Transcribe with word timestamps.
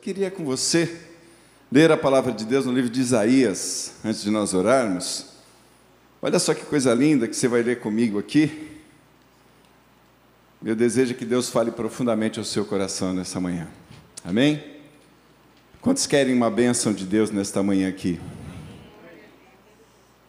queria 0.00 0.30
com 0.30 0.44
você 0.44 0.98
ler 1.70 1.92
a 1.92 1.96
palavra 1.96 2.32
de 2.32 2.44
Deus 2.46 2.64
no 2.64 2.72
livro 2.72 2.88
de 2.88 3.00
Isaías, 3.00 3.92
antes 4.02 4.22
de 4.22 4.30
nós 4.30 4.54
orarmos. 4.54 5.26
Olha 6.22 6.38
só 6.38 6.54
que 6.54 6.64
coisa 6.64 6.94
linda 6.94 7.28
que 7.28 7.36
você 7.36 7.46
vai 7.46 7.62
ler 7.62 7.80
comigo 7.80 8.18
aqui. 8.18 8.68
Meu 10.60 10.74
desejo 10.74 11.12
é 11.12 11.14
que 11.14 11.24
Deus 11.24 11.50
fale 11.50 11.70
profundamente 11.70 12.38
ao 12.38 12.44
seu 12.44 12.64
coração 12.64 13.12
nessa 13.12 13.38
manhã. 13.38 13.68
Amém? 14.24 14.62
Quantos 15.82 16.06
querem 16.06 16.34
uma 16.34 16.50
bênção 16.50 16.92
de 16.92 17.04
Deus 17.04 17.30
nesta 17.30 17.62
manhã 17.62 17.88
aqui? 17.88 18.18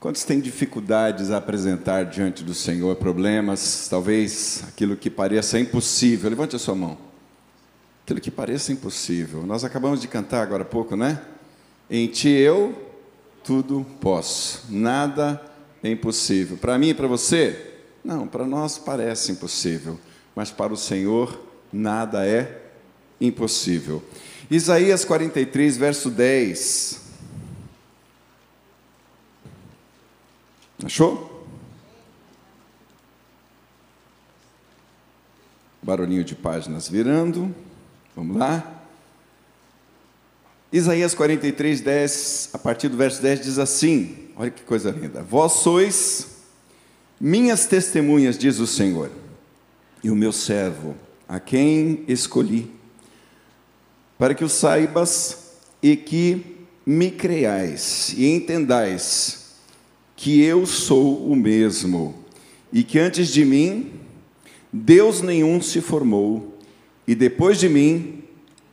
Quantos 0.02 0.24
têm 0.24 0.40
dificuldades 0.40 1.32
a 1.32 1.38
apresentar 1.38 2.06
diante 2.06 2.44
do 2.44 2.54
Senhor, 2.54 2.96
problemas, 2.98 3.88
talvez 3.90 4.64
aquilo 4.68 4.98
que 4.98 5.10
pareça 5.10 5.60
impossível? 5.60 6.30
Levante 6.30 6.56
a 6.56 6.60
sua 6.60 6.76
mão. 6.76 7.11
Aquilo 8.04 8.20
que 8.20 8.32
pareça 8.32 8.72
impossível. 8.72 9.46
Nós 9.46 9.64
acabamos 9.64 10.02
de 10.02 10.08
cantar 10.08 10.42
agora 10.42 10.64
há 10.64 10.66
pouco, 10.66 10.96
né? 10.96 11.22
Em 11.90 12.08
ti 12.08 12.30
eu 12.30 12.90
tudo 13.44 13.86
posso, 14.00 14.66
nada 14.70 15.42
é 15.84 15.90
impossível. 15.90 16.58
Para 16.58 16.78
mim 16.78 16.90
e 16.90 16.94
para 16.94 17.08
você? 17.08 17.74
Não, 18.04 18.28
para 18.28 18.46
nós 18.46 18.78
parece 18.78 19.32
impossível, 19.32 20.00
mas 20.36 20.52
para 20.52 20.74
o 20.74 20.78
Senhor 20.78 21.40
nada 21.72 22.26
é 22.26 22.62
impossível. 23.20 24.04
Isaías 24.50 25.06
43, 25.06 25.78
verso 25.78 26.10
10. 26.10 27.02
Achou? 30.84 31.46
Barulhinho 35.82 36.24
de 36.24 36.36
páginas 36.36 36.90
virando. 36.90 37.54
Vamos 38.16 38.38
lá. 38.38 38.82
Isaías 40.72 41.14
43, 41.14 41.82
10, 41.82 42.50
a 42.54 42.58
partir 42.58 42.88
do 42.88 42.98
verso 42.98 43.22
10 43.22 43.42
diz 43.42 43.60
assim: 43.60 44.30
olha 44.36 44.50
que 44.50 44.64
coisa 44.64 44.92
linda. 44.92 45.22
Vós 45.22 45.54
sois 45.54 46.28
minhas 47.20 47.66
testemunhas, 47.66 48.38
diz 48.38 48.60
o 48.60 48.68
Senhor, 48.68 49.12
e 50.04 50.10
o 50.10 50.16
meu 50.16 50.32
servo, 50.32 50.96
a 51.28 51.40
quem 51.40 52.04
escolhi, 52.08 52.72
para 54.18 54.34
que 54.34 54.44
o 54.44 54.50
saibas 54.50 55.52
e 55.84 55.96
que 55.96 56.66
me 56.86 57.12
creiais 57.12 58.14
e 58.18 58.26
entendais 58.26 59.56
que 60.16 60.42
eu 60.42 60.66
sou 60.66 61.28
o 61.28 61.36
mesmo, 61.36 62.16
e 62.72 62.84
que 62.84 62.98
antes 62.98 63.30
de 63.30 63.46
mim 63.46 63.94
Deus 64.72 65.22
nenhum 65.22 65.62
se 65.62 65.82
formou, 65.82 66.51
e 67.12 67.16
depois 67.16 67.60
de 67.60 67.68
mim 67.68 68.24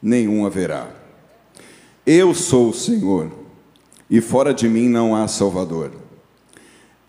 nenhum 0.01 0.47
haverá. 0.47 0.95
Eu 2.07 2.33
sou 2.33 2.69
o 2.69 2.73
Senhor, 2.73 3.33
e 4.09 4.21
fora 4.21 4.55
de 4.55 4.69
mim 4.69 4.89
não 4.89 5.17
há 5.17 5.27
Salvador. 5.27 5.91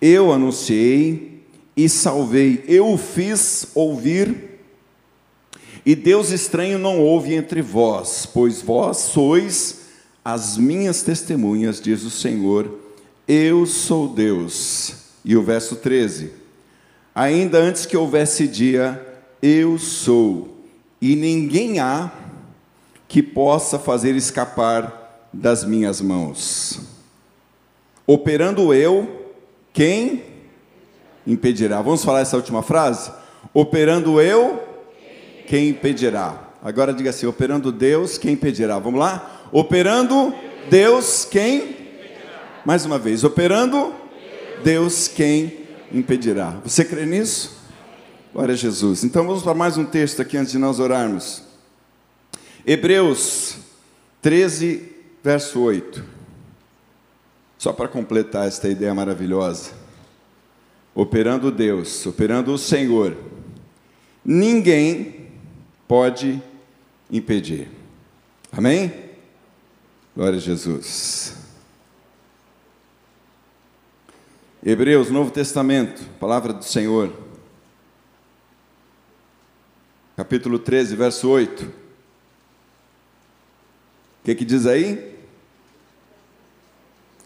Eu 0.02 0.32
anunciei 0.32 1.44
e 1.78 1.88
salvei, 1.88 2.64
eu 2.68 2.92
o 2.92 2.98
fiz 2.98 3.68
ouvir, 3.76 4.60
e 5.86 5.94
Deus 5.94 6.32
estranho 6.32 6.80
não 6.80 7.00
houve 7.00 7.36
entre 7.36 7.62
vós, 7.62 8.26
pois 8.26 8.60
vós 8.60 8.98
sois 8.98 9.82
as 10.26 10.58
minhas 10.58 11.04
testemunhas, 11.04 11.80
diz 11.80 12.02
o 12.04 12.10
Senhor 12.10 12.80
eu 13.28 13.68
sou 13.68 14.08
Deus. 14.08 14.96
E 15.24 15.38
o 15.38 15.44
verso 15.44 15.76
13: 15.76 16.32
Ainda 17.14 17.60
antes 17.60 17.86
que 17.86 17.96
houvesse 17.96 18.48
dia, 18.48 19.00
eu 19.40 19.78
sou, 19.78 20.59
e 21.02 21.16
ninguém 21.16 21.80
há 21.80 22.12
que 23.08 23.24
possa 23.24 23.80
fazer 23.80 24.16
escapar 24.16 25.28
das 25.34 25.64
minhas 25.64 26.02
mãos. 26.02 26.80
Operando 28.06 28.74
eu, 28.74 29.32
quem 29.74 30.24
impedirá? 31.26 31.82
Vamos 31.82 32.04
falar 32.04 32.22
essa 32.22 32.36
última 32.38 32.62
frase? 32.62 33.12
Operando 33.54 34.20
eu, 34.20 34.64
quem 35.48 35.70
impedirá? 35.70 36.50
Agora 36.64 36.94
diga 36.94 37.12
assim: 37.12 37.26
operando 37.26 37.72
Deus, 37.72 38.18
quem 38.18 38.34
impedirá? 38.34 38.80
Vamos 38.80 39.00
lá? 39.00 39.48
Operando 39.52 40.34
Deus, 40.70 41.26
quem 41.26 41.80
mais 42.66 42.86
uma 42.86 43.00
vez, 43.00 43.24
operando, 43.24 43.94
Deus 44.64 45.08
quem 45.08 45.66
impedirá. 45.92 46.60
Você 46.64 46.84
crê 46.84 47.06
nisso? 47.06 47.59
Glória 48.32 48.54
a 48.54 48.58
Jesus. 48.58 49.04
Então 49.04 49.26
vamos 49.26 49.42
para 49.42 49.56
mais 49.56 49.76
um 49.76 49.84
texto 49.84 50.22
aqui 50.22 50.38
antes 50.38 50.52
de 50.52 50.60
nós 50.60 50.80
orarmos. 50.80 51.42
Hebreus 52.64 53.58
13, 54.22 54.92
verso 55.24 55.60
8. 55.60 56.04
Só 57.58 57.74
para 57.74 57.88
completar 57.88 58.48
esta 58.48 58.70
ideia 58.70 58.94
maravilhosa. 58.94 59.72
Operando 60.94 61.52
Deus, 61.52 62.06
operando 62.06 62.54
o 62.54 62.58
Senhor, 62.58 63.18
ninguém 64.24 65.32
pode 65.88 66.40
impedir. 67.10 67.68
Amém? 68.52 68.94
Glória 70.16 70.38
a 70.38 70.42
Jesus. 70.42 71.36
Hebreus, 74.64 75.10
Novo 75.10 75.32
Testamento, 75.32 76.04
palavra 76.20 76.54
do 76.54 76.64
Senhor, 76.64 77.29
capítulo 80.20 80.60
13, 80.60 80.98
verso 80.98 81.30
8. 81.30 81.64
O 81.64 81.70
que, 84.26 84.36
que 84.36 84.44
diz 84.44 84.66
aí? 84.66 85.16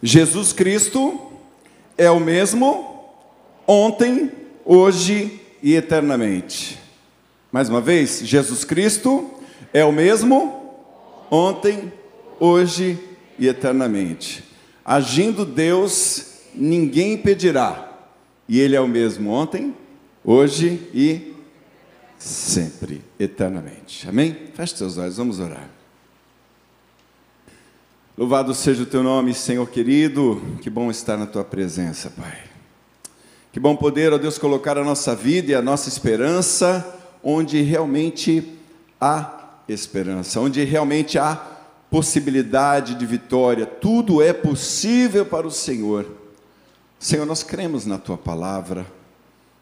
Jesus 0.00 0.52
Cristo 0.52 1.32
é 1.98 2.08
o 2.08 2.20
mesmo 2.20 3.12
ontem, 3.66 4.30
hoje 4.64 5.40
e 5.60 5.74
eternamente. 5.74 6.78
Mais 7.50 7.68
uma 7.68 7.80
vez, 7.80 8.20
Jesus 8.22 8.62
Cristo 8.62 9.28
é 9.72 9.84
o 9.84 9.90
mesmo 9.90 10.78
ontem, 11.28 11.92
hoje 12.38 12.96
e 13.36 13.48
eternamente. 13.48 14.44
Agindo 14.84 15.44
Deus 15.44 16.42
ninguém 16.54 17.14
impedirá. 17.14 17.92
E 18.48 18.60
Ele 18.60 18.76
é 18.76 18.80
o 18.80 18.86
mesmo 18.86 19.30
ontem, 19.30 19.74
hoje 20.24 20.80
e 20.94 21.33
sempre, 22.24 23.02
eternamente. 23.18 24.08
Amém? 24.08 24.48
Feche 24.54 24.76
seus 24.76 24.98
olhos, 24.98 25.16
vamos 25.16 25.40
orar. 25.40 25.68
Louvado 28.16 28.54
seja 28.54 28.82
o 28.82 28.86
teu 28.86 29.02
nome, 29.02 29.34
Senhor 29.34 29.68
querido. 29.68 30.40
Que 30.62 30.70
bom 30.70 30.90
estar 30.90 31.16
na 31.16 31.26
tua 31.26 31.44
presença, 31.44 32.10
Pai. 32.10 32.38
Que 33.52 33.60
bom 33.60 33.76
poder, 33.76 34.12
ó 34.12 34.18
Deus, 34.18 34.38
colocar 34.38 34.78
a 34.78 34.84
nossa 34.84 35.14
vida 35.14 35.52
e 35.52 35.54
a 35.54 35.62
nossa 35.62 35.88
esperança 35.88 37.00
onde 37.22 37.60
realmente 37.62 38.58
há 39.00 39.60
esperança, 39.68 40.40
onde 40.40 40.62
realmente 40.64 41.18
há 41.18 41.36
possibilidade 41.90 42.94
de 42.94 43.06
vitória. 43.06 43.66
Tudo 43.66 44.22
é 44.22 44.32
possível 44.32 45.24
para 45.24 45.46
o 45.46 45.50
Senhor 45.50 46.24
Senhor, 47.04 47.26
nós 47.26 47.42
cremos 47.42 47.84
na 47.84 47.98
tua 47.98 48.16
palavra, 48.16 48.86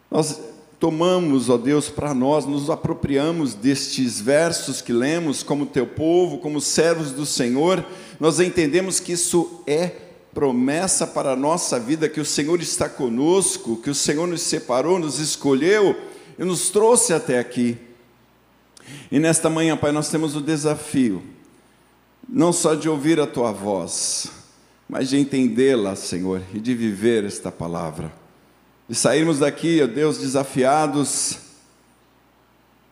nós 0.08 0.40
tomamos, 0.82 1.48
ó 1.48 1.56
Deus, 1.56 1.88
para 1.88 2.12
nós, 2.12 2.44
nos 2.44 2.68
apropriamos 2.68 3.54
destes 3.54 4.20
versos 4.20 4.82
que 4.82 4.92
lemos 4.92 5.40
como 5.40 5.64
teu 5.64 5.86
povo, 5.86 6.38
como 6.38 6.60
servos 6.60 7.12
do 7.12 7.24
Senhor, 7.24 7.86
nós 8.18 8.40
entendemos 8.40 8.98
que 8.98 9.12
isso 9.12 9.62
é 9.64 9.92
promessa 10.34 11.06
para 11.06 11.34
a 11.34 11.36
nossa 11.36 11.78
vida, 11.78 12.08
que 12.08 12.18
o 12.18 12.24
Senhor 12.24 12.60
está 12.60 12.88
conosco, 12.88 13.76
que 13.76 13.90
o 13.90 13.94
Senhor 13.94 14.26
nos 14.26 14.42
separou, 14.42 14.98
nos 14.98 15.20
escolheu 15.20 15.96
e 16.36 16.44
nos 16.44 16.68
trouxe 16.70 17.14
até 17.14 17.38
aqui. 17.38 17.78
E 19.08 19.20
nesta 19.20 19.48
manhã, 19.48 19.76
Pai, 19.76 19.92
nós 19.92 20.08
temos 20.08 20.34
o 20.34 20.40
desafio, 20.40 21.22
não 22.28 22.52
só 22.52 22.74
de 22.74 22.88
ouvir 22.88 23.20
a 23.20 23.26
tua 23.28 23.52
voz, 23.52 24.32
mas 24.88 25.10
de 25.10 25.16
entendê-la, 25.16 25.94
Senhor, 25.94 26.42
e 26.52 26.58
de 26.58 26.74
viver 26.74 27.24
esta 27.24 27.52
palavra. 27.52 28.21
De 28.92 28.98
sairmos 28.98 29.38
daqui, 29.38 29.80
ó 29.82 29.86
Deus, 29.86 30.18
desafiados 30.18 31.38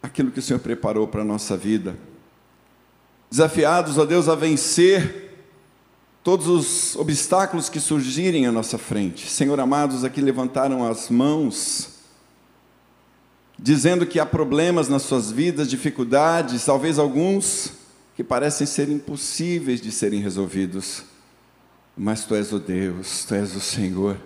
aquilo 0.02 0.31
que 0.31 0.38
o 0.38 0.43
Senhor 0.43 0.58
preparou 0.58 1.06
para 1.06 1.20
a 1.20 1.25
nossa 1.26 1.58
vida. 1.58 1.94
Desafiados, 3.31 3.99
ó 3.99 4.06
Deus, 4.06 4.26
a 4.26 4.35
vencer 4.35 5.44
todos 6.25 6.47
os 6.47 6.97
obstáculos 6.97 7.69
que 7.69 7.79
surgirem 7.79 8.47
à 8.47 8.50
nossa 8.50 8.79
frente. 8.79 9.29
Senhor 9.29 9.61
amados, 9.61 10.02
aqui 10.02 10.23
levantaram 10.23 10.91
as 10.91 11.11
mãos, 11.11 11.91
dizendo 13.58 14.06
que 14.06 14.19
há 14.19 14.25
problemas 14.25 14.88
nas 14.88 15.02
suas 15.02 15.31
vidas, 15.31 15.69
dificuldades, 15.69 16.64
talvez 16.64 16.99
alguns 16.99 17.73
que 18.17 18.25
parecem 18.25 18.67
ser 18.67 18.88
impossíveis 18.88 19.82
de 19.82 19.93
serem 19.93 20.23
resolvidos 20.23 21.05
mas 22.02 22.25
tu 22.25 22.35
és 22.35 22.50
o 22.50 22.58
Deus, 22.58 23.26
tu 23.26 23.35
és 23.35 23.55
o 23.55 23.61
Senhor, 23.61 24.17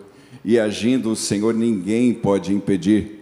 e 0.44 0.58
agindo 0.58 1.10
o 1.10 1.16
Senhor, 1.16 1.52
ninguém 1.54 2.14
pode 2.14 2.52
impedir. 2.52 3.20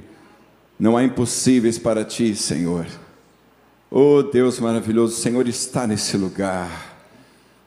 Não 0.79 0.97
há 0.97 1.05
impossíveis 1.05 1.79
para 1.79 2.05
ti, 2.05 2.35
Senhor. 2.35 2.87
Oh 3.91 4.23
Deus 4.23 4.59
maravilhoso, 4.59 5.15
o 5.15 5.21
Senhor 5.21 5.47
está 5.49 5.87
nesse 5.87 6.17
lugar. 6.17 6.93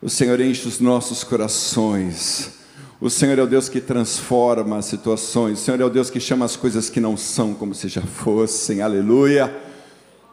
O 0.02 0.10
Senhor 0.10 0.40
enche 0.40 0.68
os 0.68 0.80
nossos 0.80 1.24
corações. 1.24 2.52
O 3.00 3.10
Senhor 3.10 3.38
é 3.38 3.42
o 3.42 3.48
Deus 3.48 3.70
que 3.70 3.82
transforma 3.82 4.78
as 4.78 4.86
situações. 4.86 5.60
O 5.60 5.62
Senhor 5.64 5.82
é 5.82 5.86
o 5.86 5.90
Deus 5.90 6.10
que 6.10 6.20
chama 6.20 6.46
as 6.46 6.56
coisas 6.56 6.90
que 6.90 7.00
não 7.00 7.16
são 7.18 7.54
como 7.54 7.76
se 7.76 7.88
já 7.88 8.02
fossem. 8.02 8.82
Aleluia. 8.82 9.56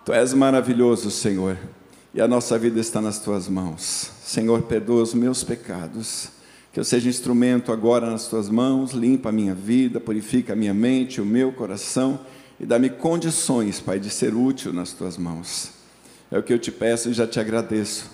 Tu 0.05 0.13
és 0.13 0.33
maravilhoso, 0.33 1.11
Senhor. 1.11 1.57
E 2.15 2.21
a 2.21 2.29
nossa 2.29 2.59
vida 2.59 2.81
está 2.81 3.01
nas 3.01 3.19
tuas 3.19 3.49
mãos. 3.49 4.11
Senhor, 4.25 4.63
perdoa 4.63 5.03
os 5.03 5.15
meus 5.15 5.43
pecados. 5.45 6.29
Que 6.73 6.81
eu 6.81 6.85
seja 6.85 7.09
instrumento 7.09 7.71
agora 7.71 8.11
nas 8.11 8.27
tuas 8.29 8.49
mãos, 8.49 8.93
limpa 8.93 9.29
a 9.29 9.33
minha 9.33 9.55
vida, 9.55 10.01
purifica 10.01 10.55
a 10.55 10.57
minha 10.57 10.73
mente, 10.73 11.21
o 11.21 11.27
meu 11.27 11.53
coração 11.53 12.19
e 12.59 12.65
dá-me 12.65 12.89
condições, 12.89 13.81
Pai, 13.81 13.99
de 13.99 14.09
ser 14.09 14.35
útil 14.35 14.73
nas 14.73 14.93
tuas 14.93 15.19
mãos. 15.19 15.71
É 16.31 16.39
o 16.39 16.43
que 16.43 16.53
eu 16.53 16.59
te 16.59 16.71
peço 16.71 17.11
e 17.11 17.13
já 17.13 17.27
te 17.27 17.41
agradeço. 17.41 18.09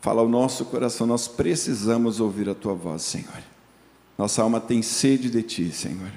Fala 0.00 0.20
ao 0.20 0.28
nosso 0.28 0.64
coração, 0.64 1.06
nós 1.06 1.28
precisamos 1.28 2.20
ouvir 2.20 2.48
a 2.48 2.54
tua 2.54 2.74
voz, 2.74 3.02
Senhor. 3.02 3.42
Nossa 4.18 4.42
alma 4.42 4.60
tem 4.60 4.82
sede 4.82 5.30
de 5.30 5.42
ti, 5.42 5.70
Senhor. 5.70 6.10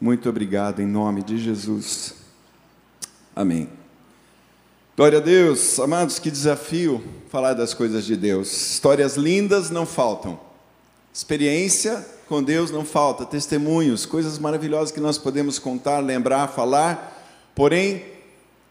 Muito 0.00 0.28
obrigado 0.28 0.80
em 0.80 0.86
nome 0.86 1.22
de 1.22 1.38
Jesus. 1.38 2.14
Amém. 3.34 3.68
Glória 4.96 5.18
a 5.18 5.22
Deus, 5.22 5.80
amados, 5.80 6.18
que 6.18 6.30
desafio 6.30 7.02
falar 7.30 7.54
das 7.54 7.72
coisas 7.72 8.04
de 8.04 8.16
Deus. 8.16 8.72
Histórias 8.72 9.16
lindas 9.16 9.70
não 9.70 9.86
faltam, 9.86 10.38
experiência 11.18 12.06
com 12.28 12.40
Deus 12.40 12.70
não 12.70 12.84
falta, 12.84 13.26
testemunhos, 13.26 14.06
coisas 14.06 14.38
maravilhosas 14.38 14.92
que 14.92 15.00
nós 15.00 15.18
podemos 15.18 15.58
contar, 15.58 15.98
lembrar, 15.98 16.46
falar. 16.46 17.50
Porém, 17.56 18.04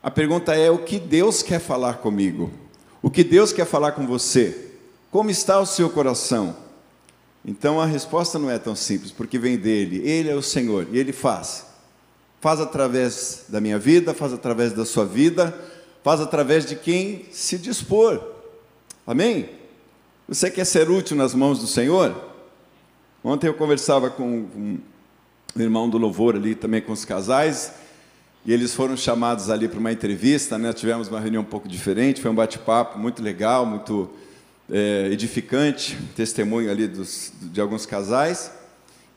a 0.01 0.09
pergunta 0.09 0.55
é: 0.55 0.71
o 0.71 0.77
que 0.77 0.97
Deus 0.97 1.43
quer 1.43 1.59
falar 1.59 1.95
comigo? 1.95 2.49
O 3.01 3.11
que 3.11 3.21
Deus 3.21 3.51
quer 3.51 3.65
falar 3.65 3.91
com 3.91 4.07
você? 4.07 4.69
Como 5.11 5.29
está 5.29 5.59
o 5.59 5.65
seu 5.65 5.89
coração? 5.89 6.55
Então 7.43 7.81
a 7.81 7.85
resposta 7.85 8.39
não 8.39 8.49
é 8.49 8.57
tão 8.57 8.77
simples, 8.77 9.11
porque 9.11 9.37
vem 9.37 9.57
dele. 9.57 10.01
Ele 10.07 10.29
é 10.29 10.35
o 10.35 10.41
Senhor 10.41 10.87
e 10.89 10.97
ele 10.97 11.11
faz. 11.11 11.65
Faz 12.39 12.61
através 12.61 13.43
da 13.49 13.59
minha 13.59 13.77
vida, 13.77 14.13
faz 14.13 14.31
através 14.31 14.71
da 14.71 14.85
sua 14.85 15.03
vida, 15.03 15.53
faz 16.01 16.21
através 16.21 16.65
de 16.65 16.77
quem 16.77 17.25
se 17.29 17.57
dispor. 17.57 18.23
Amém? 19.05 19.49
Você 20.29 20.49
quer 20.49 20.65
ser 20.65 20.89
útil 20.89 21.17
nas 21.17 21.33
mãos 21.33 21.59
do 21.59 21.67
Senhor? 21.67 22.26
Ontem 23.23 23.47
eu 23.47 23.53
conversava 23.53 24.09
com, 24.09 24.79
o 25.55 25.61
irmão 25.61 25.89
do 25.89 25.97
louvor 25.97 26.35
ali, 26.35 26.53
também 26.53 26.81
com 26.81 26.91
os 26.91 27.03
casais, 27.03 27.73
e 28.45 28.53
eles 28.53 28.73
foram 28.73 28.95
chamados 28.95 29.49
ali 29.49 29.67
para 29.67 29.79
uma 29.79 29.91
entrevista, 29.91 30.57
né? 30.57 30.71
tivemos 30.71 31.07
uma 31.07 31.19
reunião 31.19 31.41
um 31.41 31.45
pouco 31.45 31.67
diferente, 31.67 32.21
foi 32.21 32.31
um 32.31 32.35
bate-papo 32.35 32.97
muito 32.97 33.21
legal, 33.21 33.65
muito 33.65 34.09
é, 34.69 35.09
edificante, 35.11 35.97
testemunho 36.15 36.69
ali 36.69 36.87
dos, 36.87 37.33
de 37.41 37.59
alguns 37.59 37.85
casais. 37.85 38.51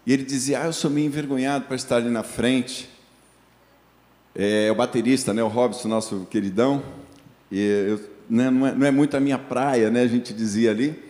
E 0.07 0.13
ele 0.13 0.25
dizia: 0.25 0.63
Ah, 0.63 0.67
eu 0.67 0.73
sou 0.73 0.91
meio 0.91 1.07
envergonhado 1.07 1.67
para 1.67 1.77
estar 1.77 1.97
ali 1.97 2.09
na 2.09 2.23
frente. 2.23 2.89
É, 4.35 4.67
é 4.67 4.73
o 4.73 4.75
baterista, 4.75 5.35
né, 5.35 5.43
o 5.43 5.49
Robson, 5.49 5.89
nosso 5.89 6.27
queridão. 6.31 6.83
E 7.51 7.61
eu, 7.61 8.01
né, 8.29 8.51
não, 8.51 8.67
é, 8.67 8.75
não 8.75 8.87
é 8.87 8.91
muito 8.91 9.17
a 9.17 9.21
minha 9.21 9.39
praia, 9.39 9.91
né, 9.91 10.03
a 10.03 10.07
gente 10.09 10.33
dizia 10.33 10.71
ali. 10.71 11.10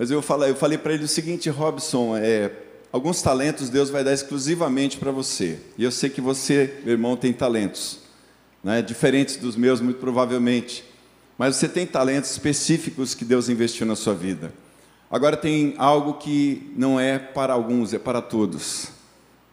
Mas 0.00 0.10
eu 0.10 0.22
falei, 0.22 0.48
eu 0.48 0.56
falei 0.56 0.78
para 0.78 0.94
ele 0.94 1.04
o 1.04 1.08
seguinte, 1.08 1.50
Robson, 1.50 2.16
é, 2.16 2.50
alguns 2.90 3.20
talentos 3.20 3.68
Deus 3.68 3.90
vai 3.90 4.02
dar 4.02 4.14
exclusivamente 4.14 4.96
para 4.96 5.10
você. 5.10 5.58
E 5.76 5.84
eu 5.84 5.90
sei 5.90 6.08
que 6.08 6.22
você, 6.22 6.80
meu 6.84 6.92
irmão, 6.92 7.18
tem 7.18 7.34
talentos, 7.34 7.98
né? 8.64 8.80
diferentes 8.80 9.36
dos 9.36 9.56
meus, 9.56 9.78
muito 9.78 10.00
provavelmente. 10.00 10.82
Mas 11.36 11.56
você 11.56 11.68
tem 11.68 11.86
talentos 11.86 12.30
específicos 12.30 13.12
que 13.12 13.26
Deus 13.26 13.50
investiu 13.50 13.84
na 13.84 13.94
sua 13.94 14.14
vida. 14.14 14.54
Agora 15.10 15.36
tem 15.36 15.74
algo 15.76 16.14
que 16.14 16.72
não 16.74 16.98
é 16.98 17.18
para 17.18 17.52
alguns, 17.52 17.92
é 17.92 17.98
para 17.98 18.22
todos. 18.22 18.88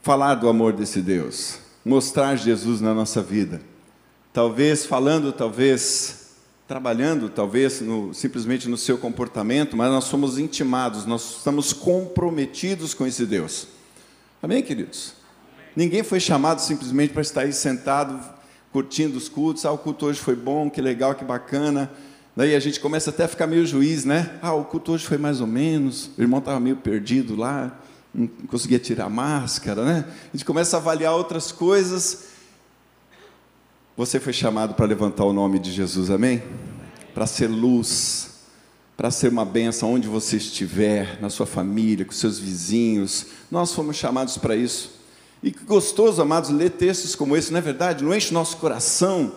Falar 0.01 0.35
do 0.35 0.47
amor 0.47 0.71
desse 0.71 1.01
Deus, 1.01 1.59
mostrar 1.83 2.38
Jesus 2.38 2.79
na 2.79 2.93
nossa 2.93 3.21
vida. 3.21 3.59
Talvez 4.31 4.85
falando, 4.85 5.33
talvez 5.33 6.16
trabalhando 6.67 7.29
talvez 7.29 7.79
no, 7.79 8.13
simplesmente 8.13 8.67
no 8.67 8.77
seu 8.77 8.97
comportamento, 8.97 9.77
mas 9.77 9.89
nós 9.89 10.03
somos 10.03 10.37
intimados, 10.37 11.05
nós 11.05 11.37
estamos 11.37 11.71
comprometidos 11.71 12.93
com 12.93 13.07
esse 13.07 13.25
Deus. 13.25 13.67
Amém, 14.43 14.61
queridos? 14.61 15.13
Ninguém 15.75 16.03
foi 16.03 16.19
chamado 16.19 16.59
simplesmente 16.59 17.13
para 17.13 17.21
estar 17.21 17.41
aí 17.41 17.53
sentado, 17.53 18.19
curtindo 18.73 19.17
os 19.17 19.29
cultos. 19.29 19.65
Ah, 19.65 19.71
o 19.71 19.77
culto 19.77 20.07
hoje 20.07 20.19
foi 20.19 20.35
bom, 20.35 20.69
que 20.69 20.81
legal, 20.81 21.15
que 21.15 21.23
bacana. 21.23 21.89
Daí 22.35 22.53
a 22.53 22.59
gente 22.59 22.79
começa 22.79 23.11
até 23.11 23.23
a 23.23 23.27
ficar 23.27 23.47
meio 23.47 23.65
juiz, 23.65 24.03
né? 24.03 24.37
Ah, 24.41 24.53
o 24.53 24.65
culto 24.65 24.91
hoje 24.91 25.05
foi 25.05 25.17
mais 25.17 25.39
ou 25.39 25.47
menos, 25.47 26.11
o 26.17 26.21
irmão 26.21 26.39
estava 26.39 26.59
meio 26.59 26.75
perdido 26.75 27.35
lá, 27.35 27.79
não 28.13 28.27
conseguia 28.47 28.77
tirar 28.77 29.05
a 29.05 29.09
máscara, 29.09 29.85
né? 29.85 30.05
A 30.33 30.35
gente 30.35 30.45
começa 30.45 30.75
a 30.75 30.79
avaliar 30.79 31.13
outras 31.13 31.51
coisas 31.51 32.26
você 33.97 34.19
foi 34.19 34.31
chamado 34.31 34.75
para 34.75 34.85
levantar 34.85 35.25
o 35.25 35.33
nome 35.33 35.57
de 35.57 35.71
Jesus, 35.71 36.11
amém? 36.11 36.44
Para 37.15 37.25
ser 37.25 37.47
luz, 37.47 38.29
para 38.95 39.09
ser 39.09 39.29
uma 39.29 39.44
benção 39.44 39.95
onde 39.95 40.07
você 40.07 40.38
estiver, 40.38 41.19
na 41.19 41.31
sua 41.31 41.47
família, 41.47 42.05
com 42.05 42.11
seus 42.11 42.38
vizinhos. 42.38 43.25
Nós 43.49 43.73
fomos 43.73 43.95
chamados 43.95 44.38
para 44.38 44.55
isso. 44.55 44.91
E 45.41 45.51
que 45.51 45.63
gostoso, 45.63 46.21
amados, 46.21 46.51
ler 46.51 46.69
textos 46.69 47.15
como 47.15 47.35
esse, 47.35 47.51
não 47.51 47.57
é 47.57 47.61
verdade? 47.61 48.03
Não 48.03 48.13
enche 48.13 48.29
o 48.29 48.35
nosso 48.35 48.57
coração 48.57 49.33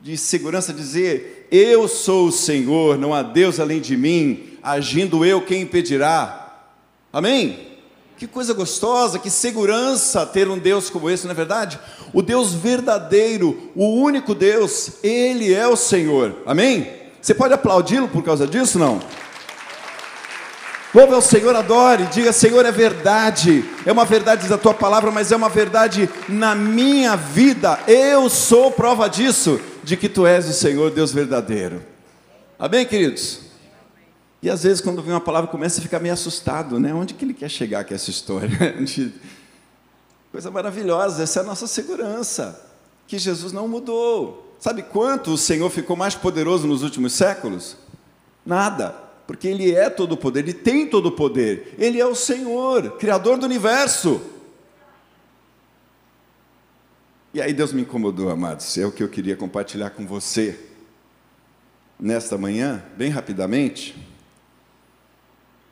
de 0.00 0.16
segurança 0.16 0.72
dizer: 0.72 1.48
Eu 1.50 1.86
sou 1.86 2.28
o 2.28 2.32
Senhor, 2.32 2.96
não 2.96 3.12
há 3.12 3.22
Deus 3.22 3.60
além 3.60 3.80
de 3.80 3.94
mim, 3.94 4.56
agindo 4.62 5.22
eu, 5.22 5.44
quem 5.44 5.62
impedirá? 5.62 6.66
Amém? 7.12 7.71
Que 8.16 8.26
coisa 8.26 8.54
gostosa, 8.54 9.18
que 9.18 9.30
segurança 9.30 10.24
ter 10.24 10.48
um 10.48 10.58
Deus 10.58 10.88
como 10.88 11.10
esse, 11.10 11.24
não 11.24 11.32
é 11.32 11.34
verdade? 11.34 11.78
O 12.12 12.22
Deus 12.22 12.54
verdadeiro, 12.54 13.70
o 13.74 13.86
único 13.86 14.34
Deus, 14.34 14.92
Ele 15.02 15.52
é 15.52 15.66
o 15.66 15.76
Senhor. 15.76 16.36
Amém? 16.46 16.88
Você 17.20 17.34
pode 17.34 17.54
aplaudi-lo 17.54 18.08
por 18.08 18.22
causa 18.22 18.46
disso, 18.46 18.78
não? 18.78 19.00
Louve 20.94 21.14
ao 21.14 21.22
Senhor, 21.22 21.56
adore, 21.56 22.04
diga: 22.12 22.32
Senhor, 22.32 22.66
é 22.66 22.70
verdade, 22.70 23.64
é 23.86 23.90
uma 23.90 24.04
verdade 24.04 24.46
da 24.46 24.58
tua 24.58 24.74
palavra, 24.74 25.10
mas 25.10 25.32
é 25.32 25.36
uma 25.36 25.48
verdade 25.48 26.08
na 26.28 26.54
minha 26.54 27.16
vida. 27.16 27.80
Eu 27.88 28.28
sou 28.28 28.70
prova 28.70 29.08
disso, 29.08 29.58
de 29.82 29.96
que 29.96 30.08
tu 30.08 30.26
és 30.26 30.46
o 30.48 30.52
Senhor, 30.52 30.90
Deus 30.90 31.10
verdadeiro. 31.10 31.82
Amém, 32.58 32.84
queridos? 32.84 33.51
E 34.42 34.50
às 34.50 34.64
vezes, 34.64 34.80
quando 34.80 35.00
vem 35.00 35.12
uma 35.12 35.20
palavra, 35.20 35.48
começa 35.48 35.78
a 35.78 35.82
ficar 35.82 36.00
meio 36.00 36.12
assustado, 36.12 36.80
né? 36.80 36.92
Onde 36.92 37.14
que 37.14 37.24
ele 37.24 37.32
quer 37.32 37.48
chegar 37.48 37.84
com 37.84 37.94
essa 37.94 38.10
história? 38.10 38.50
Coisa 40.32 40.50
maravilhosa, 40.50 41.22
essa 41.22 41.40
é 41.40 41.42
a 41.42 41.46
nossa 41.46 41.66
segurança, 41.68 42.60
que 43.06 43.18
Jesus 43.18 43.52
não 43.52 43.68
mudou. 43.68 44.56
Sabe 44.58 44.82
quanto 44.82 45.32
o 45.32 45.38
Senhor 45.38 45.70
ficou 45.70 45.94
mais 45.94 46.14
poderoso 46.14 46.66
nos 46.66 46.82
últimos 46.82 47.12
séculos? 47.12 47.76
Nada, 48.44 48.90
porque 49.26 49.46
Ele 49.46 49.72
é 49.72 49.88
todo 49.88 50.12
o 50.12 50.16
poder, 50.16 50.40
Ele 50.40 50.54
tem 50.54 50.88
todo 50.88 51.06
o 51.06 51.12
poder, 51.12 51.74
Ele 51.78 52.00
é 52.00 52.06
o 52.06 52.14
Senhor, 52.14 52.96
Criador 52.96 53.38
do 53.38 53.46
universo. 53.46 54.20
E 57.32 57.40
aí 57.40 57.52
Deus 57.52 57.72
me 57.72 57.82
incomodou, 57.82 58.28
amados, 58.28 58.76
é 58.76 58.84
o 58.84 58.90
que 58.90 59.02
eu 59.02 59.08
queria 59.08 59.36
compartilhar 59.36 59.90
com 59.90 60.06
você 60.06 60.58
nesta 62.00 62.36
manhã, 62.36 62.82
bem 62.96 63.10
rapidamente. 63.10 64.11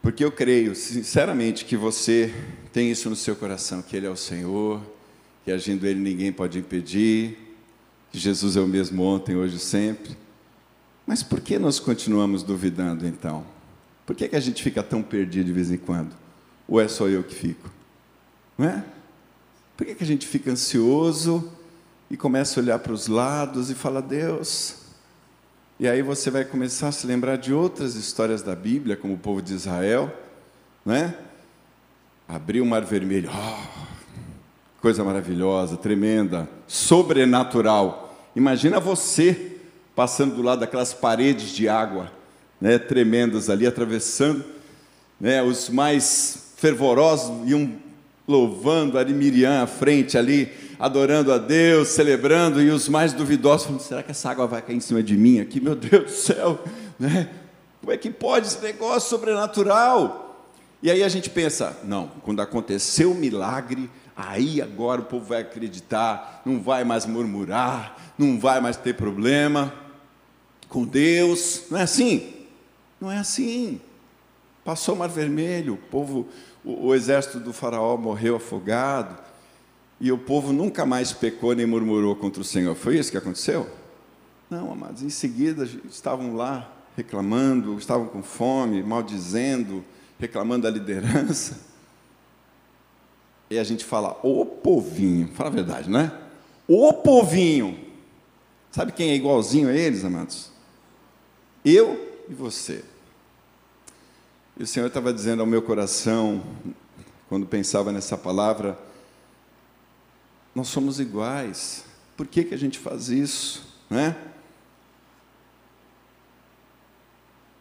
Porque 0.02 0.24
eu 0.24 0.32
creio, 0.32 0.74
sinceramente, 0.74 1.64
que 1.64 1.76
você 1.76 2.32
tem 2.72 2.90
isso 2.90 3.10
no 3.10 3.16
seu 3.16 3.36
coração, 3.36 3.82
que 3.82 3.96
Ele 3.96 4.06
é 4.06 4.10
o 4.10 4.16
Senhor, 4.16 4.80
que 5.44 5.52
agindo 5.52 5.86
Ele 5.86 6.00
ninguém 6.00 6.32
pode 6.32 6.58
impedir, 6.58 7.36
que 8.10 8.18
Jesus 8.18 8.56
é 8.56 8.60
o 8.60 8.66
mesmo 8.66 9.02
ontem, 9.02 9.36
hoje 9.36 9.56
e 9.56 9.60
sempre. 9.60 10.16
Mas 11.06 11.22
por 11.22 11.40
que 11.40 11.58
nós 11.58 11.78
continuamos 11.78 12.42
duvidando 12.42 13.06
então? 13.06 13.44
Por 14.06 14.16
que, 14.16 14.28
que 14.28 14.36
a 14.36 14.40
gente 14.40 14.62
fica 14.62 14.82
tão 14.82 15.02
perdido 15.02 15.46
de 15.46 15.52
vez 15.52 15.70
em 15.70 15.76
quando? 15.76 16.14
Ou 16.66 16.80
é 16.80 16.88
só 16.88 17.08
eu 17.08 17.22
que 17.22 17.34
fico? 17.34 17.70
Não 18.56 18.66
é? 18.66 18.84
Por 19.76 19.86
que, 19.86 19.94
que 19.94 20.04
a 20.04 20.06
gente 20.06 20.26
fica 20.26 20.50
ansioso 20.50 21.50
e 22.10 22.16
começa 22.16 22.58
a 22.58 22.62
olhar 22.62 22.78
para 22.78 22.92
os 22.92 23.06
lados 23.06 23.70
e 23.70 23.74
fala, 23.74 24.00
Deus, 24.00 24.76
e 25.80 25.88
aí 25.88 26.02
você 26.02 26.30
vai 26.30 26.44
começar 26.44 26.88
a 26.88 26.92
se 26.92 27.06
lembrar 27.06 27.36
de 27.36 27.54
outras 27.54 27.94
histórias 27.94 28.42
da 28.42 28.54
Bíblia, 28.54 28.98
como 28.98 29.14
o 29.14 29.18
povo 29.18 29.40
de 29.40 29.54
Israel, 29.54 30.14
né? 30.84 31.14
Abriu 32.28 32.64
o 32.64 32.66
mar 32.66 32.84
vermelho, 32.84 33.30
oh, 33.32 33.86
coisa 34.78 35.02
maravilhosa, 35.02 35.78
tremenda, 35.78 36.46
sobrenatural. 36.68 38.14
Imagina 38.36 38.78
você 38.78 39.56
passando 39.96 40.34
do 40.34 40.42
lado 40.42 40.60
daquelas 40.60 40.92
paredes 40.92 41.48
de 41.48 41.66
água, 41.66 42.12
né, 42.60 42.78
tremendas 42.78 43.48
ali, 43.48 43.66
atravessando, 43.66 44.44
né, 45.18 45.42
os 45.42 45.70
mais 45.70 46.52
fervorosos 46.58 47.48
iam 47.48 47.72
louvando 48.28 48.98
ali 48.98 49.14
Miriam 49.14 49.62
à 49.62 49.66
frente 49.66 50.18
ali, 50.18 50.52
adorando 50.80 51.30
a 51.30 51.36
Deus, 51.36 51.88
celebrando, 51.88 52.62
e 52.62 52.70
os 52.70 52.88
mais 52.88 53.12
duvidosos 53.12 53.66
falando: 53.66 53.82
será 53.82 54.02
que 54.02 54.10
essa 54.10 54.30
água 54.30 54.46
vai 54.46 54.62
cair 54.62 54.76
em 54.76 54.80
cima 54.80 55.02
de 55.02 55.14
mim 55.14 55.38
aqui? 55.38 55.60
Meu 55.60 55.76
Deus 55.76 56.04
do 56.04 56.10
céu, 56.10 56.58
né? 56.98 57.28
Como 57.80 57.92
é 57.92 57.98
que 57.98 58.10
pode 58.10 58.46
esse 58.46 58.62
negócio 58.62 59.10
sobrenatural? 59.10 60.48
E 60.82 60.90
aí 60.90 61.02
a 61.02 61.08
gente 61.08 61.28
pensa: 61.28 61.78
não, 61.84 62.10
quando 62.22 62.40
aconteceu 62.40 63.12
o 63.12 63.14
milagre, 63.14 63.90
aí 64.16 64.62
agora 64.62 65.02
o 65.02 65.04
povo 65.04 65.26
vai 65.26 65.42
acreditar, 65.42 66.40
não 66.46 66.58
vai 66.58 66.82
mais 66.82 67.04
murmurar, 67.04 68.14
não 68.16 68.40
vai 68.40 68.58
mais 68.62 68.78
ter 68.78 68.94
problema 68.94 69.72
com 70.70 70.84
Deus. 70.84 71.64
Não 71.70 71.78
é 71.78 71.82
assim? 71.82 72.32
Não 72.98 73.10
é 73.10 73.18
assim. 73.18 73.82
Passou 74.64 74.94
o 74.94 74.98
Mar 74.98 75.08
Vermelho, 75.08 75.74
o 75.74 75.76
povo, 75.76 76.28
o, 76.64 76.88
o 76.88 76.94
exército 76.94 77.38
do 77.38 77.52
faraó 77.52 77.96
morreu 77.96 78.36
afogado, 78.36 79.29
e 80.00 80.10
o 80.10 80.16
povo 80.16 80.52
nunca 80.52 80.86
mais 80.86 81.12
pecou 81.12 81.54
nem 81.54 81.66
murmurou 81.66 82.16
contra 82.16 82.40
o 82.40 82.44
Senhor. 82.44 82.74
Foi 82.74 82.98
isso 82.98 83.10
que 83.10 83.18
aconteceu? 83.18 83.68
Não, 84.48 84.72
amados, 84.72 85.02
em 85.02 85.10
seguida 85.10 85.68
estavam 85.88 86.34
lá 86.34 86.72
reclamando, 86.96 87.78
estavam 87.78 88.06
com 88.06 88.22
fome, 88.22 88.82
maldizendo, 88.82 89.84
reclamando 90.18 90.62
da 90.62 90.70
liderança. 90.70 91.60
E 93.50 93.58
a 93.58 93.64
gente 93.64 93.84
fala, 93.84 94.18
o 94.22 94.46
povinho, 94.46 95.28
fala 95.34 95.50
a 95.50 95.52
verdade, 95.52 95.90
não 95.90 96.00
é? 96.00 96.12
O 96.66 96.92
povinho. 96.92 97.78
Sabe 98.70 98.92
quem 98.92 99.10
é 99.10 99.14
igualzinho 99.14 99.68
a 99.68 99.72
eles, 99.72 100.04
amados? 100.04 100.50
Eu 101.64 102.22
e 102.28 102.32
você. 102.32 102.84
E 104.56 104.62
o 104.62 104.66
Senhor 104.66 104.86
estava 104.86 105.12
dizendo 105.12 105.40
ao 105.40 105.46
meu 105.46 105.62
coração, 105.62 106.42
quando 107.28 107.46
pensava 107.46 107.90
nessa 107.92 108.16
palavra, 108.16 108.78
nós 110.54 110.68
somos 110.68 110.98
iguais. 111.00 111.84
Por 112.16 112.26
que, 112.26 112.44
que 112.44 112.54
a 112.54 112.58
gente 112.58 112.78
faz 112.78 113.08
isso? 113.08 113.66
Né? 113.88 114.16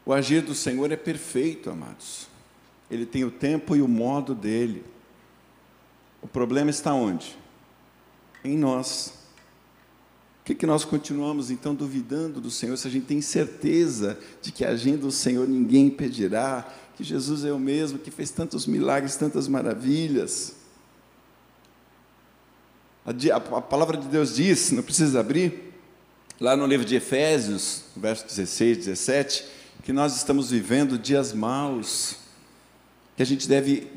O 0.06 0.14
agir 0.14 0.42
do 0.42 0.56
Senhor 0.56 0.92
é 0.92 0.96
perfeito, 0.96 1.70
amados. 1.70 2.28
Ele 2.90 3.06
tem 3.06 3.24
o 3.24 3.32
tempo 3.32 3.76
e 3.76 3.82
o 3.82 3.88
modo 3.88 4.34
dele. 4.34 4.84
O 6.22 6.28
problema 6.28 6.70
está 6.70 6.94
onde? 6.94 7.38
Em 8.44 8.58
nós. 8.58 9.14
Por 10.40 10.46
que, 10.46 10.56
que 10.56 10.66
nós 10.66 10.84
continuamos 10.84 11.52
então 11.52 11.76
duvidando 11.76 12.42
do 12.42 12.50
Senhor 12.50 12.76
se 12.76 12.88
a 12.88 12.92
gente 12.92 13.06
tem 13.06 13.22
certeza 13.22 14.20
de 14.42 14.52
que 14.52 14.66
agindo 14.66 15.08
o 15.08 15.12
Senhor 15.12 15.48
ninguém 15.48 15.88
impedirá, 15.88 16.68
que 16.98 17.04
Jesus 17.04 17.46
é 17.46 17.54
o 17.54 17.60
mesmo, 17.60 18.00
que 18.00 18.10
fez 18.10 18.32
tantos 18.32 18.66
milagres, 18.66 19.16
tantas 19.16 19.48
maravilhas. 19.48 20.56
A, 23.32 23.62
palavra 23.62 23.98
de 23.98 24.08
Deus 24.08 24.36
diz, 24.36 24.72
não 24.72 24.84
precisa 24.84 25.20
abrir, 25.20 25.74
lá 26.40 26.56
no 26.56 26.68
livro 26.68 26.86
de 26.86 26.96
Efésios, 26.96 27.86
verso 27.98 28.28
16, 28.28 28.78
17, 28.86 29.46
que 29.82 29.92
nós 29.92 30.16
estamos 30.16 30.52
vivendo 30.52 30.98
dias 30.98 31.34
maus, 31.34 32.18
que 33.18 33.24
a 33.24 33.26
gente 33.26 33.48
deve 33.48 33.92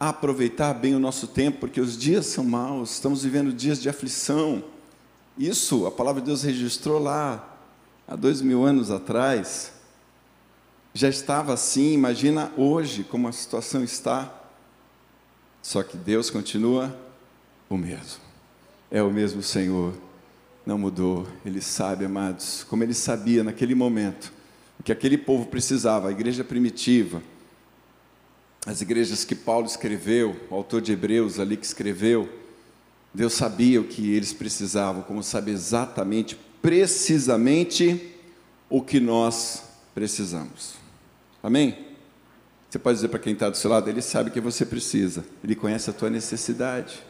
aproveitar 0.00 0.72
bem 0.72 0.94
o 0.94 0.98
nosso 0.98 1.26
tempo, 1.26 1.58
porque 1.60 1.80
os 1.80 1.98
dias 1.98 2.24
são 2.24 2.42
maus, 2.42 2.92
estamos 2.92 3.22
vivendo 3.22 3.52
dias 3.52 3.82
de 3.82 3.88
aflição. 3.88 4.64
Isso 5.36 5.86
a 5.86 5.90
palavra 5.90 6.22
de 6.22 6.28
Deus 6.28 6.42
registrou 6.42 6.98
lá, 6.98 7.58
há 8.08 8.16
dois 8.16 8.40
mil 8.40 8.64
anos 8.64 8.90
atrás 8.90 9.74
já 10.94 11.08
estava 11.08 11.52
assim, 11.52 11.92
imagina 11.92 12.52
hoje 12.56 13.02
como 13.02 13.26
a 13.26 13.32
situação 13.32 13.82
está. 13.82 14.32
Só 15.60 15.82
que 15.82 15.96
Deus 15.96 16.30
continua 16.30 16.96
o 17.68 17.76
mesmo. 17.76 18.22
É 18.94 19.02
o 19.02 19.10
mesmo 19.10 19.42
Senhor, 19.42 19.92
não 20.64 20.78
mudou. 20.78 21.26
Ele 21.44 21.60
sabe, 21.60 22.04
amados, 22.04 22.62
como 22.62 22.84
ele 22.84 22.94
sabia 22.94 23.42
naquele 23.42 23.74
momento 23.74 24.32
o 24.78 24.84
que 24.84 24.92
aquele 24.92 25.18
povo 25.18 25.46
precisava, 25.46 26.08
a 26.08 26.12
igreja 26.12 26.44
primitiva, 26.44 27.20
as 28.64 28.82
igrejas 28.82 29.24
que 29.24 29.34
Paulo 29.34 29.66
escreveu, 29.66 30.36
o 30.48 30.54
autor 30.54 30.80
de 30.80 30.92
Hebreus 30.92 31.40
ali 31.40 31.56
que 31.56 31.66
escreveu, 31.66 32.28
Deus 33.12 33.32
sabia 33.32 33.80
o 33.80 33.84
que 33.84 34.14
eles 34.14 34.32
precisavam, 34.32 35.02
como 35.02 35.24
sabe 35.24 35.50
exatamente, 35.50 36.38
precisamente 36.62 38.14
o 38.70 38.80
que 38.80 39.00
nós 39.00 39.64
precisamos. 39.92 40.74
Amém? 41.42 41.96
Você 42.70 42.78
pode 42.78 42.98
dizer 42.98 43.08
para 43.08 43.18
quem 43.18 43.32
está 43.32 43.50
do 43.50 43.56
seu 43.56 43.70
lado, 43.70 43.90
ele 43.90 44.02
sabe 44.02 44.30
o 44.30 44.32
que 44.32 44.40
você 44.40 44.64
precisa, 44.64 45.24
ele 45.42 45.56
conhece 45.56 45.90
a 45.90 45.92
tua 45.92 46.10
necessidade. 46.10 47.02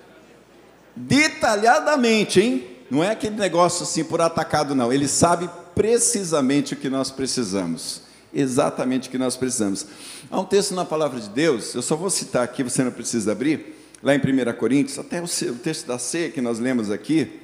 Detalhadamente, 0.97 2.41
hein? 2.41 2.67
Não 2.91 3.03
é 3.03 3.11
aquele 3.11 3.37
negócio 3.37 3.83
assim 3.83 4.05
por 4.05 4.21
atacado, 4.21 4.75
não. 4.75 4.93
Ele 4.93 5.09
sabe 5.09 5.49
precisamente 5.75 6.75
o 6.75 6.77
que 6.77 6.89
nós 6.89 7.11
precisamos. 7.11 8.03
Exatamente 8.33 9.09
o 9.09 9.11
que 9.11 9.19
nós 9.19 9.37
precisamos. 9.37 9.87
Há 10.31 10.41
um 10.41 10.45
texto 10.45 10.75
na 10.75 10.85
palavra 10.85 11.21
de 11.21 11.29
Deus, 11.29 11.75
eu 11.75 11.83
só 11.83 11.97
vou 11.97 12.11
citar 12.11 12.43
aqui, 12.43 12.63
você 12.63 12.83
não 12.83 12.91
precisa 12.91 13.33
abrir, 13.33 13.77
lá 14.03 14.15
em 14.15 14.19
1 14.19 14.53
Coríntios, 14.59 14.99
até 14.99 15.23
o 15.23 15.55
texto 15.55 15.87
da 15.87 15.99
ceia 15.99 16.31
que 16.31 16.41
nós 16.41 16.59
lemos 16.59 16.91
aqui, 16.91 17.41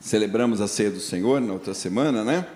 celebramos 0.00 0.60
a 0.60 0.68
ceia 0.68 0.90
do 0.90 1.00
Senhor 1.00 1.40
na 1.40 1.52
outra 1.52 1.74
semana, 1.74 2.24
né? 2.24 2.46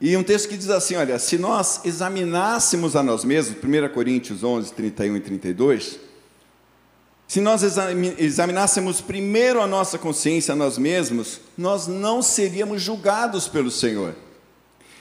E 0.00 0.16
um 0.16 0.22
texto 0.22 0.48
que 0.48 0.56
diz 0.56 0.70
assim: 0.70 0.96
olha, 0.96 1.18
se 1.18 1.36
nós 1.36 1.84
examinássemos 1.84 2.96
a 2.96 3.02
nós 3.02 3.24
mesmos, 3.24 3.56
1 3.62 3.88
Coríntios 3.92 4.42
11, 4.42 4.72
31 4.72 5.16
e 5.16 5.20
32, 5.20 6.00
se 7.30 7.40
nós 7.40 7.62
examinássemos 8.18 9.00
primeiro 9.00 9.62
a 9.62 9.66
nossa 9.68 9.96
consciência 9.96 10.52
nós 10.56 10.76
mesmos, 10.76 11.40
nós 11.56 11.86
não 11.86 12.22
seríamos 12.22 12.82
julgados 12.82 13.46
pelo 13.46 13.70
Senhor. 13.70 14.16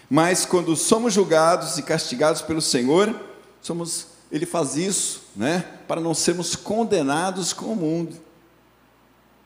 Mas 0.08 0.46
quando 0.46 0.76
somos 0.76 1.12
julgados 1.12 1.80
e 1.80 1.82
castigados 1.82 2.44
pelo 2.44 2.62
Senhor, 2.62 3.20
somos, 3.60 4.10
Ele 4.32 4.46
faz 4.46 4.78
isso, 4.78 5.24
né, 5.36 5.66
para 5.88 6.00
não 6.00 6.14
sermos 6.14 6.56
condenados 6.56 7.52
com 7.52 7.66
o 7.66 7.76
mundo. 7.76 8.16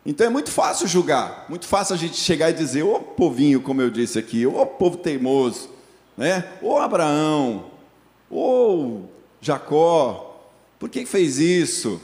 Então 0.05 0.27
é 0.27 0.29
muito 0.29 0.51
fácil 0.51 0.85
julgar, 0.85 1.45
muito 1.47 1.65
fácil 1.65 1.95
a 1.95 1.97
gente 1.97 2.17
chegar 2.17 2.49
e 2.49 2.53
dizer, 2.53 2.83
ô 2.83 2.99
povinho, 2.99 3.61
como 3.61 3.81
eu 3.81 3.89
disse 3.89 4.19
aqui, 4.19 4.45
ô 4.45 4.65
povo 4.65 4.97
teimoso, 4.97 5.69
né? 6.17 6.51
ô 6.61 6.77
Abraão, 6.77 7.67
ô 8.29 9.03
Jacó, 9.39 10.51
por 10.77 10.89
que 10.89 11.05
fez 11.05 11.39
isso? 11.39 12.01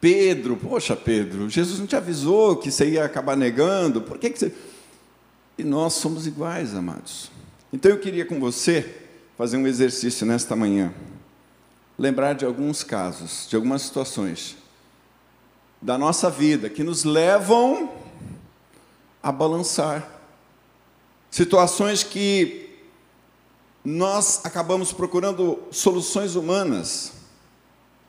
Pedro, 0.00 0.56
poxa 0.56 0.94
Pedro, 0.94 1.50
Jesus 1.50 1.80
não 1.80 1.86
te 1.86 1.96
avisou 1.96 2.56
que 2.56 2.70
você 2.70 2.90
ia 2.90 3.04
acabar 3.04 3.36
negando, 3.36 4.00
por 4.00 4.18
que, 4.18 4.30
que 4.30 4.38
você. 4.38 4.54
E 5.56 5.64
nós 5.64 5.94
somos 5.94 6.26
iguais, 6.26 6.74
amados. 6.74 7.30
Então 7.72 7.90
eu 7.90 7.98
queria 7.98 8.24
com 8.24 8.38
você 8.38 8.94
fazer 9.36 9.56
um 9.56 9.66
exercício 9.66 10.24
nesta 10.24 10.54
manhã, 10.54 10.92
lembrar 11.98 12.34
de 12.34 12.44
alguns 12.44 12.84
casos, 12.84 13.46
de 13.48 13.56
algumas 13.56 13.82
situações 13.82 14.56
da 15.80 15.96
nossa 15.96 16.30
vida 16.30 16.68
que 16.68 16.82
nos 16.82 17.04
levam 17.04 17.92
a 19.22 19.30
balançar. 19.30 20.08
Situações 21.30 22.02
que 22.02 22.68
nós 23.84 24.44
acabamos 24.44 24.92
procurando 24.92 25.58
soluções 25.70 26.34
humanas, 26.34 27.12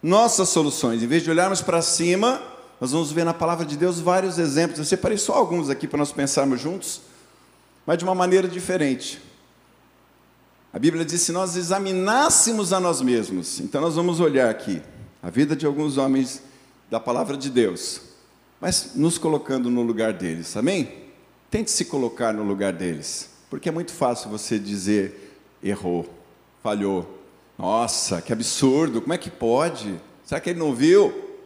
nossas 0.01 0.49
soluções. 0.49 1.03
Em 1.03 1.07
vez 1.07 1.23
de 1.23 1.29
olharmos 1.29 1.61
para 1.61 1.81
cima, 1.81 2.41
nós 2.79 2.91
vamos 2.91 3.11
ver 3.11 3.25
na 3.25 3.33
palavra 3.33 3.65
de 3.65 3.75
Deus 3.75 3.99
vários 3.99 4.37
exemplos. 4.37 4.79
Eu 4.79 4.85
separei 4.85 5.17
só 5.17 5.33
alguns 5.33 5.69
aqui 5.69 5.87
para 5.87 5.99
nós 5.99 6.11
pensarmos 6.11 6.61
juntos, 6.61 7.01
mas 7.85 7.97
de 7.97 8.03
uma 8.03 8.15
maneira 8.15 8.47
diferente. 8.47 9.21
A 10.71 10.79
Bíblia 10.79 11.03
diz: 11.03 11.21
se 11.21 11.31
nós 11.31 11.55
examinássemos 11.55 12.71
a 12.71 12.79
nós 12.79 13.01
mesmos, 13.01 13.59
então 13.59 13.81
nós 13.81 13.95
vamos 13.95 14.19
olhar 14.19 14.49
aqui 14.49 14.81
a 15.21 15.29
vida 15.29 15.55
de 15.55 15.65
alguns 15.65 15.97
homens 15.97 16.41
da 16.89 16.99
palavra 16.99 17.35
de 17.35 17.49
Deus, 17.49 18.01
mas 18.61 18.91
nos 18.95 19.17
colocando 19.17 19.69
no 19.69 19.81
lugar 19.81 20.13
deles, 20.13 20.55
amém? 20.55 21.09
Tente 21.51 21.71
se 21.71 21.85
colocar 21.85 22.33
no 22.33 22.43
lugar 22.43 22.71
deles, 22.71 23.29
porque 23.49 23.69
é 23.69 23.71
muito 23.71 23.91
fácil 23.91 24.29
você 24.29 24.57
dizer 24.57 25.35
errou, 25.61 26.07
falhou. 26.63 27.18
Nossa, 27.59 28.21
que 28.21 28.31
absurdo, 28.31 29.01
como 29.01 29.13
é 29.13 29.17
que 29.17 29.29
pode? 29.29 29.99
Será 30.23 30.39
que 30.39 30.49
ele 30.49 30.59
não 30.59 30.73
viu? 30.73 31.37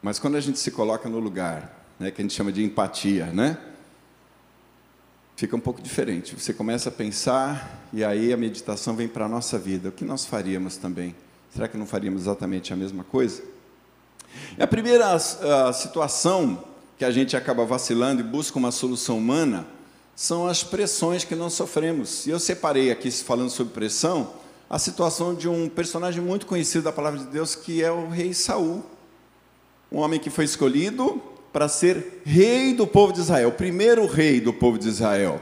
Mas 0.00 0.20
quando 0.20 0.36
a 0.36 0.40
gente 0.40 0.56
se 0.60 0.70
coloca 0.70 1.08
no 1.08 1.18
lugar, 1.18 1.84
né, 1.98 2.12
que 2.12 2.22
a 2.22 2.24
gente 2.24 2.32
chama 2.32 2.52
de 2.52 2.62
empatia, 2.62 3.26
né? 3.26 3.58
Fica 5.34 5.56
um 5.56 5.60
pouco 5.60 5.82
diferente. 5.82 6.36
Você 6.36 6.54
começa 6.54 6.90
a 6.90 6.92
pensar 6.92 7.88
e 7.92 8.04
aí 8.04 8.32
a 8.32 8.36
meditação 8.36 8.94
vem 8.94 9.08
para 9.08 9.24
a 9.24 9.28
nossa 9.28 9.58
vida. 9.58 9.88
O 9.88 9.92
que 9.92 10.04
nós 10.04 10.24
faríamos 10.24 10.76
também? 10.76 11.16
Será 11.52 11.66
que 11.66 11.76
não 11.76 11.84
faríamos 11.84 12.22
exatamente 12.22 12.72
a 12.72 12.76
mesma 12.76 13.02
coisa? 13.02 13.42
E 14.56 14.62
a 14.62 14.66
primeira 14.68 15.12
a 15.12 15.72
situação 15.72 16.62
que 16.96 17.04
a 17.04 17.10
gente 17.10 17.36
acaba 17.36 17.64
vacilando 17.64 18.20
e 18.20 18.24
busca 18.24 18.56
uma 18.60 18.70
solução 18.70 19.18
humana 19.18 19.66
são 20.16 20.46
as 20.46 20.64
pressões 20.64 21.24
que 21.24 21.34
nós 21.34 21.52
sofremos. 21.52 22.26
E 22.26 22.30
eu 22.30 22.40
separei 22.40 22.90
aqui, 22.90 23.10
falando 23.10 23.50
sobre 23.50 23.74
pressão, 23.74 24.32
a 24.68 24.78
situação 24.78 25.34
de 25.34 25.46
um 25.46 25.68
personagem 25.68 26.22
muito 26.22 26.46
conhecido 26.46 26.84
da 26.84 26.92
palavra 26.92 27.20
de 27.20 27.26
Deus, 27.26 27.54
que 27.54 27.84
é 27.84 27.92
o 27.92 28.08
rei 28.08 28.32
Saul. 28.32 28.82
um 29.92 29.98
homem 29.98 30.18
que 30.18 30.30
foi 30.30 30.46
escolhido 30.46 31.22
para 31.52 31.68
ser 31.68 32.22
rei 32.24 32.74
do 32.74 32.86
povo 32.86 33.12
de 33.12 33.20
Israel, 33.20 33.52
primeiro 33.52 34.06
rei 34.06 34.40
do 34.40 34.52
povo 34.52 34.78
de 34.78 34.88
Israel. 34.88 35.40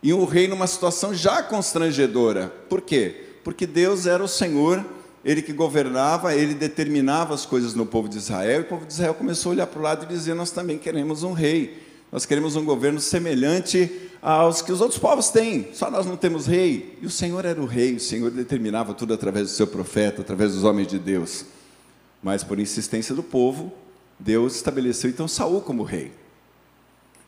E 0.00 0.14
um 0.14 0.24
rei 0.24 0.46
numa 0.46 0.68
situação 0.68 1.12
já 1.12 1.42
constrangedora. 1.42 2.52
Por 2.68 2.80
quê? 2.80 3.24
Porque 3.42 3.66
Deus 3.66 4.06
era 4.06 4.22
o 4.22 4.28
Senhor, 4.28 4.84
ele 5.24 5.42
que 5.42 5.52
governava, 5.52 6.34
ele 6.34 6.54
determinava 6.54 7.34
as 7.34 7.44
coisas 7.44 7.74
no 7.74 7.84
povo 7.84 8.08
de 8.08 8.18
Israel, 8.18 8.60
e 8.60 8.62
o 8.62 8.68
povo 8.68 8.86
de 8.86 8.92
Israel 8.92 9.14
começou 9.14 9.50
a 9.50 9.54
olhar 9.54 9.66
para 9.66 9.80
o 9.80 9.82
lado 9.82 10.04
e 10.04 10.08
dizer: 10.08 10.34
Nós 10.34 10.52
também 10.52 10.78
queremos 10.78 11.24
um 11.24 11.32
rei, 11.32 11.87
nós 12.10 12.24
queremos 12.24 12.56
um 12.56 12.64
governo 12.64 13.00
semelhante 13.00 14.08
aos 14.22 14.62
que 14.62 14.72
os 14.72 14.80
outros 14.80 14.98
povos 14.98 15.28
têm, 15.28 15.68
só 15.72 15.90
nós 15.90 16.06
não 16.06 16.16
temos 16.16 16.46
rei. 16.46 16.98
E 17.02 17.06
o 17.06 17.10
Senhor 17.10 17.44
era 17.44 17.60
o 17.60 17.66
rei, 17.66 17.96
o 17.96 18.00
Senhor 18.00 18.30
determinava 18.30 18.94
tudo 18.94 19.12
através 19.12 19.48
do 19.48 19.54
seu 19.54 19.66
profeta, 19.66 20.22
através 20.22 20.54
dos 20.54 20.64
homens 20.64 20.88
de 20.88 20.98
Deus. 20.98 21.44
Mas 22.22 22.42
por 22.42 22.58
insistência 22.58 23.14
do 23.14 23.22
povo, 23.22 23.72
Deus 24.18 24.56
estabeleceu 24.56 25.10
então 25.10 25.28
Saul 25.28 25.60
como 25.60 25.82
rei. 25.82 26.12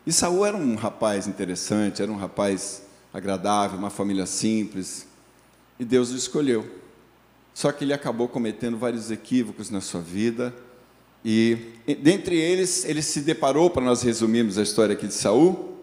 E 0.07 0.13
Saul 0.13 0.47
era 0.47 0.57
um 0.57 0.75
rapaz 0.75 1.27
interessante, 1.27 2.03
era 2.03 2.11
um 2.11 2.17
rapaz 2.17 2.83
agradável, 3.13 3.79
uma 3.79 3.91
família 3.91 4.25
simples, 4.25 5.07
e 5.79 5.85
Deus 5.85 6.11
o 6.11 6.17
escolheu. 6.17 6.67
Só 7.53 7.71
que 7.71 7.85
ele 7.85 7.93
acabou 7.93 8.29
cometendo 8.29 8.79
vários 8.79 9.11
equívocos 9.11 9.69
na 9.71 9.81
sua 9.81 10.01
vida, 10.01 10.55
e 11.25 11.59
dentre 12.03 12.37
eles, 12.37 12.85
ele 12.85 13.03
se 13.03 13.21
deparou, 13.21 13.71
para 13.71 13.83
nós 13.83 14.03
resumirmos 14.03 14.59
a 14.59 14.63
história 14.63 14.95
aqui 14.95 15.07
de 15.07 15.15
Saul, 15.15 15.77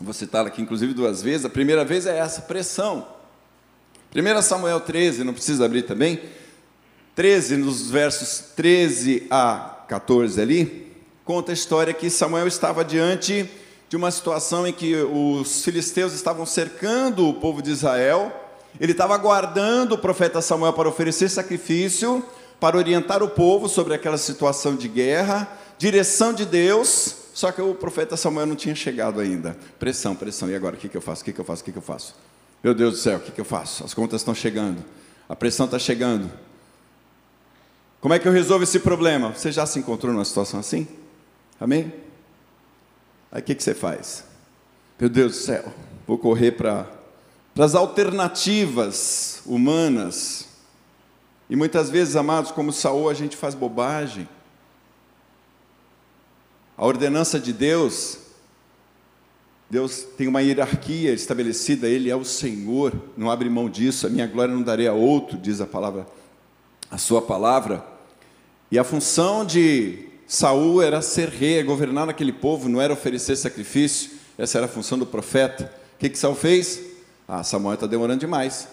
vou 0.00 0.14
citar 0.14 0.46
aqui 0.46 0.62
inclusive 0.62 0.94
duas 0.94 1.22
vezes, 1.22 1.44
a 1.44 1.50
primeira 1.50 1.84
vez 1.84 2.06
é 2.06 2.18
essa, 2.18 2.42
pressão. 2.42 3.06
1 4.14 4.42
Samuel 4.42 4.80
13, 4.80 5.22
não 5.22 5.34
precisa 5.34 5.64
abrir 5.64 5.82
também, 5.82 6.20
13, 7.14 7.56
nos 7.56 7.90
versos 7.90 8.52
13 8.56 9.26
a 9.30 9.84
14 9.86 10.40
ali, 10.40 10.92
conta 11.24 11.52
a 11.52 11.54
história 11.54 11.92
que 11.92 12.08
Samuel 12.08 12.46
estava 12.46 12.84
diante 12.84 13.48
de 13.88 13.96
uma 13.96 14.10
situação 14.10 14.66
em 14.66 14.72
que 14.72 14.94
os 14.94 15.64
filisteus 15.64 16.12
estavam 16.12 16.46
cercando 16.46 17.28
o 17.28 17.34
povo 17.34 17.60
de 17.60 17.70
Israel, 17.70 18.32
ele 18.80 18.92
estava 18.92 19.14
aguardando 19.14 19.96
o 19.96 19.98
profeta 19.98 20.40
Samuel 20.40 20.72
para 20.72 20.88
oferecer 20.88 21.28
sacrifício, 21.28 22.24
para 22.60 22.76
orientar 22.76 23.22
o 23.22 23.28
povo 23.28 23.68
sobre 23.68 23.94
aquela 23.94 24.18
situação 24.18 24.76
de 24.76 24.86
guerra, 24.86 25.48
direção 25.78 26.32
de 26.32 26.44
Deus, 26.44 27.16
só 27.32 27.50
que 27.50 27.62
o 27.62 27.74
profeta 27.74 28.16
Samuel 28.16 28.46
não 28.46 28.54
tinha 28.54 28.74
chegado 28.74 29.18
ainda. 29.18 29.56
Pressão, 29.78 30.14
pressão, 30.14 30.50
e 30.50 30.54
agora 30.54 30.76
o 30.76 30.78
que, 30.78 30.94
eu 30.94 31.00
faço? 31.00 31.22
O 31.22 31.24
que, 31.24 31.40
eu 31.40 31.44
faço? 31.44 31.62
O 31.62 31.64
que, 31.64 31.76
eu 31.76 31.82
faço? 31.82 32.14
Meu 32.62 32.74
Deus 32.74 32.92
do 32.92 32.98
céu, 32.98 33.16
o 33.16 33.20
que, 33.20 33.40
eu 33.40 33.44
faço? 33.44 33.82
As 33.82 33.94
contas 33.94 34.20
estão 34.20 34.34
chegando, 34.34 34.84
a 35.26 35.34
pressão 35.34 35.64
está 35.64 35.78
chegando. 35.78 36.30
Como 37.98 38.12
é 38.12 38.18
que 38.18 38.28
eu 38.28 38.32
resolvo 38.32 38.64
esse 38.64 38.78
problema? 38.78 39.30
Você 39.30 39.50
já 39.50 39.64
se 39.64 39.78
encontrou 39.78 40.12
numa 40.12 40.24
situação 40.24 40.60
assim? 40.60 40.86
Amém? 41.58 41.92
Aí 43.32 43.40
o 43.40 43.44
que 43.44 43.54
você 43.54 43.74
faz? 43.74 44.24
Meu 44.98 45.08
Deus 45.08 45.32
do 45.32 45.38
céu, 45.38 45.72
vou 46.06 46.18
correr 46.18 46.52
para 46.52 46.86
as 47.58 47.74
alternativas 47.74 49.40
humanas. 49.46 50.49
E 51.50 51.56
muitas 51.56 51.90
vezes, 51.90 52.16
amados, 52.16 52.52
como 52.52 52.72
Saul, 52.72 53.10
a 53.10 53.14
gente 53.14 53.36
faz 53.36 53.54
bobagem. 53.54 54.26
A 56.78 56.86
ordenança 56.86 57.38
de 57.38 57.52
Deus, 57.52 58.18
Deus 59.68 60.06
tem 60.16 60.28
uma 60.28 60.40
hierarquia 60.40 61.12
estabelecida, 61.12 61.88
Ele 61.88 62.08
é 62.08 62.16
o 62.16 62.24
Senhor, 62.24 62.94
não 63.16 63.30
abre 63.30 63.50
mão 63.50 63.68
disso, 63.68 64.06
a 64.06 64.10
minha 64.10 64.26
glória 64.26 64.54
não 64.54 64.62
darei 64.62 64.86
a 64.86 64.92
outro, 64.94 65.36
diz 65.36 65.60
a 65.60 65.66
palavra 65.66 66.06
a 66.90 66.98
sua 66.98 67.22
palavra. 67.22 67.84
E 68.70 68.78
a 68.78 68.84
função 68.84 69.44
de 69.44 70.06
Saul 70.26 70.82
era 70.82 71.00
ser 71.00 71.28
rei, 71.28 71.62
governar 71.62 72.06
naquele 72.06 72.32
povo, 72.32 72.68
não 72.68 72.80
era 72.80 72.92
oferecer 72.92 73.36
sacrifício. 73.36 74.12
Essa 74.36 74.58
era 74.58 74.66
a 74.66 74.68
função 74.68 74.98
do 74.98 75.06
profeta. 75.06 75.72
O 75.94 75.98
que, 75.98 76.08
que 76.08 76.18
Saul 76.18 76.34
fez? 76.34 76.80
Ah, 77.28 77.44
Samuel 77.44 77.74
está 77.74 77.86
demorando 77.86 78.20
demais. 78.20 78.66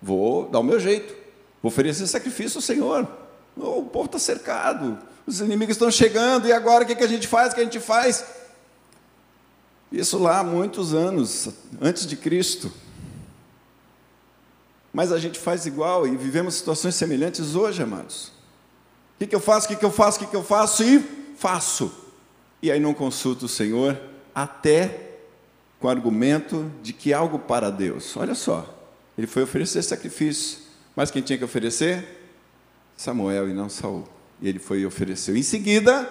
Vou 0.00 0.48
dar 0.48 0.60
o 0.60 0.64
meu 0.64 0.78
jeito. 0.78 1.25
Oferecer 1.66 2.06
sacrifício 2.06 2.58
ao 2.58 2.62
Senhor. 2.62 3.08
O 3.56 3.82
povo 3.84 4.06
está 4.06 4.18
cercado. 4.18 4.98
Os 5.26 5.40
inimigos 5.40 5.74
estão 5.74 5.90
chegando. 5.90 6.46
E 6.46 6.52
agora 6.52 6.84
o 6.84 6.86
que, 6.86 6.94
que 6.94 7.04
a 7.04 7.08
gente 7.08 7.26
faz? 7.26 7.52
O 7.52 7.54
que 7.54 7.60
a 7.60 7.64
gente 7.64 7.80
faz? 7.80 8.24
Isso 9.90 10.18
lá 10.18 10.40
há 10.40 10.44
muitos 10.44 10.94
anos, 10.94 11.48
antes 11.80 12.06
de 12.06 12.16
Cristo 12.16 12.72
mas 14.96 15.12
a 15.12 15.18
gente 15.18 15.38
faz 15.38 15.66
igual 15.66 16.08
e 16.08 16.16
vivemos 16.16 16.54
situações 16.54 16.94
semelhantes 16.94 17.54
hoje, 17.54 17.82
amados. 17.82 18.28
O 18.28 19.18
que, 19.18 19.26
que 19.26 19.36
eu 19.36 19.40
faço? 19.40 19.66
O 19.66 19.68
que, 19.68 19.76
que 19.76 19.84
eu 19.84 19.92
faço? 19.92 20.16
O 20.16 20.20
que, 20.20 20.26
que 20.30 20.34
eu 20.34 20.42
faço? 20.42 20.82
E 20.82 20.98
faço. 21.36 21.92
E 22.62 22.72
aí 22.72 22.80
não 22.80 22.94
consulto 22.94 23.44
o 23.44 23.48
Senhor, 23.48 24.00
até 24.34 25.18
com 25.78 25.86
o 25.86 25.90
argumento 25.90 26.72
de 26.82 26.94
que 26.94 27.12
algo 27.12 27.38
para 27.38 27.68
Deus. 27.68 28.16
Olha 28.16 28.34
só, 28.34 28.74
ele 29.18 29.26
foi 29.26 29.42
oferecer 29.42 29.82
sacrifício, 29.82 30.60
mas 30.96 31.10
quem 31.10 31.20
tinha 31.20 31.36
que 31.38 31.44
oferecer? 31.44 32.04
Samuel 32.96 33.50
e 33.50 33.52
não 33.52 33.68
Saul. 33.68 34.08
E 34.40 34.48
ele 34.48 34.58
foi 34.58 34.80
e 34.80 34.86
ofereceu. 34.86 35.36
Em 35.36 35.42
seguida, 35.42 36.10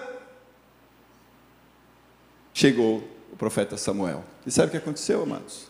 chegou 2.54 3.06
o 3.32 3.36
profeta 3.36 3.76
Samuel. 3.76 4.24
E 4.46 4.50
sabe 4.50 4.68
o 4.68 4.70
que 4.70 4.76
aconteceu, 4.76 5.24
amados? 5.24 5.66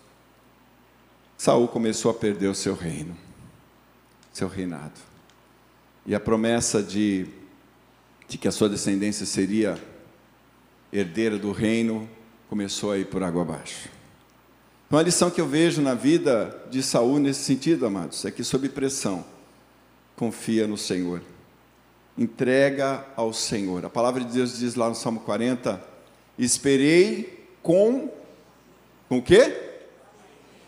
Saul 1.39 1.67
começou 1.69 2.11
a 2.11 2.15
perder 2.15 2.49
o 2.49 2.55
seu 2.55 2.75
reino, 2.75 3.17
seu 4.33 4.49
reinado. 4.49 5.01
E 6.05 6.15
a 6.15 6.21
promessa 6.21 6.83
de, 6.83 7.27
de 8.29 8.37
que 8.37 8.47
a 8.47 8.53
sua 8.53 8.69
descendência 8.69 9.25
seria 9.25 9.83
herdeira 10.93 11.39
do 11.39 11.53
reino 11.53 12.09
começou 12.49 12.93
a 12.93 12.99
ir 12.99 13.07
por 13.07 13.23
água 13.23 13.43
abaixo. 13.43 13.89
Então 14.87 14.99
a 14.99 15.03
lição 15.03 15.31
que 15.31 15.41
eu 15.41 15.47
vejo 15.47 15.83
na 15.83 15.95
vida 15.95 16.57
de 16.71 16.83
Saul 16.83 17.19
nesse 17.19 17.43
sentido, 17.43 17.87
amados, 17.87 18.25
é 18.25 18.31
que 18.31 18.45
sob 18.45 18.69
pressão, 18.69 19.25
confia 20.15 20.67
no 20.67 20.77
Senhor. 20.77 21.23
Entrega 22.17 23.05
ao 23.17 23.33
Senhor. 23.33 23.85
A 23.85 23.91
palavra 23.91 24.25
de 24.25 24.33
Deus 24.33 24.59
diz 24.59 24.75
lá 24.75 24.89
no 24.89 24.95
Salmo 24.95 25.21
40: 25.21 25.83
Esperei 26.39 27.49
com 27.63 28.11
com 29.09 29.23
quê? 29.23 29.67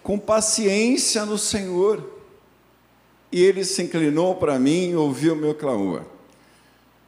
com 0.08 0.18
paciência 0.18 1.26
no 1.26 1.36
Senhor. 1.36 2.02
E 3.30 3.42
ele 3.42 3.62
se 3.62 3.82
inclinou 3.82 4.36
para 4.36 4.58
mim 4.58 4.92
e 4.92 4.96
ouviu 4.96 5.34
o 5.34 5.36
meu 5.36 5.54
clamor. 5.54 6.02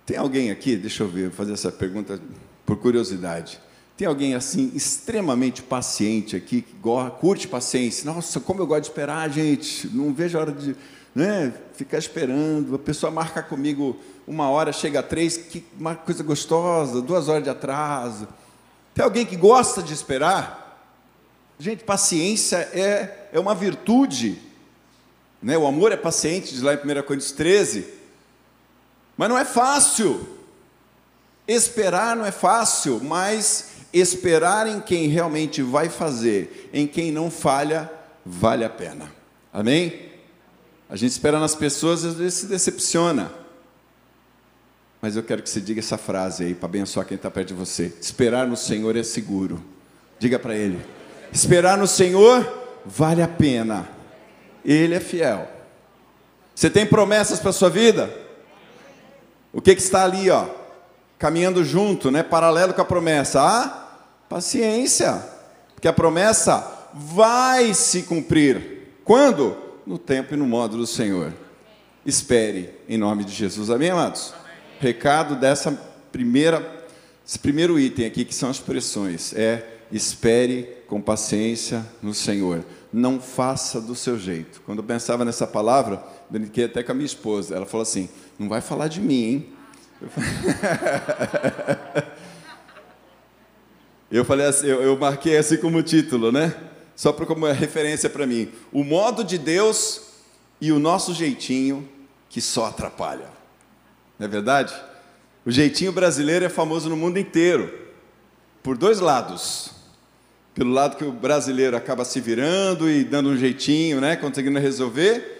Tem 0.05 0.19
alguém 0.19 0.51
aqui, 0.51 0.77
deixa 0.77 1.03
eu 1.03 1.09
ver, 1.09 1.29
vou 1.29 1.33
fazer 1.33 1.55
essa 1.55 1.73
pergunta 1.73 2.21
por 2.67 2.77
curiosidade. 2.77 3.59
Tem 4.01 4.07
alguém 4.07 4.35
assim, 4.35 4.73
extremamente 4.75 5.61
paciente 5.61 6.35
aqui, 6.35 6.63
que 6.63 6.75
curte 7.21 7.47
paciência? 7.47 8.11
Nossa, 8.11 8.41
como 8.41 8.63
eu 8.63 8.67
gosto 8.67 8.85
de 8.85 8.89
esperar, 8.89 9.29
gente. 9.29 9.89
Não 9.89 10.11
vejo 10.11 10.39
a 10.39 10.41
hora 10.41 10.53
de 10.53 10.75
né, 11.15 11.53
ficar 11.75 11.99
esperando. 11.99 12.77
A 12.77 12.79
pessoa 12.79 13.11
marca 13.11 13.43
comigo 13.43 13.95
uma 14.27 14.49
hora, 14.49 14.73
chega 14.73 15.01
a 15.01 15.03
três, 15.03 15.37
que 15.37 15.63
uma 15.79 15.95
coisa 15.95 16.23
gostosa, 16.23 17.03
duas 17.03 17.29
horas 17.29 17.45
de 17.45 17.51
atraso. 17.51 18.27
Tem 18.95 19.05
alguém 19.05 19.27
que 19.27 19.37
gosta 19.37 19.83
de 19.83 19.93
esperar? 19.93 20.83
Gente, 21.59 21.85
paciência 21.85 22.57
é, 22.73 23.29
é 23.35 23.39
uma 23.39 23.55
virtude. 23.55 24.41
Né? 25.43 25.59
O 25.59 25.67
amor 25.67 25.93
é 25.93 25.97
paciente, 25.99 26.55
diz 26.55 26.63
lá 26.63 26.73
em 26.73 26.79
1 26.79 27.03
Coríntios 27.03 27.33
13. 27.33 27.87
Mas 29.15 29.29
não 29.29 29.37
é 29.37 29.45
fácil. 29.45 30.27
Esperar 31.47 32.17
não 32.17 32.25
é 32.25 32.31
fácil, 32.31 32.99
mas 33.05 33.70
esperar 33.93 34.67
em 34.67 34.81
quem 34.81 35.09
realmente 35.09 35.63
vai 35.63 35.89
fazer, 35.89 36.71
em 36.73 36.87
quem 36.87 37.11
não 37.11 37.31
falha, 37.31 37.91
vale 38.25 38.65
a 38.65 38.71
pena. 38.71 39.11
Amém? 39.53 40.11
A 40.89 40.97
gente 40.97 41.13
espera 41.13 41.39
nas 41.39 41.55
pessoas 41.55 42.03
e 42.03 42.09
às 42.09 42.15
vezes 42.15 42.35
se 42.35 42.47
decepciona. 42.47 43.33
Mas 45.01 45.17
eu 45.17 45.23
quero 45.23 45.43
que 45.43 45.49
você 45.49 45.61
diga 45.61 45.81
essa 45.81 45.97
frase 45.97 46.45
aí 46.45 46.55
para 46.55 46.67
abençoar 46.67 47.07
quem 47.07 47.15
está 47.15 47.31
perto 47.31 47.49
de 47.49 47.55
você. 47.55 47.93
Esperar 48.01 48.47
no 48.47 48.57
Senhor 48.57 48.97
é 48.97 49.03
seguro. 49.03 49.63
Diga 50.19 50.39
para 50.39 50.55
ele. 50.55 50.79
Esperar 51.33 51.79
no 51.79 51.87
Senhor 51.87 52.47
vale 52.85 53.23
a 53.23 53.29
pena. 53.29 53.89
Ele 54.65 54.95
é 54.95 55.01
fiel. 55.01 55.49
Você 56.55 56.69
tem 56.69 56.85
promessas 56.85 57.41
para 57.41 57.51
a 57.51 57.55
sua 57.55 57.71
vida? 57.71 58.15
O 59.53 59.63
que, 59.63 59.75
que 59.75 59.81
está 59.81 60.05
ali, 60.05 60.29
ó? 60.29 60.47
Caminhando 61.19 61.65
junto, 61.65 62.11
né? 62.11 62.23
Paralelo 62.23 62.75
com 62.75 62.83
a 62.83 62.85
promessa. 62.85 63.41
Ah, 63.41 63.80
paciência. 64.31 65.21
Porque 65.75 65.89
a 65.89 65.93
promessa 65.93 66.89
vai 66.95 67.75
se 67.75 68.05
cumprir. 68.05 68.95
Quando? 69.05 69.57
No 69.85 69.99
tempo 69.99 70.33
e 70.33 70.37
no 70.37 70.47
modo 70.47 70.77
do 70.77 70.87
Senhor. 70.87 71.35
Espere 72.07 72.71
em 72.89 72.97
nome 72.97 73.25
de 73.25 73.33
Jesus. 73.33 73.69
Amém, 73.69 73.91
amados? 73.91 74.33
Amém. 74.33 74.57
Recado 74.79 75.35
dessa 75.35 75.73
primeira, 76.13 76.87
esse 77.27 77.39
primeiro 77.39 77.79
item 77.79 78.07
aqui, 78.07 78.25
que 78.25 78.35
são 78.35 78.49
as 78.49 78.61
pressões, 78.61 79.35
é 79.35 79.67
espere 79.91 80.77
com 80.87 81.01
paciência 81.01 81.85
no 82.01 82.15
Senhor. 82.15 82.65
Não 82.93 83.21
faça 83.21 83.81
do 83.81 83.97
seu 83.97 84.19
jeito. 84.19 84.63
Quando 84.65 84.79
eu 84.79 84.85
pensava 84.85 85.25
nessa 85.25 85.47
palavra, 85.47 86.03
brinquei 86.29 86.65
até 86.65 86.83
com 86.83 86.93
a 86.93 86.95
minha 86.95 87.07
esposa. 87.07 87.57
Ela 87.57 87.67
falou 87.67 87.83
assim: 87.83 88.09
não 88.39 88.49
vai 88.49 88.61
falar 88.61 88.89
de 88.89 89.01
mim, 89.01 89.25
hein? 89.25 89.49
Eu 90.01 90.09
falei 90.09 90.31
assim, 94.49 94.67
eu, 94.67 94.83
eu 94.83 94.99
marquei 94.99 95.37
assim 95.37 95.57
como 95.57 95.83
título, 95.83 96.33
né? 96.33 96.55
Só 96.97 97.13
para 97.13 97.25
como 97.25 97.47
referência 97.47 98.11
para 98.11 98.27
mim. 98.27 98.51
O 98.73 98.83
modo 98.83 99.23
de 99.23 99.39
Deus 99.39 100.03
e 100.61 100.73
o 100.73 100.79
nosso 100.79 101.15
jeitinho 101.15 101.89
que 102.29 102.41
só 102.41 102.67
atrapalha. 102.67 103.27
Não 104.19 104.27
é 104.27 104.29
verdade? 104.29 104.75
O 105.45 105.51
jeitinho 105.51 105.93
brasileiro 105.93 106.45
é 106.45 106.49
famoso 106.49 106.89
no 106.89 106.97
mundo 106.97 107.19
inteiro, 107.19 107.73
por 108.63 108.77
dois 108.77 109.01
lados. 109.01 109.71
Pelo 110.55 110.71
lado 110.71 110.97
que 110.97 111.05
o 111.05 111.13
brasileiro 111.13 111.77
acaba 111.77 112.05
se 112.05 112.21
virando 112.21 112.91
e 112.91 113.03
dando 113.05 113.31
um 113.31 113.37
jeitinho, 113.37 114.01
né, 114.01 114.17
conseguindo 114.17 114.59
resolver, 114.59 115.39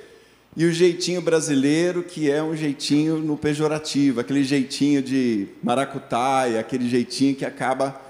e 0.57 0.65
o 0.65 0.73
jeitinho 0.73 1.21
brasileiro, 1.21 2.03
que 2.03 2.31
é 2.31 2.43
um 2.43 2.57
jeitinho 2.57 3.19
no 3.19 3.37
pejorativo, 3.37 4.21
aquele 4.21 4.43
jeitinho 4.43 5.03
de 5.03 5.49
maracutaia, 5.63 6.59
aquele 6.59 6.89
jeitinho 6.89 7.37
que 7.37 7.45
acaba 7.45 8.01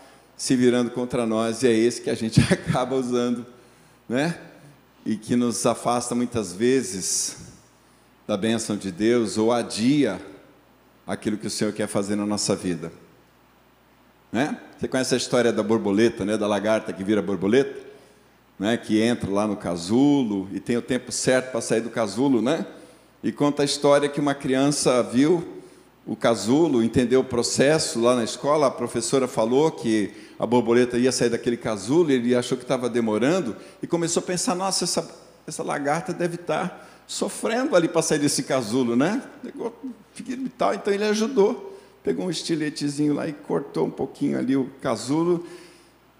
se 0.40 0.56
virando 0.56 0.90
contra 0.90 1.26
nós, 1.26 1.62
e 1.62 1.66
é 1.66 1.70
esse 1.70 2.00
que 2.00 2.08
a 2.08 2.14
gente 2.14 2.40
acaba 2.50 2.96
usando, 2.96 3.44
né? 4.08 4.40
E 5.04 5.14
que 5.14 5.36
nos 5.36 5.66
afasta 5.66 6.14
muitas 6.14 6.54
vezes 6.54 7.36
da 8.26 8.38
bênção 8.38 8.74
de 8.74 8.90
Deus 8.90 9.36
ou 9.36 9.52
adia 9.52 10.18
aquilo 11.06 11.36
que 11.36 11.46
o 11.46 11.50
Senhor 11.50 11.74
quer 11.74 11.86
fazer 11.86 12.16
na 12.16 12.24
nossa 12.24 12.56
vida. 12.56 12.90
Né? 14.32 14.58
Você 14.78 14.88
conhece 14.88 15.12
a 15.12 15.18
história 15.18 15.52
da 15.52 15.62
borboleta, 15.62 16.24
né? 16.24 16.38
da 16.38 16.46
lagarta 16.46 16.90
que 16.90 17.04
vira 17.04 17.20
borboleta? 17.20 17.78
Né? 18.58 18.78
Que 18.78 18.98
entra 18.98 19.30
lá 19.30 19.46
no 19.46 19.58
casulo 19.58 20.48
e 20.54 20.58
tem 20.58 20.78
o 20.78 20.82
tempo 20.82 21.12
certo 21.12 21.50
para 21.50 21.60
sair 21.60 21.82
do 21.82 21.90
casulo, 21.90 22.40
né? 22.40 22.64
E 23.22 23.30
conta 23.30 23.60
a 23.60 23.64
história 23.66 24.08
que 24.08 24.20
uma 24.20 24.34
criança 24.34 25.02
viu 25.02 25.59
o 26.06 26.16
casulo, 26.16 26.82
entendeu 26.82 27.20
o 27.20 27.24
processo 27.24 28.00
lá 28.00 28.16
na 28.16 28.24
escola, 28.24 28.66
a 28.66 28.70
professora 28.70 29.28
falou 29.28 29.70
que 29.70 30.12
a 30.38 30.46
borboleta 30.46 30.98
ia 30.98 31.12
sair 31.12 31.28
daquele 31.28 31.56
casulo, 31.56 32.10
ele 32.10 32.34
achou 32.34 32.56
que 32.56 32.64
estava 32.64 32.88
demorando, 32.88 33.56
e 33.82 33.86
começou 33.86 34.22
a 34.22 34.26
pensar, 34.26 34.54
nossa, 34.54 34.84
essa, 34.84 35.08
essa 35.46 35.62
lagarta 35.62 36.12
deve 36.12 36.36
estar 36.36 36.88
sofrendo 37.06 37.76
ali 37.76 37.88
para 37.88 38.02
sair 38.02 38.18
desse 38.18 38.44
casulo, 38.44 38.96
né? 38.96 39.22
Então 40.26 40.92
ele 40.92 41.04
ajudou, 41.04 41.78
pegou 42.02 42.26
um 42.26 42.30
estiletezinho 42.30 43.14
lá 43.14 43.28
e 43.28 43.32
cortou 43.32 43.86
um 43.86 43.90
pouquinho 43.90 44.38
ali 44.38 44.56
o 44.56 44.70
casulo, 44.80 45.44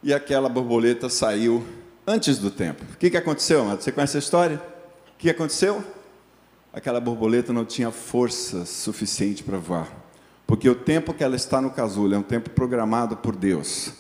e 0.03 0.13
aquela 0.13 0.49
borboleta 0.49 1.09
saiu 1.09 1.65
antes 2.07 2.39
do 2.39 2.51
tempo. 2.51 2.85
O 2.93 2.97
que, 2.97 3.11
que 3.11 3.17
aconteceu? 3.17 3.65
Você 3.65 3.91
conhece 3.93 4.17
a 4.17 4.21
história? 4.21 4.57
O 5.15 5.19
que 5.19 5.31
aconteceu? 5.31 5.83
Aquela 6.73 7.01
borboleta 7.01 7.53
não 7.53 7.65
tinha 7.65 7.91
força 7.91 8.65
suficiente 8.65 9.43
para 9.43 9.59
voar. 9.59 9.89
Porque 10.47 10.69
o 10.69 10.75
tempo 10.75 11.15
que 11.15 11.23
ela 11.23 11.37
está 11.37 11.61
no 11.61 11.71
casulo 11.71 12.15
é 12.15 12.19
um 12.19 12.23
tempo 12.23 12.51
programado 12.51 13.17
por 13.17 13.37
Deus 13.37 13.93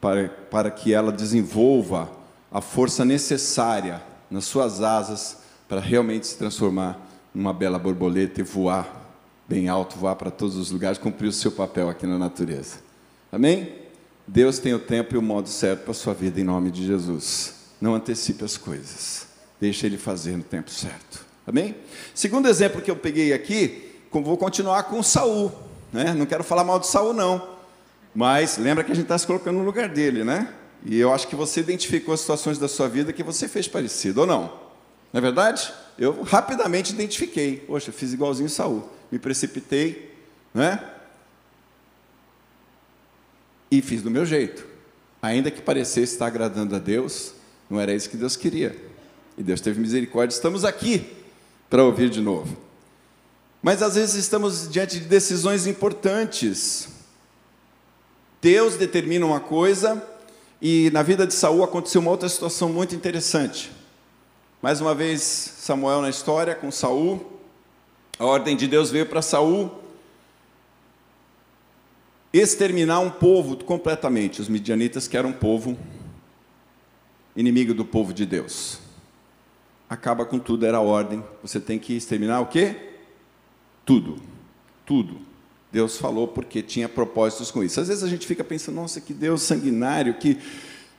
para, 0.00 0.28
para 0.28 0.70
que 0.70 0.92
ela 0.92 1.12
desenvolva 1.12 2.10
a 2.50 2.60
força 2.60 3.04
necessária 3.04 4.02
nas 4.30 4.44
suas 4.44 4.82
asas 4.82 5.38
para 5.68 5.80
realmente 5.80 6.26
se 6.26 6.36
transformar 6.36 7.00
numa 7.34 7.52
bela 7.52 7.78
borboleta 7.78 8.40
e 8.40 8.44
voar 8.44 9.02
bem 9.48 9.68
alto, 9.68 9.96
voar 9.96 10.16
para 10.16 10.30
todos 10.30 10.56
os 10.56 10.70
lugares, 10.70 10.98
cumprir 10.98 11.28
o 11.28 11.32
seu 11.32 11.52
papel 11.52 11.88
aqui 11.88 12.06
na 12.06 12.18
natureza. 12.18 12.76
Amém? 13.30 13.74
Deus 14.26 14.58
tem 14.58 14.72
o 14.72 14.78
tempo 14.78 15.14
e 15.14 15.18
o 15.18 15.22
modo 15.22 15.48
certo 15.48 15.82
para 15.82 15.90
a 15.90 15.94
sua 15.94 16.14
vida 16.14 16.40
em 16.40 16.44
nome 16.44 16.70
de 16.70 16.86
Jesus. 16.86 17.54
Não 17.80 17.94
antecipe 17.94 18.44
as 18.44 18.56
coisas. 18.56 19.26
Deixe 19.60 19.86
Ele 19.86 19.98
fazer 19.98 20.36
no 20.36 20.42
tempo 20.42 20.70
certo. 20.70 21.23
Amém? 21.46 21.76
Segundo 22.14 22.48
exemplo 22.48 22.80
que 22.80 22.90
eu 22.90 22.96
peguei 22.96 23.32
aqui, 23.32 23.92
vou 24.10 24.36
continuar 24.36 24.84
com 24.84 25.02
Saul. 25.02 25.52
Né? 25.92 26.14
Não 26.14 26.26
quero 26.26 26.42
falar 26.42 26.64
mal 26.64 26.78
de 26.78 26.86
Saul, 26.86 27.12
não. 27.12 27.54
Mas 28.14 28.58
lembra 28.58 28.82
que 28.82 28.92
a 28.92 28.94
gente 28.94 29.04
está 29.04 29.18
se 29.18 29.26
colocando 29.26 29.58
no 29.58 29.64
lugar 29.64 29.88
dele, 29.88 30.24
né? 30.24 30.54
E 30.84 30.98
eu 30.98 31.12
acho 31.12 31.26
que 31.28 31.34
você 31.34 31.60
identificou 31.60 32.16
situações 32.16 32.58
da 32.58 32.68
sua 32.68 32.88
vida 32.88 33.12
que 33.12 33.22
você 33.22 33.48
fez 33.48 33.66
parecido, 33.66 34.20
ou 34.20 34.26
não? 34.26 34.42
Não 35.12 35.18
é 35.18 35.20
verdade? 35.20 35.72
Eu 35.98 36.22
rapidamente 36.22 36.92
identifiquei. 36.92 37.56
Poxa, 37.56 37.90
fiz 37.92 38.12
igualzinho 38.12 38.48
Saul. 38.48 38.88
Me 39.10 39.18
precipitei, 39.18 40.14
né? 40.52 40.82
E 43.70 43.82
fiz 43.82 44.02
do 44.02 44.10
meu 44.10 44.24
jeito. 44.24 44.66
Ainda 45.20 45.50
que 45.50 45.62
parecesse 45.62 46.12
estar 46.12 46.26
agradando 46.26 46.76
a 46.76 46.78
Deus, 46.78 47.34
não 47.68 47.80
era 47.80 47.94
isso 47.94 48.10
que 48.10 48.16
Deus 48.16 48.36
queria. 48.36 48.76
E 49.36 49.42
Deus 49.42 49.60
teve 49.60 49.80
misericórdia. 49.80 50.34
Estamos 50.34 50.64
aqui 50.64 51.23
para 51.74 51.82
ouvir 51.82 52.08
de 52.08 52.20
novo. 52.20 52.56
Mas 53.60 53.82
às 53.82 53.96
vezes 53.96 54.14
estamos 54.14 54.70
diante 54.70 55.00
de 55.00 55.06
decisões 55.06 55.66
importantes. 55.66 56.88
Deus 58.40 58.76
determina 58.76 59.26
uma 59.26 59.40
coisa 59.40 60.00
e 60.62 60.88
na 60.92 61.02
vida 61.02 61.26
de 61.26 61.34
Saul 61.34 61.64
aconteceu 61.64 62.00
uma 62.00 62.12
outra 62.12 62.28
situação 62.28 62.68
muito 62.68 62.94
interessante. 62.94 63.72
Mais 64.62 64.80
uma 64.80 64.94
vez 64.94 65.20
Samuel 65.20 66.00
na 66.00 66.08
história 66.08 66.54
com 66.54 66.70
Saul. 66.70 67.40
A 68.20 68.24
ordem 68.24 68.56
de 68.56 68.68
Deus 68.68 68.92
veio 68.92 69.06
para 69.06 69.20
Saul 69.20 69.68
exterminar 72.32 73.00
um 73.00 73.10
povo 73.10 73.56
completamente, 73.64 74.40
os 74.40 74.48
midianitas 74.48 75.08
que 75.08 75.16
eram 75.16 75.30
um 75.30 75.32
povo 75.32 75.76
inimigo 77.34 77.74
do 77.74 77.84
povo 77.84 78.14
de 78.14 78.24
Deus 78.24 78.83
acaba 79.94 80.24
com 80.24 80.38
tudo, 80.38 80.66
era 80.66 80.78
a 80.78 80.82
ordem. 80.82 81.22
Você 81.42 81.58
tem 81.58 81.78
que 81.78 81.96
exterminar 81.96 82.40
o 82.40 82.46
quê? 82.46 82.76
Tudo. 83.84 84.16
Tudo. 84.84 85.18
Deus 85.72 85.96
falou 85.96 86.28
porque 86.28 86.62
tinha 86.62 86.88
propósitos 86.88 87.50
com 87.50 87.62
isso. 87.62 87.80
Às 87.80 87.88
vezes 87.88 88.04
a 88.04 88.08
gente 88.08 88.26
fica 88.26 88.44
pensando, 88.44 88.76
nossa, 88.76 89.00
que 89.00 89.12
Deus 89.12 89.42
sanguinário, 89.42 90.14
que 90.14 90.38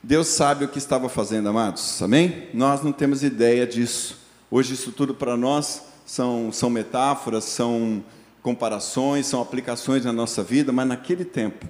Deus 0.04 0.28
sabe 0.28 0.66
o 0.66 0.68
que 0.68 0.78
estava 0.78 1.08
fazendo, 1.08 1.48
amados. 1.50 2.02
Amém? 2.02 2.50
Nós 2.54 2.84
não 2.84 2.92
temos 2.92 3.24
ideia 3.24 3.66
disso. 3.66 4.20
Hoje 4.52 4.74
isso 4.74 4.92
tudo 4.92 5.16
para 5.16 5.38
nós 5.38 5.84
são, 6.06 6.52
são 6.52 6.70
metáforas, 6.70 7.46
são 7.46 8.04
comparações, 8.42 9.26
são 9.26 9.42
aplicações 9.42 10.06
na 10.06 10.14
nossa 10.14 10.44
vida, 10.44 10.72
mas 10.72 10.88
naquele 10.88 11.26
tempo, 11.26 11.66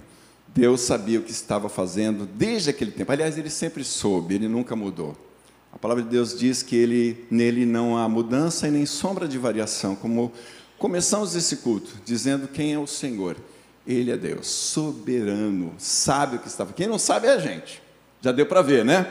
Deus 0.47 0.81
sabia 0.81 1.19
o 1.19 1.23
que 1.23 1.31
estava 1.31 1.69
fazendo 1.69 2.25
desde 2.25 2.69
aquele 2.69 2.91
tempo. 2.91 3.11
Aliás, 3.11 3.37
ele 3.37 3.49
sempre 3.49 3.83
soube, 3.83 4.35
ele 4.35 4.47
nunca 4.47 4.75
mudou. 4.75 5.15
A 5.75 5.77
palavra 5.77 6.01
de 6.01 6.09
Deus 6.09 6.39
diz 6.39 6.63
que 6.63 6.73
ele, 6.73 7.27
nele 7.29 7.65
não 7.65 7.97
há 7.97 8.07
mudança 8.07 8.65
e 8.65 8.71
nem 8.71 8.85
sombra 8.85 9.27
de 9.27 9.37
variação, 9.37 9.93
como 9.93 10.31
começamos 10.79 11.35
esse 11.35 11.57
culto, 11.57 11.91
dizendo 12.05 12.47
quem 12.47 12.73
é 12.73 12.79
o 12.79 12.87
Senhor. 12.87 13.35
Ele 13.85 14.09
é 14.09 14.17
Deus, 14.17 14.47
soberano, 14.47 15.73
sabe 15.77 16.37
o 16.37 16.39
que 16.39 16.47
estava. 16.47 16.71
Quem 16.71 16.87
não 16.87 16.97
sabe 16.97 17.27
é 17.27 17.33
a 17.33 17.37
gente. 17.37 17.83
Já 18.21 18.31
deu 18.31 18.45
para 18.45 18.61
ver, 18.61 18.85
né? 18.85 19.05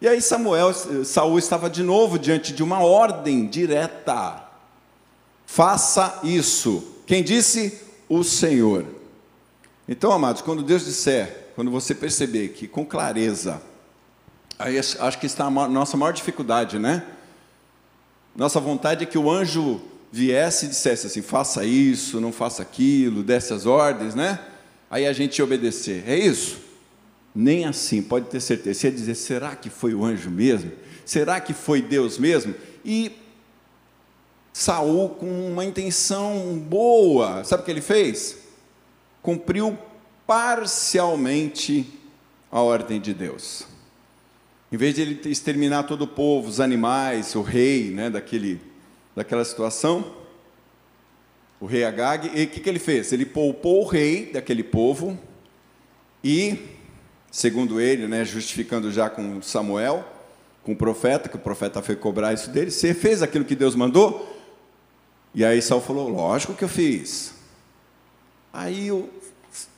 E 0.00 0.08
aí 0.08 0.20
Samuel, 0.20 0.72
Saul 1.04 1.38
estava 1.38 1.68
de 1.68 1.82
novo 1.82 2.18
diante 2.18 2.54
de 2.54 2.62
uma 2.62 2.80
ordem 2.80 3.46
direta. 3.46 4.44
Faça 5.44 6.20
isso. 6.24 6.82
Quem 7.06 7.22
disse? 7.22 7.80
O 8.08 8.24
Senhor. 8.24 8.84
Então, 9.86 10.10
amados, 10.10 10.40
quando 10.40 10.62
Deus 10.62 10.84
disser, 10.84 11.52
quando 11.54 11.70
você 11.70 11.94
perceber 11.94 12.48
que 12.48 12.66
com 12.66 12.84
clareza 12.84 13.60
Aí 14.58 14.78
acho 14.78 15.18
que 15.18 15.26
está 15.26 15.46
a 15.46 15.50
nossa 15.50 15.96
maior 15.96 16.12
dificuldade, 16.12 16.78
né? 16.78 17.04
Nossa 18.34 18.58
vontade 18.60 19.02
é 19.04 19.06
que 19.06 19.18
o 19.18 19.30
anjo 19.30 19.80
viesse 20.10 20.66
e 20.66 20.68
dissesse 20.68 21.06
assim: 21.06 21.22
faça 21.22 21.64
isso, 21.64 22.20
não 22.20 22.32
faça 22.32 22.62
aquilo, 22.62 23.22
desse 23.22 23.52
as 23.52 23.66
ordens, 23.66 24.14
né? 24.14 24.40
Aí 24.90 25.06
a 25.06 25.12
gente 25.12 25.42
obedecer. 25.42 26.04
É 26.06 26.16
isso? 26.16 26.58
Nem 27.34 27.66
assim, 27.66 28.00
pode 28.00 28.26
ter 28.26 28.40
certeza. 28.40 28.80
Você 28.80 28.86
ia 28.86 28.92
dizer: 28.92 29.14
será 29.14 29.54
que 29.54 29.68
foi 29.68 29.94
o 29.94 30.04
anjo 30.04 30.30
mesmo? 30.30 30.72
Será 31.04 31.38
que 31.38 31.52
foi 31.52 31.82
Deus 31.82 32.18
mesmo? 32.18 32.54
E 32.84 33.12
Saul, 34.52 35.10
com 35.10 35.52
uma 35.52 35.64
intenção 35.64 36.58
boa, 36.58 37.44
sabe 37.44 37.62
o 37.62 37.64
que 37.66 37.70
ele 37.70 37.82
fez? 37.82 38.38
Cumpriu 39.20 39.78
parcialmente 40.26 41.86
a 42.50 42.60
ordem 42.60 42.98
de 43.00 43.12
Deus. 43.12 43.75
Em 44.76 44.78
vez 44.78 44.94
de 44.94 45.00
ele 45.00 45.18
exterminar 45.30 45.84
todo 45.84 46.02
o 46.02 46.06
povo, 46.06 46.50
os 46.50 46.60
animais, 46.60 47.34
o 47.34 47.40
rei, 47.40 47.90
né, 47.90 48.10
daquele, 48.10 48.60
daquela 49.14 49.42
situação, 49.42 50.12
o 51.58 51.64
rei 51.64 51.82
Agag, 51.82 52.30
e 52.34 52.44
o 52.44 52.46
que, 52.46 52.60
que 52.60 52.68
ele 52.68 52.78
fez? 52.78 53.10
Ele 53.10 53.24
poupou 53.24 53.84
o 53.84 53.86
rei 53.86 54.30
daquele 54.30 54.62
povo 54.62 55.18
e, 56.22 56.58
segundo 57.30 57.80
ele, 57.80 58.06
né, 58.06 58.22
justificando 58.22 58.92
já 58.92 59.08
com 59.08 59.40
Samuel, 59.40 60.06
com 60.62 60.72
o 60.72 60.76
profeta, 60.76 61.30
que 61.30 61.36
o 61.36 61.40
profeta 61.40 61.80
foi 61.80 61.96
cobrar 61.96 62.34
isso 62.34 62.50
dele, 62.50 62.70
você 62.70 62.92
fez 62.92 63.22
aquilo 63.22 63.46
que 63.46 63.54
Deus 63.54 63.74
mandou? 63.74 64.30
E 65.34 65.42
aí 65.42 65.62
Saul 65.62 65.80
falou, 65.80 66.06
lógico 66.06 66.52
que 66.52 66.64
eu 66.64 66.68
fiz. 66.68 67.32
Aí 68.52 68.92
o 68.92 69.08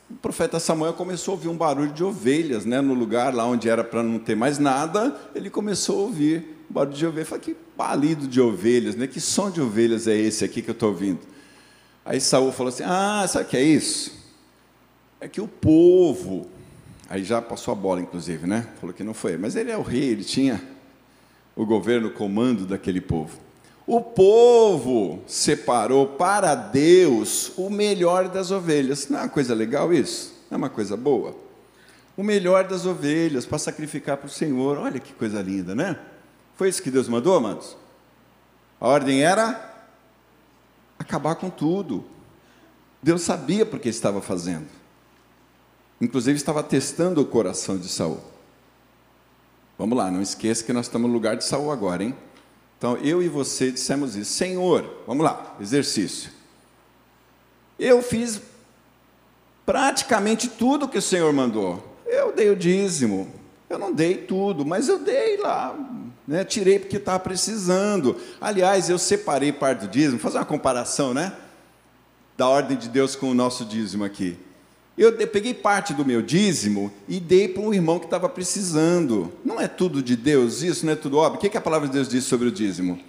o 0.09 0.15
profeta 0.15 0.59
Samuel 0.59 0.93
começou 0.93 1.33
a 1.33 1.35
ouvir 1.35 1.47
um 1.47 1.55
barulho 1.55 1.91
de 1.91 2.03
ovelhas, 2.03 2.65
né, 2.65 2.81
no 2.81 2.93
lugar 2.93 3.33
lá 3.33 3.45
onde 3.45 3.69
era 3.69 3.83
para 3.83 4.01
não 4.01 4.17
ter 4.17 4.35
mais 4.35 4.57
nada, 4.57 5.15
ele 5.35 5.49
começou 5.49 5.99
a 5.99 6.03
ouvir 6.03 6.65
um 6.69 6.73
barulho 6.73 6.95
de 6.95 7.05
ovelhas. 7.05 7.29
Falei, 7.29 7.43
que 7.43 7.57
balido 7.77 8.27
de 8.27 8.41
ovelhas, 8.41 8.95
né? 8.95 9.07
Que 9.07 9.21
som 9.21 9.49
de 9.49 9.61
ovelhas 9.61 10.07
é 10.07 10.17
esse 10.17 10.43
aqui 10.43 10.61
que 10.61 10.69
eu 10.69 10.73
estou 10.73 10.89
ouvindo? 10.89 11.19
Aí 12.03 12.19
Saul 12.19 12.51
falou 12.51 12.69
assim: 12.69 12.83
Ah, 12.85 13.25
sabe 13.27 13.45
o 13.45 13.47
que 13.47 13.57
é 13.57 13.63
isso? 13.63 14.17
É 15.21 15.27
que 15.27 15.39
o 15.39 15.47
povo, 15.47 16.47
aí 17.09 17.23
já 17.23 17.41
passou 17.41 17.71
a 17.71 17.75
bola, 17.75 18.01
inclusive, 18.01 18.47
né? 18.47 18.67
Falou 18.79 18.93
que 18.93 19.03
não 19.03 19.13
foi, 19.13 19.37
mas 19.37 19.55
ele 19.55 19.69
é 19.69 19.77
o 19.77 19.81
rei, 19.81 20.09
ele 20.09 20.23
tinha 20.23 20.61
o 21.55 21.65
governo, 21.65 22.07
o 22.07 22.11
comando 22.11 22.65
daquele 22.65 23.01
povo. 23.01 23.37
O 23.91 24.01
povo 24.01 25.19
separou 25.25 26.05
para 26.05 26.53
Deus 26.53 27.51
o 27.57 27.71
melhor 27.71 28.29
das 28.29 28.51
ovelhas. 28.51 29.09
Não 29.09 29.17
é 29.17 29.21
uma 29.23 29.29
coisa 29.29 29.55
legal 29.55 29.91
isso? 29.91 30.31
Não 30.47 30.57
é 30.57 30.59
uma 30.59 30.69
coisa 30.69 30.95
boa? 30.95 31.35
O 32.15 32.21
melhor 32.21 32.65
das 32.65 32.85
ovelhas 32.85 33.47
para 33.47 33.57
sacrificar 33.57 34.17
para 34.17 34.27
o 34.27 34.29
Senhor. 34.29 34.77
Olha 34.77 34.99
que 34.99 35.11
coisa 35.11 35.41
linda, 35.41 35.73
né? 35.73 35.99
Foi 36.55 36.69
isso 36.69 36.83
que 36.83 36.91
Deus 36.91 37.07
mandou, 37.07 37.35
amados? 37.35 37.75
A 38.79 38.87
ordem 38.87 39.23
era 39.23 39.89
acabar 40.99 41.33
com 41.33 41.49
tudo. 41.49 42.05
Deus 43.01 43.23
sabia 43.23 43.65
porque 43.65 43.89
estava 43.89 44.21
fazendo. 44.21 44.67
Inclusive 45.99 46.37
estava 46.37 46.61
testando 46.61 47.21
o 47.21 47.25
coração 47.25 47.75
de 47.75 47.89
Saul. 47.89 48.21
Vamos 49.79 49.97
lá, 49.97 50.11
não 50.11 50.21
esqueça 50.21 50.63
que 50.63 50.73
nós 50.73 50.85
estamos 50.85 51.07
no 51.07 51.13
lugar 51.15 51.35
de 51.35 51.43
Saul 51.43 51.71
agora, 51.71 52.03
hein? 52.03 52.15
Então 52.79 52.95
eu 52.97 53.21
e 53.21 53.27
você 53.27 53.71
dissemos 53.71 54.15
isso. 54.15 54.31
Senhor, 54.31 55.03
vamos 55.05 55.23
lá, 55.23 55.55
exercício. 55.59 56.31
Eu 57.77 58.01
fiz 58.01 58.41
praticamente 59.65 60.47
tudo 60.47 60.87
que 60.87 60.97
o 60.97 61.01
Senhor 61.01 61.31
mandou. 61.33 61.97
Eu 62.05 62.31
dei 62.31 62.49
o 62.49 62.55
dízimo. 62.55 63.31
Eu 63.69 63.77
não 63.77 63.93
dei 63.93 64.15
tudo, 64.15 64.65
mas 64.65 64.87
eu 64.87 64.97
dei 64.97 65.37
lá. 65.37 65.77
Né? 66.25 66.45
Tirei 66.45 66.79
porque 66.79 66.95
estava 66.95 67.19
precisando. 67.19 68.15
Aliás, 68.39 68.89
eu 68.89 68.97
separei 68.97 69.51
parte 69.51 69.81
do 69.81 69.87
dízimo, 69.89 70.13
vou 70.13 70.21
fazer 70.21 70.37
uma 70.37 70.45
comparação, 70.45 71.13
né? 71.13 71.33
Da 72.37 72.47
ordem 72.47 72.77
de 72.77 72.87
Deus 72.87 73.15
com 73.15 73.29
o 73.29 73.33
nosso 73.33 73.65
dízimo 73.65 74.05
aqui. 74.05 74.39
Eu 74.99 75.13
peguei 75.29 75.53
parte 75.53 75.93
do 75.93 76.03
meu 76.03 76.21
dízimo 76.21 76.91
e 77.07 77.21
dei 77.21 77.47
para 77.47 77.63
um 77.63 77.73
irmão 77.73 77.99
que 77.99 78.05
estava 78.05 78.27
precisando. 78.27 79.31
Não 79.45 79.57
é 79.57 79.65
tudo 79.65 80.03
de 80.03 80.13
Deus 80.13 80.61
isso, 80.61 80.85
não 80.85 80.91
é 80.91 80.95
tudo 80.97 81.15
óbvio. 81.15 81.37
O 81.37 81.39
que, 81.39 81.47
que 81.47 81.57
a 81.57 81.61
palavra 81.61 81.87
de 81.87 81.93
Deus 81.93 82.09
diz 82.09 82.25
sobre 82.25 82.49
o 82.49 82.51
dízimo? 82.51 82.99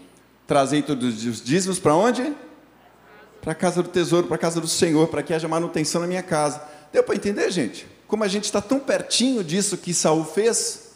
Trazei 0.47 0.83
todos 0.83 1.25
os 1.25 1.43
dízimos 1.43 1.81
para 1.81 1.97
onde? 1.97 2.33
Para 3.43 3.51
a 3.51 3.55
casa 3.57 3.83
do 3.83 3.89
tesouro, 3.89 4.29
para 4.29 4.37
a 4.37 4.39
casa 4.39 4.61
do 4.61 4.69
Senhor, 4.69 5.09
para 5.09 5.21
que 5.21 5.35
haja 5.35 5.49
manutenção 5.49 6.01
na 6.01 6.07
minha 6.07 6.23
casa. 6.23 6.63
Deu 6.93 7.03
para 7.03 7.17
entender, 7.17 7.51
gente? 7.51 7.89
Como 8.07 8.23
a 8.23 8.29
gente 8.29 8.45
está 8.45 8.61
tão 8.61 8.79
pertinho 8.79 9.43
disso 9.43 9.77
que 9.77 9.93
Saul 9.93 10.25
fez? 10.25 10.91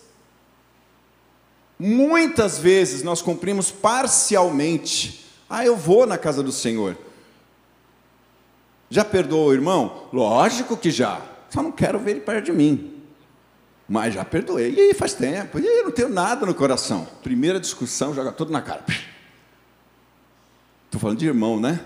Muitas 1.77 2.57
vezes 2.57 3.03
nós 3.03 3.21
cumprimos 3.21 3.69
parcialmente. 3.69 5.27
Ah, 5.51 5.67
eu 5.67 5.77
vou 5.77 6.07
na 6.07 6.17
casa 6.17 6.41
do 6.41 6.53
Senhor. 6.53 6.97
Já 8.95 9.05
perdoou 9.05 9.49
o 9.49 9.53
irmão? 9.53 10.05
Lógico 10.13 10.77
que 10.77 10.89
já. 10.89 11.21
Só 11.51 11.61
não 11.61 11.73
quero 11.73 11.99
ver 11.99 12.13
ele 12.13 12.21
perto 12.21 12.45
de 12.45 12.53
mim. 12.53 13.03
Mas 13.89 14.15
já 14.15 14.25
perdoei. 14.25 14.73
E 14.73 14.81
aí 14.81 14.95
faz 14.95 15.15
tempo. 15.15 15.59
E 15.59 15.67
aí 15.67 15.83
não 15.83 15.91
tenho 15.91 16.09
nada 16.09 16.47
no 16.47 16.55
coração. 16.55 17.05
Primeira 17.21 17.59
discussão, 17.59 18.15
joga 18.15 18.31
tudo 18.31 18.53
na 18.53 18.63
cara. 18.63 18.85
Estou 20.87 21.01
falando 21.01 21.19
de 21.19 21.27
irmão, 21.27 21.59
né? 21.59 21.85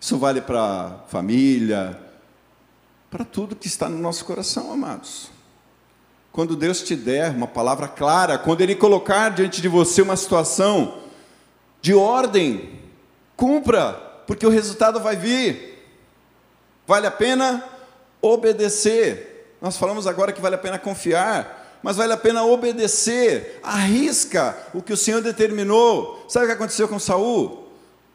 Isso 0.00 0.18
vale 0.18 0.40
para 0.40 1.04
família, 1.06 1.96
para 3.08 3.24
tudo 3.24 3.54
que 3.54 3.68
está 3.68 3.88
no 3.88 3.98
nosso 3.98 4.24
coração, 4.24 4.72
amados. 4.72 5.30
Quando 6.32 6.56
Deus 6.56 6.82
te 6.82 6.96
der 6.96 7.30
uma 7.30 7.46
palavra 7.46 7.86
clara, 7.86 8.36
quando 8.36 8.62
Ele 8.62 8.74
colocar 8.74 9.28
diante 9.28 9.62
de 9.62 9.68
você 9.68 10.02
uma 10.02 10.16
situação 10.16 11.02
de 11.80 11.94
ordem, 11.94 12.80
cumpra, 13.36 13.92
porque 14.26 14.44
o 14.44 14.50
resultado 14.50 14.98
vai 14.98 15.14
vir. 15.14 15.71
Vale 16.86 17.06
a 17.06 17.10
pena 17.10 17.64
obedecer. 18.20 19.56
Nós 19.60 19.76
falamos 19.76 20.06
agora 20.06 20.32
que 20.32 20.40
vale 20.40 20.54
a 20.56 20.58
pena 20.58 20.78
confiar, 20.78 21.80
mas 21.82 21.96
vale 21.96 22.12
a 22.12 22.16
pena 22.16 22.44
obedecer. 22.44 23.60
Arrisca 23.62 24.56
o 24.74 24.82
que 24.82 24.92
o 24.92 24.96
Senhor 24.96 25.22
determinou. 25.22 26.24
Sabe 26.28 26.46
o 26.46 26.48
que 26.48 26.54
aconteceu 26.54 26.88
com 26.88 26.98
Saul? 26.98 27.68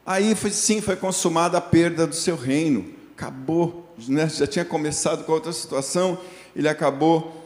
Aí 0.05 0.35
foi 0.35 0.51
sim, 0.51 0.81
foi 0.81 0.95
consumada 0.95 1.57
a 1.57 1.61
perda 1.61 2.07
do 2.07 2.15
seu 2.15 2.35
reino. 2.35 2.93
Acabou, 3.15 3.93
né? 4.07 4.27
já 4.29 4.47
tinha 4.47 4.63
começado 4.63 5.25
com 5.25 5.31
outra 5.31 5.51
situação, 5.51 6.17
ele 6.55 6.69
acabou 6.69 7.43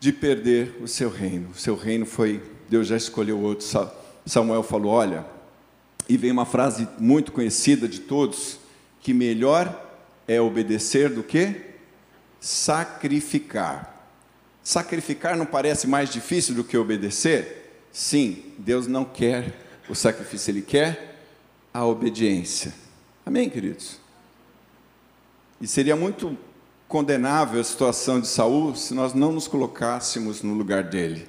de 0.00 0.12
perder 0.12 0.76
o 0.82 0.88
seu 0.88 1.08
reino. 1.08 1.50
O 1.54 1.58
seu 1.58 1.74
reino 1.76 2.04
foi, 2.04 2.42
Deus 2.68 2.86
já 2.86 2.96
escolheu 2.96 3.40
outro. 3.40 3.66
Samuel 4.26 4.62
falou: 4.62 4.92
"Olha, 4.92 5.24
e 6.08 6.16
vem 6.16 6.30
uma 6.30 6.44
frase 6.44 6.86
muito 6.98 7.32
conhecida 7.32 7.88
de 7.88 8.00
todos, 8.00 8.58
que 9.00 9.14
melhor 9.14 9.83
é 10.26 10.40
obedecer 10.40 11.10
do 11.10 11.22
que 11.22 11.74
sacrificar. 12.40 14.08
Sacrificar 14.62 15.36
não 15.36 15.46
parece 15.46 15.86
mais 15.86 16.10
difícil 16.10 16.54
do 16.54 16.64
que 16.64 16.76
obedecer? 16.76 17.86
Sim, 17.92 18.42
Deus 18.58 18.86
não 18.86 19.04
quer 19.04 19.54
o 19.88 19.94
sacrifício, 19.94 20.50
Ele 20.50 20.62
quer 20.62 21.20
a 21.72 21.84
obediência. 21.84 22.74
Amém, 23.26 23.48
queridos? 23.48 23.98
E 25.60 25.66
seria 25.66 25.96
muito 25.96 26.36
condenável 26.88 27.60
a 27.60 27.64
situação 27.64 28.20
de 28.20 28.26
Saul 28.26 28.74
se 28.74 28.94
nós 28.94 29.14
não 29.14 29.32
nos 29.32 29.48
colocássemos 29.48 30.42
no 30.42 30.54
lugar 30.54 30.84
dele. 30.84 31.28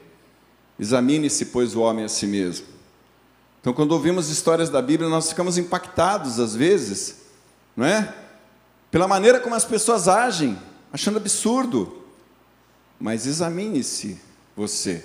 Examine-se, 0.79 1.45
pois, 1.45 1.75
o 1.75 1.81
homem 1.81 2.05
a 2.05 2.09
si 2.09 2.27
mesmo. 2.27 2.67
Então, 3.61 3.73
quando 3.73 3.93
ouvimos 3.93 4.29
histórias 4.29 4.69
da 4.69 4.81
Bíblia, 4.81 5.09
nós 5.09 5.29
ficamos 5.29 5.57
impactados 5.57 6.39
às 6.39 6.55
vezes, 6.55 7.21
não 7.75 7.85
é? 7.85 8.13
Pela 8.95 9.09
maneira 9.09 9.41
como 9.41 9.53
as 9.53 9.65
pessoas 9.65 10.07
agem, 10.07 10.57
achando 10.89 11.17
absurdo. 11.17 12.01
Mas 12.97 13.25
examine-se 13.25 14.17
você. 14.55 15.03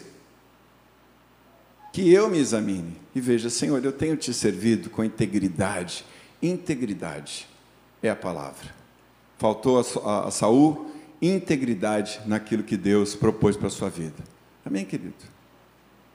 Que 1.93 2.09
eu 2.09 2.31
me 2.31 2.39
examine 2.39 2.97
e 3.13 3.21
veja, 3.21 3.51
Senhor, 3.51 3.85
eu 3.85 3.91
tenho 3.91 4.17
te 4.17 4.33
servido 4.33 4.91
com 4.91 5.03
integridade. 5.03 6.05
Integridade 6.41 7.49
é 8.01 8.09
a 8.09 8.15
palavra. 8.15 8.73
Faltou 9.39 9.81
a, 9.81 10.09
a, 10.09 10.29
a 10.29 10.31
Saul 10.31 10.93
integridade 11.21 12.21
naquilo 12.27 12.63
que 12.63 12.77
Deus 12.77 13.17
propôs 13.17 13.57
para 13.57 13.67
a 13.67 13.71
sua 13.71 13.91
vida. 13.91 14.23
Amém, 14.65 14.85
querido? 14.85 15.15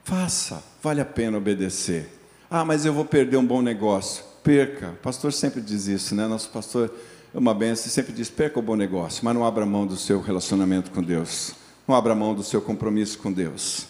Faça, 0.02 0.64
vale 0.82 1.02
a 1.02 1.04
pena 1.04 1.36
obedecer. 1.36 2.08
Ah, 2.48 2.64
mas 2.64 2.86
eu 2.86 2.94
vou 2.94 3.04
perder 3.04 3.36
um 3.36 3.44
bom 3.44 3.60
negócio. 3.60 4.24
Perca. 4.42 4.92
O 4.92 4.96
pastor 4.96 5.30
sempre 5.30 5.60
diz 5.60 5.86
isso, 5.88 6.14
né? 6.14 6.26
Nosso 6.26 6.48
pastor 6.48 6.90
é 7.36 7.38
uma 7.38 7.52
benção, 7.52 7.92
sempre 7.92 8.14
diz: 8.14 8.30
perca 8.30 8.58
o 8.58 8.62
bom 8.62 8.74
negócio, 8.74 9.22
mas 9.22 9.34
não 9.34 9.44
abra 9.44 9.66
mão 9.66 9.86
do 9.86 9.94
seu 9.94 10.22
relacionamento 10.22 10.90
com 10.90 11.02
Deus, 11.02 11.52
não 11.86 11.94
abra 11.94 12.14
mão 12.14 12.34
do 12.34 12.42
seu 12.42 12.62
compromisso 12.62 13.18
com 13.18 13.30
Deus. 13.30 13.86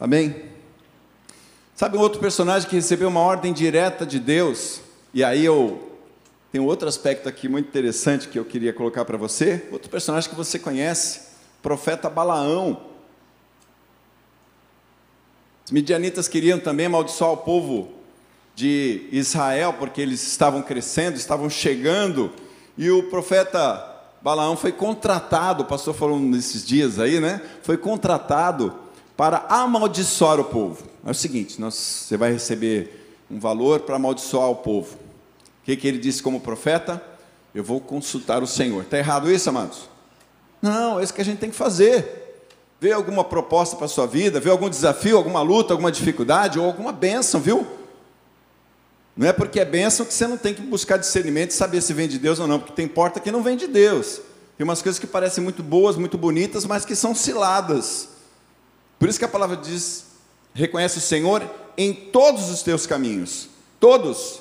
Amém? 0.00 0.46
Sabe 1.76 1.98
um 1.98 2.00
outro 2.00 2.18
personagem 2.18 2.66
que 2.66 2.74
recebeu 2.74 3.08
uma 3.08 3.20
ordem 3.20 3.52
direta 3.52 4.06
de 4.06 4.18
Deus? 4.18 4.80
E 5.12 5.22
aí 5.22 5.44
eu 5.44 5.98
tenho 6.50 6.64
outro 6.64 6.88
aspecto 6.88 7.28
aqui 7.28 7.48
muito 7.48 7.68
interessante 7.68 8.28
que 8.28 8.38
eu 8.38 8.46
queria 8.46 8.72
colocar 8.72 9.04
para 9.04 9.18
você. 9.18 9.68
Outro 9.70 9.90
personagem 9.90 10.30
que 10.30 10.36
você 10.36 10.58
conhece, 10.58 11.20
profeta 11.62 12.08
Balaão. 12.08 12.80
Os 15.66 15.70
midianitas 15.70 16.28
queriam 16.28 16.58
também 16.58 16.86
amaldiçoar 16.86 17.32
o 17.32 17.36
povo 17.36 17.92
de 18.54 19.06
Israel, 19.12 19.74
porque 19.74 20.00
eles 20.00 20.26
estavam 20.26 20.62
crescendo, 20.62 21.18
estavam 21.18 21.50
chegando 21.50 22.32
e 22.76 22.90
o 22.90 23.04
profeta 23.04 23.92
Balaão 24.20 24.56
foi 24.56 24.72
contratado, 24.72 25.62
o 25.62 25.66
pastor 25.66 25.94
falou 25.94 26.18
nesses 26.18 26.64
dias 26.64 26.98
aí, 26.98 27.20
né? 27.20 27.42
Foi 27.62 27.76
contratado 27.76 28.74
para 29.16 29.44
amaldiçoar 29.48 30.40
o 30.40 30.44
povo. 30.44 30.84
É 31.04 31.10
o 31.10 31.14
seguinte: 31.14 31.60
nós, 31.60 31.74
você 31.74 32.16
vai 32.16 32.32
receber 32.32 33.16
um 33.30 33.38
valor 33.38 33.80
para 33.80 33.96
amaldiçoar 33.96 34.48
o 34.48 34.56
povo. 34.56 34.94
O 34.94 35.64
que, 35.64 35.76
que 35.76 35.86
ele 35.86 35.98
disse 35.98 36.22
como 36.22 36.40
profeta? 36.40 37.02
Eu 37.54 37.62
vou 37.62 37.80
consultar 37.80 38.42
o 38.42 38.46
Senhor. 38.46 38.82
Está 38.82 38.98
errado 38.98 39.30
isso, 39.30 39.48
amados? 39.48 39.88
Não, 40.60 40.98
é 40.98 41.04
isso 41.04 41.14
que 41.14 41.20
a 41.20 41.24
gente 41.24 41.38
tem 41.38 41.50
que 41.50 41.56
fazer. 41.56 42.42
Vê 42.80 42.92
alguma 42.92 43.22
proposta 43.22 43.76
para 43.76 43.84
a 43.84 43.88
sua 43.88 44.06
vida, 44.06 44.40
vê 44.40 44.50
algum 44.50 44.68
desafio, 44.68 45.16
alguma 45.16 45.40
luta, 45.42 45.72
alguma 45.72 45.92
dificuldade 45.92 46.58
ou 46.58 46.66
alguma 46.66 46.92
bênção, 46.92 47.40
viu? 47.40 47.66
Não 49.16 49.28
é 49.28 49.32
porque 49.32 49.60
é 49.60 49.64
bênção 49.64 50.04
que 50.04 50.12
você 50.12 50.26
não 50.26 50.36
tem 50.36 50.52
que 50.52 50.62
buscar 50.62 50.96
discernimento 50.96 51.50
e 51.50 51.54
saber 51.54 51.80
se 51.80 51.92
vem 51.92 52.08
de 52.08 52.18
Deus 52.18 52.40
ou 52.40 52.46
não, 52.46 52.58
porque 52.58 52.72
tem 52.72 52.88
porta 52.88 53.20
que 53.20 53.30
não 53.30 53.42
vem 53.42 53.56
de 53.56 53.66
Deus. 53.66 54.20
Tem 54.56 54.64
umas 54.64 54.82
coisas 54.82 54.98
que 54.98 55.06
parecem 55.06 55.42
muito 55.42 55.62
boas, 55.62 55.96
muito 55.96 56.18
bonitas, 56.18 56.64
mas 56.64 56.84
que 56.84 56.96
são 56.96 57.14
ciladas. 57.14 58.08
Por 58.98 59.08
isso 59.08 59.18
que 59.18 59.24
a 59.24 59.28
palavra 59.28 59.56
diz: 59.56 60.04
reconhece 60.52 60.98
o 60.98 61.00
Senhor 61.00 61.48
em 61.76 61.92
todos 61.92 62.50
os 62.50 62.62
teus 62.62 62.86
caminhos, 62.86 63.48
todos, 63.78 64.40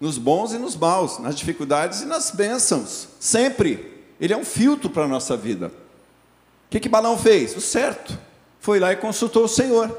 nos 0.00 0.18
bons 0.18 0.52
e 0.52 0.58
nos 0.58 0.76
maus, 0.76 1.18
nas 1.18 1.34
dificuldades 1.34 2.02
e 2.02 2.06
nas 2.06 2.30
bênçãos, 2.30 3.08
sempre. 3.18 3.92
Ele 4.20 4.32
é 4.32 4.36
um 4.36 4.44
filtro 4.44 4.88
para 4.88 5.04
a 5.04 5.08
nossa 5.08 5.36
vida. 5.36 5.66
O 5.66 6.70
que, 6.70 6.78
que 6.78 6.88
Balão 6.88 7.18
fez? 7.18 7.56
O 7.56 7.60
certo. 7.60 8.16
Foi 8.60 8.78
lá 8.78 8.92
e 8.92 8.96
consultou 8.96 9.44
o 9.44 9.48
Senhor. 9.48 9.96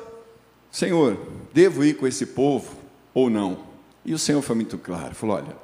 Senhor, 0.72 1.18
devo 1.54 1.84
ir 1.84 1.98
com 1.98 2.08
esse 2.08 2.26
povo 2.28 2.74
ou 3.14 3.30
não? 3.30 3.73
E 4.06 4.14
o 4.14 4.20
Senhor 4.20 4.42
foi 4.42 4.56
muito 4.56 4.78
claro, 4.78 5.16
falou: 5.16 5.38
olha, 5.38 5.56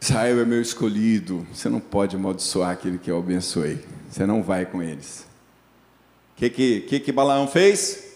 Israel 0.00 0.40
é 0.40 0.44
meu 0.44 0.60
escolhido. 0.60 1.46
Você 1.52 1.68
não 1.68 1.78
pode 1.78 2.16
amaldiçoar 2.16 2.70
aquele 2.70 2.98
que 2.98 3.10
eu 3.10 3.18
abençoei. 3.18 3.84
Você 4.10 4.26
não 4.26 4.42
vai 4.42 4.66
com 4.66 4.82
eles. 4.82 5.26
O 6.32 6.36
que, 6.36 6.50
que, 6.50 6.80
que, 6.80 7.00
que 7.00 7.12
Balaão 7.12 7.46
fez? 7.46 8.12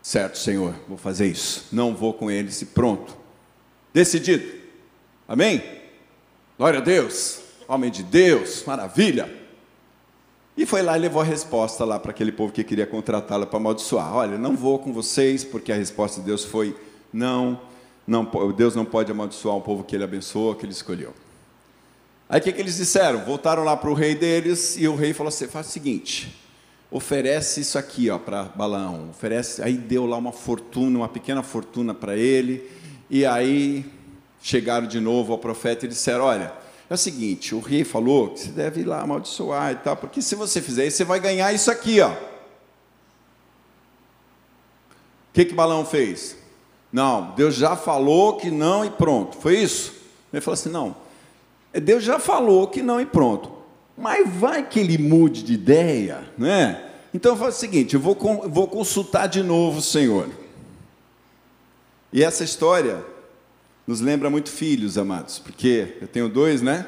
Certo, 0.00 0.38
Senhor, 0.38 0.74
vou 0.88 0.96
fazer 0.96 1.26
isso. 1.26 1.66
Não 1.72 1.94
vou 1.94 2.14
com 2.14 2.30
eles 2.30 2.62
e 2.62 2.66
pronto. 2.66 3.16
Decidido. 3.92 4.46
Amém? 5.26 5.62
Glória 6.56 6.80
a 6.80 6.82
Deus. 6.82 7.40
Homem 7.66 7.90
de 7.90 8.02
Deus, 8.02 8.64
maravilha. 8.66 9.43
E 10.56 10.64
foi 10.64 10.82
lá 10.82 10.96
e 10.96 11.00
levou 11.00 11.20
a 11.20 11.24
resposta 11.24 11.84
lá 11.84 11.98
para 11.98 12.12
aquele 12.12 12.30
povo 12.30 12.52
que 12.52 12.62
queria 12.62 12.86
contratá-la 12.86 13.44
para 13.44 13.58
amaldiçoar. 13.58 14.14
Olha, 14.14 14.38
não 14.38 14.56
vou 14.56 14.78
com 14.78 14.92
vocês, 14.92 15.42
porque 15.42 15.72
a 15.72 15.76
resposta 15.76 16.20
de 16.20 16.26
Deus 16.26 16.44
foi 16.44 16.76
não, 17.12 17.60
não 18.06 18.30
Deus 18.56 18.76
não 18.76 18.84
pode 18.84 19.10
amaldiçoar 19.10 19.56
um 19.56 19.60
povo 19.60 19.82
que 19.82 19.96
ele 19.96 20.04
abençoou, 20.04 20.54
que 20.54 20.64
ele 20.64 20.72
escolheu. 20.72 21.12
Aí 22.28 22.40
o 22.40 22.42
que, 22.42 22.52
que 22.52 22.60
eles 22.60 22.76
disseram? 22.76 23.24
Voltaram 23.24 23.64
lá 23.64 23.76
para 23.76 23.90
o 23.90 23.94
rei 23.94 24.14
deles 24.14 24.76
e 24.76 24.86
o 24.86 24.94
rei 24.94 25.12
falou 25.12 25.28
assim: 25.28 25.48
faz 25.48 25.66
o 25.66 25.70
seguinte, 25.70 26.40
oferece 26.90 27.60
isso 27.60 27.76
aqui 27.76 28.08
ó, 28.08 28.18
para 28.18 28.44
Balaão, 28.44 29.10
oferece, 29.10 29.60
aí 29.60 29.76
deu 29.76 30.06
lá 30.06 30.16
uma 30.16 30.32
fortuna, 30.32 30.98
uma 30.98 31.08
pequena 31.08 31.42
fortuna 31.42 31.92
para 31.92 32.16
ele, 32.16 32.70
e 33.10 33.26
aí 33.26 33.84
chegaram 34.40 34.86
de 34.86 35.00
novo 35.00 35.32
ao 35.32 35.38
profeta 35.38 35.84
e 35.84 35.88
disseram: 35.88 36.24
olha, 36.24 36.52
é 36.94 36.96
o 36.96 36.98
seguinte, 36.98 37.54
o 37.54 37.60
rei 37.60 37.84
falou 37.84 38.30
que 38.30 38.40
você 38.40 38.50
deve 38.50 38.80
ir 38.80 38.84
lá 38.84 39.02
amaldiçoar 39.02 39.72
e 39.72 39.76
tal, 39.76 39.96
porque 39.96 40.22
se 40.22 40.34
você 40.34 40.62
fizer 40.62 40.86
isso, 40.86 40.96
você 40.98 41.04
vai 41.04 41.20
ganhar 41.20 41.52
isso 41.52 41.70
aqui, 41.70 42.00
ó. 42.00 42.10
O 42.10 42.16
que 45.32 45.44
que 45.44 45.54
Balão 45.54 45.84
fez? 45.84 46.36
Não, 46.92 47.32
Deus 47.32 47.56
já 47.56 47.74
falou 47.76 48.36
que 48.36 48.50
não 48.50 48.84
e 48.84 48.90
pronto. 48.90 49.36
Foi 49.38 49.58
isso? 49.58 49.92
Ele 50.32 50.40
falou 50.40 50.54
assim: 50.54 50.68
não, 50.68 50.94
é, 51.72 51.80
Deus 51.80 52.04
já 52.04 52.20
falou 52.20 52.68
que 52.68 52.82
não 52.82 53.00
e 53.00 53.06
pronto. 53.06 53.52
Mas 53.96 54.32
vai 54.32 54.66
que 54.66 54.78
ele 54.78 54.96
mude 54.96 55.42
de 55.42 55.54
ideia, 55.54 56.24
né? 56.38 56.90
Então 57.12 57.36
faz 57.36 57.56
o 57.56 57.58
seguinte: 57.58 57.94
eu 57.94 58.00
vou, 58.00 58.14
vou 58.48 58.68
consultar 58.68 59.26
de 59.26 59.42
novo 59.42 59.78
o 59.78 59.82
Senhor. 59.82 60.28
E 62.12 62.22
essa 62.22 62.44
história 62.44 63.04
nos 63.86 64.00
lembra 64.00 64.30
muito 64.30 64.50
filhos, 64.50 64.96
amados, 64.96 65.38
porque 65.38 65.98
eu 66.00 66.08
tenho 66.08 66.28
dois, 66.28 66.62
né? 66.62 66.86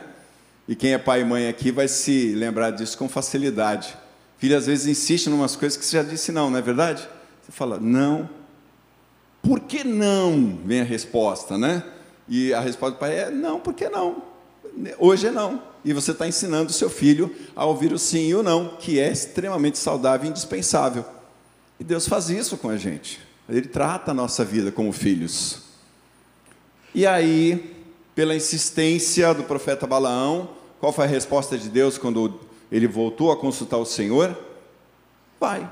E 0.68 0.74
quem 0.74 0.92
é 0.92 0.98
pai 0.98 1.20
e 1.20 1.24
mãe 1.24 1.48
aqui 1.48 1.70
vai 1.70 1.86
se 1.86 2.34
lembrar 2.34 2.70
disso 2.70 2.98
com 2.98 3.08
facilidade. 3.08 3.96
Filho 4.38 4.56
às 4.56 4.66
vezes 4.66 4.86
insiste 4.86 5.26
em 5.28 5.32
umas 5.32 5.54
coisas 5.56 5.78
que 5.78 5.84
você 5.84 5.96
já 5.96 6.02
disse 6.02 6.32
não, 6.32 6.50
não 6.50 6.58
é 6.58 6.62
verdade? 6.62 7.06
Você 7.42 7.52
fala, 7.52 7.78
não. 7.78 8.28
Por 9.42 9.60
que 9.60 9.84
não? 9.84 10.58
Vem 10.64 10.80
a 10.80 10.84
resposta, 10.84 11.56
né? 11.56 11.84
E 12.28 12.52
a 12.52 12.60
resposta 12.60 12.96
do 12.96 12.98
pai 12.98 13.18
é 13.18 13.30
não, 13.30 13.60
por 13.60 13.74
que 13.74 13.88
não? 13.88 14.22
Hoje 14.98 15.28
é 15.28 15.30
não. 15.30 15.62
E 15.84 15.92
você 15.92 16.10
está 16.10 16.26
ensinando 16.26 16.70
o 16.70 16.74
seu 16.74 16.90
filho 16.90 17.34
a 17.54 17.64
ouvir 17.64 17.92
o 17.92 17.98
sim 17.98 18.28
e 18.28 18.34
o 18.34 18.42
não, 18.42 18.76
que 18.80 18.98
é 18.98 19.10
extremamente 19.10 19.78
saudável 19.78 20.26
e 20.26 20.30
indispensável. 20.30 21.04
E 21.78 21.84
Deus 21.84 22.08
faz 22.08 22.28
isso 22.28 22.56
com 22.56 22.68
a 22.68 22.76
gente. 22.76 23.20
Ele 23.48 23.68
trata 23.68 24.10
a 24.10 24.14
nossa 24.14 24.44
vida 24.44 24.72
como 24.72 24.92
filhos. 24.92 25.65
E 26.94 27.06
aí, 27.06 27.74
pela 28.14 28.34
insistência 28.34 29.34
do 29.34 29.44
profeta 29.44 29.86
Balaão, 29.86 30.48
qual 30.80 30.92
foi 30.92 31.04
a 31.04 31.08
resposta 31.08 31.58
de 31.58 31.68
Deus 31.68 31.98
quando 31.98 32.40
ele 32.70 32.86
voltou 32.86 33.30
a 33.30 33.36
consultar 33.36 33.78
o 33.78 33.84
Senhor? 33.84 34.36
Vai. 35.38 35.70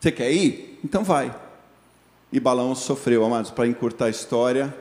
Você 0.00 0.12
quer 0.12 0.30
ir? 0.32 0.78
Então 0.84 1.04
vai. 1.04 1.34
E 2.32 2.38
Balaão 2.38 2.74
sofreu, 2.74 3.24
amados, 3.24 3.50
para 3.50 3.66
encurtar 3.66 4.06
a 4.06 4.10
história, 4.10 4.74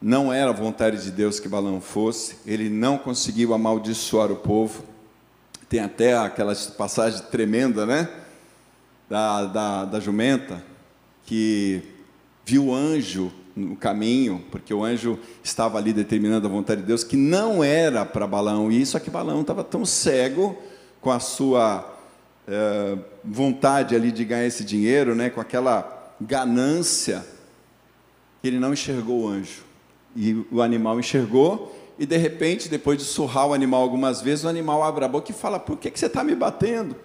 não 0.00 0.32
era 0.32 0.50
a 0.50 0.54
vontade 0.54 1.02
de 1.02 1.10
Deus 1.10 1.38
que 1.38 1.48
Balaão 1.48 1.80
fosse, 1.80 2.36
ele 2.44 2.68
não 2.68 2.98
conseguiu 2.98 3.54
amaldiçoar 3.54 4.30
o 4.30 4.36
povo. 4.36 4.84
Tem 5.68 5.80
até 5.80 6.16
aquela 6.16 6.54
passagem 6.76 7.22
tremenda, 7.30 7.86
né? 7.86 8.08
Da, 9.08 9.44
da, 9.44 9.84
da 9.84 10.00
jumenta, 10.00 10.62
que 11.24 11.82
viu 12.44 12.66
o 12.66 12.74
anjo 12.74 13.32
no 13.54 13.76
caminho, 13.76 14.44
porque 14.50 14.72
o 14.72 14.82
anjo 14.82 15.18
estava 15.42 15.78
ali 15.78 15.92
determinando 15.92 16.46
a 16.46 16.50
vontade 16.50 16.80
de 16.80 16.86
Deus, 16.86 17.04
que 17.04 17.16
não 17.16 17.62
era 17.62 18.04
para 18.04 18.26
Balaão 18.26 18.70
ir, 18.70 18.86
só 18.86 18.98
que 18.98 19.10
Balaão 19.10 19.42
estava 19.42 19.62
tão 19.62 19.84
cego 19.84 20.56
com 21.00 21.10
a 21.10 21.20
sua 21.20 21.98
é, 22.46 22.98
vontade 23.24 23.94
ali 23.94 24.10
de 24.10 24.24
ganhar 24.24 24.46
esse 24.46 24.64
dinheiro, 24.64 25.14
né, 25.14 25.30
com 25.30 25.40
aquela 25.40 26.14
ganância, 26.20 27.24
que 28.40 28.48
ele 28.48 28.58
não 28.58 28.72
enxergou 28.72 29.22
o 29.22 29.28
anjo. 29.28 29.62
E 30.16 30.44
o 30.50 30.60
animal 30.60 30.98
enxergou, 30.98 31.78
e 31.98 32.06
de 32.06 32.16
repente, 32.16 32.68
depois 32.68 32.98
de 32.98 33.04
surrar 33.04 33.48
o 33.48 33.54
animal 33.54 33.82
algumas 33.82 34.20
vezes, 34.20 34.44
o 34.44 34.48
animal 34.48 34.82
abre 34.82 35.04
a 35.04 35.08
boca 35.08 35.30
e 35.30 35.34
fala: 35.34 35.58
Por 35.58 35.78
que, 35.78 35.90
que 35.90 35.98
você 35.98 36.06
está 36.06 36.24
me 36.24 36.34
batendo? 36.34 36.96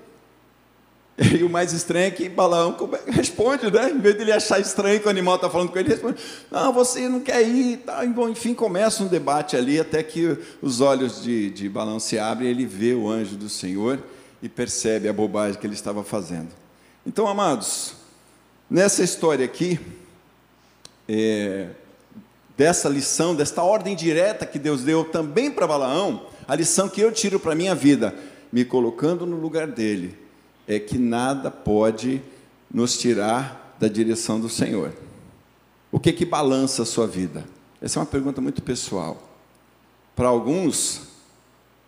E 1.18 1.44
o 1.44 1.50
mais 1.50 1.74
estranho 1.74 2.06
é 2.06 2.12
que 2.12 2.30
Balaão 2.30 2.78
responde, 3.08 3.72
né? 3.72 3.90
Em 3.90 4.00
vez 4.00 4.16
de 4.16 4.22
ele 4.22 4.32
achar 4.32 4.60
estranho 4.60 5.00
que 5.00 5.08
o 5.08 5.10
animal 5.10 5.36
está 5.36 5.50
falando 5.50 5.72
com 5.72 5.80
ele, 5.80 5.88
ele 5.88 5.96
responde: 5.96 6.22
Não, 6.52 6.72
você 6.72 7.10
não 7.10 7.20
quer 7.20 7.42
ir. 7.42 7.78
Tá. 7.78 8.06
Enfim, 8.06 8.54
começa 8.54 9.04
um 9.04 9.08
debate 9.08 9.58
ali, 9.58 9.80
até 9.80 10.04
que 10.04 10.38
os 10.62 10.80
olhos 10.80 11.24
de, 11.24 11.50
de 11.50 11.68
Balaão 11.68 12.00
se 12.00 12.20
abrem 12.20 12.50
ele 12.50 12.68
vê 12.68 12.94
o 12.94 13.10
anjo 13.10 13.36
do 13.36 13.50
Senhor 13.50 14.00
e 14.44 14.48
percebe 14.48 15.10
a 15.10 15.14
bobagem 15.14 15.60
que 15.60 15.66
ele 15.66 15.74
estava 15.74 16.04
fazendo. 16.04 16.50
Então, 17.04 17.28
amados, 17.28 17.96
nessa 18.70 19.04
história 19.04 19.44
aqui, 19.44 19.80
é, 21.10 21.70
dessa 22.56 22.88
lição, 22.88 23.34
desta 23.34 23.64
ordem 23.64 23.96
direta 23.96 24.46
que 24.46 24.60
Deus 24.60 24.84
deu 24.84 25.04
também 25.04 25.50
para 25.50 25.66
Balaão, 25.66 26.28
a 26.48 26.54
lição 26.54 26.88
que 26.88 27.02
eu 27.02 27.12
tiro 27.12 27.40
para 27.40 27.54
a 27.54 27.56
minha 27.56 27.74
vida, 27.74 28.14
me 28.52 28.64
colocando 28.64 29.26
no 29.26 29.38
lugar 29.38 29.66
dele 29.66 30.27
é 30.68 30.80
que 30.80 30.98
nada 30.98 31.50
pode 31.50 32.22
nos 32.72 32.98
tirar 32.98 33.76
da 33.80 33.88
direção 33.88 34.40
do 34.40 34.50
Senhor. 34.50 34.94
O 35.92 36.00
que 36.00 36.12
que 36.12 36.26
balança 36.26 36.84
a 36.84 36.86
sua 36.86 37.08
vida? 37.08 37.46
Essa 37.82 38.00
é 38.00 38.02
uma 38.02 38.06
pergunta 38.06 38.42
muito 38.42 38.62
pessoal. 38.62 39.24
Para 40.16 40.28
alguns 40.28 41.02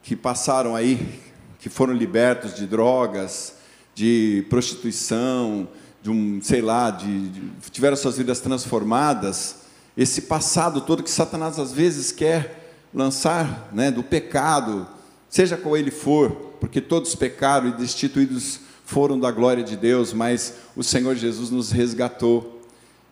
que 0.02 0.16
passaram 0.16 0.76
aí, 0.76 1.20
que 1.60 1.68
foram 1.68 1.94
libertos 1.94 2.56
de 2.56 2.66
drogas, 2.66 3.56
de 3.94 4.46
prostituição, 4.50 5.68
de 6.02 6.10
um, 6.10 6.42
sei 6.42 6.62
lá, 6.62 6.90
de, 6.90 7.30
de, 7.30 7.42
tiveram 7.70 7.98
suas 7.98 8.18
vidas 8.18 8.40
transformadas, 8.40 9.58
esse 9.98 10.22
passado 10.22 10.80
todo 10.82 11.04
que 11.04 11.12
Satanás 11.12 11.60
às 11.60 11.74
vezes 11.74 12.12
quer 12.12 12.88
lançar, 12.94 13.70
né, 13.74 13.92
do 13.92 14.02
pecado, 14.02 14.88
seja 15.30 15.58
qual 15.58 15.76
ele 15.76 15.92
for, 15.92 16.32
porque 16.62 16.80
todos 16.80 17.14
pecaram 17.16 17.68
e 17.68 17.74
destituídos 17.74 18.62
foram 18.90 19.20
da 19.20 19.30
glória 19.30 19.64
de 19.64 19.78
Deus, 19.78 20.14
mas 20.14 20.56
o 20.76 20.84
Senhor 20.84 21.16
Jesus 21.16 21.52
nos 21.52 21.70
resgatou. 21.70 22.60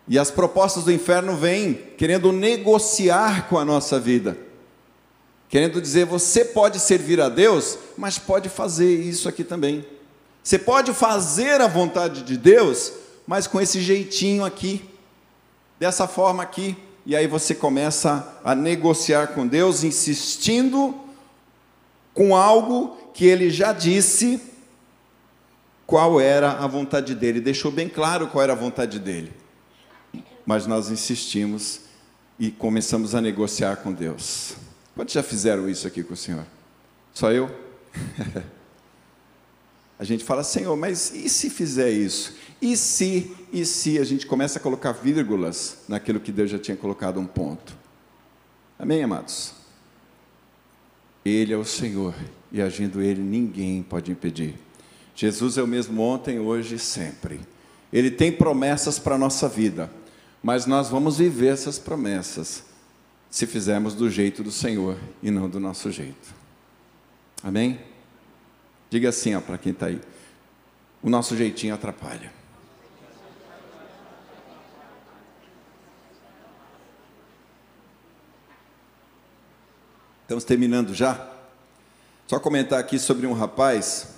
E 0.08 0.18
as 0.18 0.28
propostas 0.28 0.82
do 0.82 0.90
inferno 0.90 1.36
vêm 1.36 1.72
querendo 1.96 2.32
negociar 2.32 3.48
com 3.48 3.56
a 3.56 3.64
nossa 3.64 4.00
vida, 4.00 4.36
querendo 5.48 5.80
dizer: 5.80 6.04
você 6.04 6.44
pode 6.44 6.80
servir 6.80 7.20
a 7.20 7.28
Deus, 7.28 7.78
mas 7.96 8.18
pode 8.18 8.48
fazer 8.48 8.92
isso 8.92 9.28
aqui 9.28 9.44
também. 9.44 9.86
Você 10.42 10.58
pode 10.58 10.92
fazer 10.92 11.60
a 11.60 11.68
vontade 11.68 12.24
de 12.24 12.36
Deus, 12.36 12.92
mas 13.24 13.46
com 13.46 13.60
esse 13.60 13.80
jeitinho 13.80 14.44
aqui, 14.44 14.82
dessa 15.78 16.08
forma 16.08 16.42
aqui. 16.42 16.76
E 17.06 17.14
aí 17.14 17.28
você 17.28 17.54
começa 17.54 18.40
a 18.42 18.52
negociar 18.52 19.28
com 19.28 19.46
Deus, 19.46 19.84
insistindo 19.84 20.92
com 22.12 22.34
algo 22.34 22.96
que 23.14 23.26
ele 23.26 23.48
já 23.48 23.72
disse 23.72 24.47
qual 25.88 26.20
era 26.20 26.52
a 26.52 26.66
vontade 26.66 27.14
dele, 27.14 27.40
deixou 27.40 27.72
bem 27.72 27.88
claro 27.88 28.26
qual 28.26 28.44
era 28.44 28.52
a 28.52 28.56
vontade 28.56 28.98
dele. 28.98 29.32
Mas 30.44 30.66
nós 30.66 30.90
insistimos 30.90 31.80
e 32.38 32.50
começamos 32.50 33.14
a 33.14 33.22
negociar 33.22 33.76
com 33.76 33.90
Deus. 33.90 34.54
Quantos 34.94 35.14
já 35.14 35.22
fizeram 35.22 35.66
isso 35.66 35.86
aqui 35.86 36.02
com 36.02 36.12
o 36.12 36.16
Senhor? 36.16 36.44
Só 37.14 37.32
eu? 37.32 37.50
a 39.98 40.04
gente 40.04 40.24
fala, 40.24 40.44
Senhor, 40.44 40.76
mas 40.76 41.10
e 41.14 41.26
se 41.26 41.48
fizer 41.48 41.90
isso? 41.90 42.36
E 42.60 42.76
se, 42.76 43.34
e 43.50 43.64
se 43.64 43.98
a 43.98 44.04
gente 44.04 44.26
começa 44.26 44.58
a 44.58 44.62
colocar 44.62 44.92
vírgulas 44.92 45.78
naquilo 45.88 46.20
que 46.20 46.30
Deus 46.30 46.50
já 46.50 46.58
tinha 46.58 46.76
colocado 46.76 47.18
um 47.18 47.26
ponto? 47.26 47.74
Amém, 48.78 49.02
amados? 49.02 49.54
Ele 51.24 51.54
é 51.54 51.56
o 51.56 51.64
Senhor 51.64 52.14
e 52.52 52.60
agindo 52.60 53.00
Ele 53.00 53.22
ninguém 53.22 53.82
pode 53.82 54.12
impedir. 54.12 54.67
Jesus 55.18 55.58
é 55.58 55.62
o 55.64 55.66
mesmo 55.66 56.00
ontem, 56.00 56.38
hoje 56.38 56.76
e 56.76 56.78
sempre. 56.78 57.40
Ele 57.92 58.08
tem 58.08 58.30
promessas 58.30 59.00
para 59.00 59.16
a 59.16 59.18
nossa 59.18 59.48
vida, 59.48 59.90
mas 60.40 60.64
nós 60.64 60.88
vamos 60.88 61.18
viver 61.18 61.48
essas 61.48 61.76
promessas 61.76 62.62
se 63.28 63.44
fizermos 63.44 63.96
do 63.96 64.08
jeito 64.08 64.44
do 64.44 64.52
Senhor 64.52 64.96
e 65.20 65.28
não 65.28 65.50
do 65.50 65.58
nosso 65.58 65.90
jeito. 65.90 66.32
Amém? 67.42 67.80
Diga 68.88 69.08
assim 69.08 69.36
para 69.40 69.58
quem 69.58 69.72
está 69.72 69.86
aí: 69.86 70.00
o 71.02 71.10
nosso 71.10 71.36
jeitinho 71.36 71.74
atrapalha. 71.74 72.32
Estamos 80.22 80.44
terminando 80.44 80.94
já. 80.94 81.28
Só 82.28 82.38
comentar 82.38 82.78
aqui 82.78 83.00
sobre 83.00 83.26
um 83.26 83.32
rapaz, 83.32 84.17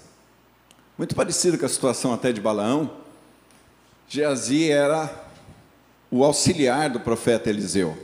muito 1.01 1.15
parecido 1.15 1.57
com 1.57 1.65
a 1.65 1.69
situação 1.71 2.13
até 2.13 2.31
de 2.31 2.43
Balaão. 2.43 2.91
Geazi 4.07 4.71
era 4.71 5.11
o 6.11 6.23
auxiliar 6.23 6.91
do 6.91 7.01
profeta 7.01 7.49
Eliseu. 7.49 7.97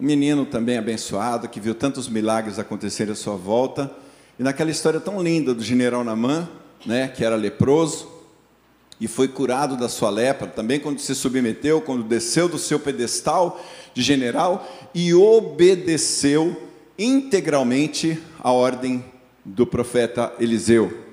Um 0.00 0.06
menino 0.06 0.44
também 0.44 0.76
abençoado, 0.76 1.48
que 1.48 1.60
viu 1.60 1.76
tantos 1.76 2.08
milagres 2.08 2.58
acontecerem 2.58 3.12
à 3.12 3.14
sua 3.14 3.36
volta. 3.36 3.88
E 4.36 4.42
naquela 4.42 4.72
história 4.72 4.98
tão 4.98 5.22
linda 5.22 5.54
do 5.54 5.62
general 5.62 6.02
Namã, 6.02 6.48
né, 6.84 7.06
que 7.06 7.24
era 7.24 7.36
leproso, 7.36 8.08
e 9.00 9.06
foi 9.06 9.28
curado 9.28 9.76
da 9.76 9.88
sua 9.88 10.10
lepra, 10.10 10.48
também 10.48 10.80
quando 10.80 10.98
se 10.98 11.14
submeteu, 11.14 11.80
quando 11.82 12.02
desceu 12.02 12.48
do 12.48 12.58
seu 12.58 12.80
pedestal 12.80 13.64
de 13.94 14.02
general 14.02 14.68
e 14.92 15.14
obedeceu 15.14 16.60
integralmente 16.98 18.20
a 18.40 18.50
ordem 18.50 19.04
do 19.44 19.64
profeta 19.64 20.32
Eliseu. 20.40 21.03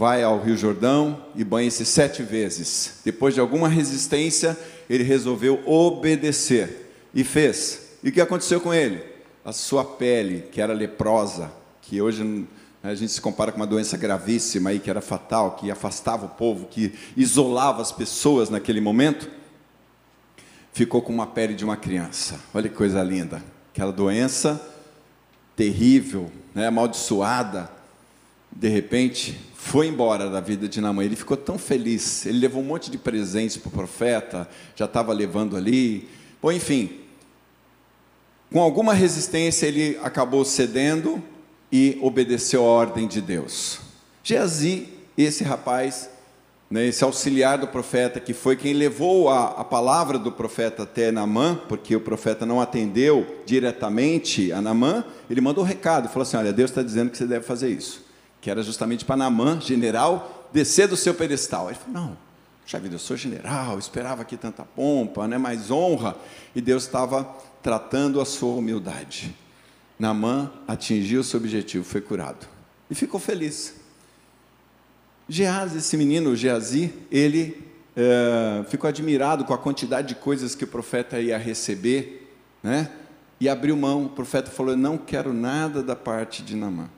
Vai 0.00 0.22
ao 0.22 0.40
Rio 0.40 0.56
Jordão 0.56 1.26
e 1.36 1.44
banha-se 1.44 1.84
sete 1.84 2.22
vezes. 2.22 3.00
Depois 3.04 3.34
de 3.34 3.40
alguma 3.40 3.68
resistência, 3.68 4.58
ele 4.88 5.04
resolveu 5.04 5.60
obedecer 5.66 6.90
e 7.14 7.22
fez. 7.22 7.98
E 8.02 8.08
o 8.08 8.12
que 8.12 8.22
aconteceu 8.22 8.62
com 8.62 8.72
ele? 8.72 9.04
A 9.44 9.52
sua 9.52 9.84
pele, 9.84 10.48
que 10.50 10.58
era 10.58 10.72
leprosa, 10.72 11.52
que 11.82 12.00
hoje 12.00 12.24
né, 12.24 12.46
a 12.82 12.94
gente 12.94 13.12
se 13.12 13.20
compara 13.20 13.52
com 13.52 13.58
uma 13.58 13.66
doença 13.66 13.98
gravíssima 13.98 14.70
aí, 14.70 14.78
que 14.78 14.88
era 14.88 15.02
fatal, 15.02 15.56
que 15.56 15.70
afastava 15.70 16.24
o 16.24 16.30
povo, 16.30 16.64
que 16.64 16.94
isolava 17.14 17.82
as 17.82 17.92
pessoas 17.92 18.48
naquele 18.48 18.80
momento, 18.80 19.28
ficou 20.72 21.02
com 21.02 21.12
uma 21.12 21.26
pele 21.26 21.52
de 21.52 21.62
uma 21.62 21.76
criança. 21.76 22.40
Olha 22.54 22.70
que 22.70 22.74
coisa 22.74 23.02
linda. 23.02 23.44
Aquela 23.70 23.92
doença 23.92 24.66
terrível, 25.54 26.32
né, 26.54 26.68
amaldiçoada, 26.68 27.70
de 28.50 28.68
repente 28.68 29.49
foi 29.62 29.86
embora 29.86 30.30
da 30.30 30.40
vida 30.40 30.66
de 30.66 30.80
Naamã. 30.80 31.04
Ele 31.04 31.14
ficou 31.14 31.36
tão 31.36 31.58
feliz, 31.58 32.24
ele 32.24 32.38
levou 32.38 32.62
um 32.62 32.64
monte 32.64 32.90
de 32.90 32.96
presentes 32.96 33.58
para 33.58 33.68
o 33.68 33.70
profeta, 33.70 34.48
já 34.74 34.86
estava 34.86 35.12
levando 35.12 35.56
ali. 35.56 36.08
Bom, 36.42 36.50
enfim, 36.50 36.98
com 38.50 38.60
alguma 38.60 38.94
resistência 38.94 39.66
ele 39.66 39.98
acabou 40.02 40.44
cedendo 40.44 41.22
e 41.70 41.98
obedeceu 42.00 42.64
a 42.64 42.68
ordem 42.68 43.06
de 43.06 43.20
Deus. 43.20 43.78
Geazi, 44.24 44.88
esse 45.16 45.44
rapaz, 45.44 46.08
né, 46.70 46.86
esse 46.86 47.04
auxiliar 47.04 47.58
do 47.58 47.68
profeta, 47.68 48.18
que 48.18 48.32
foi 48.32 48.56
quem 48.56 48.72
levou 48.72 49.28
a, 49.28 49.50
a 49.50 49.62
palavra 49.62 50.18
do 50.18 50.32
profeta 50.32 50.84
até 50.84 51.12
Namã, 51.12 51.60
porque 51.68 51.94
o 51.94 52.00
profeta 52.00 52.46
não 52.46 52.60
atendeu 52.60 53.42
diretamente 53.44 54.52
a 54.52 54.60
Namã, 54.60 55.04
ele 55.28 55.42
mandou 55.42 55.62
um 55.62 55.66
recado, 55.66 56.08
falou 56.08 56.22
assim, 56.22 56.38
olha, 56.38 56.52
Deus 56.52 56.70
está 56.70 56.82
dizendo 56.82 57.10
que 57.10 57.18
você 57.18 57.26
deve 57.26 57.44
fazer 57.44 57.68
isso, 57.68 58.09
que 58.40 58.50
era 58.50 58.62
justamente 58.62 59.04
para 59.04 59.16
Namã, 59.16 59.60
general, 59.60 60.48
descer 60.52 60.88
do 60.88 60.96
seu 60.96 61.14
pedestal. 61.14 61.68
Ele 61.68 61.78
falou, 61.78 61.92
não, 61.92 62.16
já 62.66 62.78
vida, 62.78 62.94
eu 62.94 62.98
sou 62.98 63.16
general, 63.16 63.78
esperava 63.78 64.22
aqui 64.22 64.36
tanta 64.36 64.64
pompa, 64.64 65.26
né, 65.26 65.38
mais 65.38 65.70
honra, 65.70 66.16
e 66.54 66.60
Deus 66.60 66.84
estava 66.84 67.24
tratando 67.62 68.20
a 68.20 68.24
sua 68.24 68.54
humildade. 68.54 69.34
Namã 69.98 70.50
atingiu 70.66 71.20
o 71.20 71.24
seu 71.24 71.38
objetivo, 71.38 71.84
foi 71.84 72.00
curado, 72.00 72.46
e 72.90 72.94
ficou 72.94 73.20
feliz. 73.20 73.74
Geazi, 75.28 75.78
esse 75.78 75.96
menino, 75.96 76.34
Geazi, 76.34 76.92
ele 77.10 77.70
é, 77.96 78.64
ficou 78.68 78.88
admirado 78.88 79.44
com 79.44 79.52
a 79.52 79.58
quantidade 79.58 80.08
de 80.08 80.14
coisas 80.16 80.54
que 80.54 80.64
o 80.64 80.66
profeta 80.66 81.20
ia 81.20 81.38
receber, 81.38 82.34
né? 82.62 82.90
E 83.38 83.48
abriu 83.48 83.76
mão. 83.76 84.06
O 84.06 84.08
profeta 84.08 84.50
falou: 84.50 84.76
"Não 84.76 84.98
quero 84.98 85.32
nada 85.32 85.82
da 85.82 85.94
parte 85.94 86.42
de 86.42 86.56
Namã. 86.56 86.88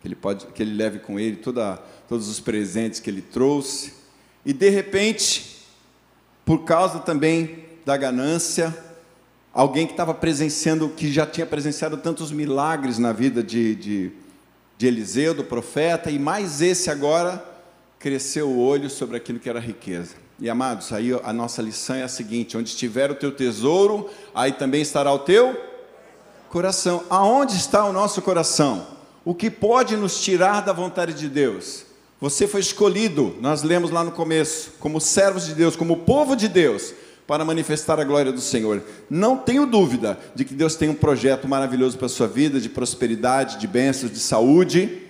Que 0.00 0.08
ele 0.08 0.14
pode, 0.14 0.46
que 0.46 0.62
ele 0.62 0.74
leve 0.74 0.98
com 0.98 1.18
ele 1.18 1.36
toda, 1.36 1.76
todos 2.08 2.28
os 2.28 2.40
presentes 2.40 3.00
que 3.00 3.10
ele 3.10 3.22
trouxe. 3.22 3.94
E 4.44 4.52
de 4.52 4.68
repente, 4.70 5.64
por 6.44 6.64
causa 6.64 6.98
também 7.00 7.64
da 7.84 7.96
ganância, 7.96 8.76
alguém 9.52 9.86
que 9.86 9.92
estava 9.92 10.14
presenciando, 10.14 10.88
que 10.88 11.12
já 11.12 11.26
tinha 11.26 11.46
presenciado 11.46 11.96
tantos 11.96 12.32
milagres 12.32 12.98
na 12.98 13.12
vida 13.12 13.42
de, 13.42 13.74
de, 13.74 14.12
de 14.78 14.86
Eliseu, 14.86 15.34
do 15.34 15.44
profeta, 15.44 16.10
e 16.10 16.18
mais 16.18 16.62
esse 16.62 16.90
agora 16.90 17.44
cresceu 17.98 18.48
o 18.48 18.58
olho 18.58 18.88
sobre 18.88 19.16
aquilo 19.16 19.38
que 19.38 19.48
era 19.48 19.60
riqueza. 19.60 20.14
E 20.38 20.48
amados, 20.48 20.90
aí 20.92 21.12
a 21.22 21.32
nossa 21.34 21.60
lição 21.60 21.96
é 21.96 22.02
a 22.02 22.08
seguinte: 22.08 22.56
onde 22.56 22.70
estiver 22.70 23.10
o 23.10 23.14
teu 23.14 23.30
tesouro, 23.30 24.08
aí 24.34 24.52
também 24.52 24.80
estará 24.80 25.12
o 25.12 25.18
teu 25.18 25.54
coração. 26.48 27.04
Aonde 27.10 27.56
está 27.56 27.84
o 27.84 27.92
nosso 27.92 28.22
coração? 28.22 28.86
O 29.24 29.34
que 29.34 29.50
pode 29.50 29.96
nos 29.96 30.20
tirar 30.20 30.60
da 30.60 30.72
vontade 30.72 31.12
de 31.14 31.28
Deus? 31.28 31.84
Você 32.20 32.46
foi 32.46 32.60
escolhido, 32.60 33.36
nós 33.40 33.62
lemos 33.62 33.90
lá 33.90 34.04
no 34.04 34.12
começo, 34.12 34.72
como 34.78 35.00
servos 35.00 35.46
de 35.46 35.54
Deus, 35.54 35.76
como 35.76 35.98
povo 35.98 36.36
de 36.36 36.48
Deus, 36.48 36.92
para 37.26 37.44
manifestar 37.44 37.98
a 37.98 38.04
glória 38.04 38.32
do 38.32 38.40
Senhor. 38.40 38.82
Não 39.08 39.36
tenho 39.36 39.64
dúvida 39.64 40.18
de 40.34 40.44
que 40.44 40.54
Deus 40.54 40.74
tem 40.74 40.88
um 40.88 40.94
projeto 40.94 41.48
maravilhoso 41.48 41.96
para 41.96 42.06
a 42.06 42.10
sua 42.10 42.26
vida, 42.26 42.60
de 42.60 42.68
prosperidade, 42.68 43.58
de 43.58 43.66
bênçãos, 43.66 44.12
de 44.12 44.18
saúde 44.18 45.08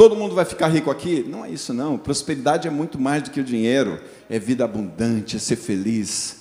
Todo 0.00 0.16
mundo 0.16 0.34
vai 0.34 0.46
ficar 0.46 0.68
rico 0.68 0.90
aqui? 0.90 1.22
Não 1.28 1.44
é 1.44 1.50
isso, 1.50 1.74
não. 1.74 1.98
Prosperidade 1.98 2.66
é 2.66 2.70
muito 2.70 2.98
mais 2.98 3.22
do 3.22 3.30
que 3.30 3.38
o 3.38 3.44
dinheiro. 3.44 4.00
É 4.30 4.38
vida 4.38 4.64
abundante, 4.64 5.36
é 5.36 5.38
ser 5.38 5.56
feliz, 5.56 6.38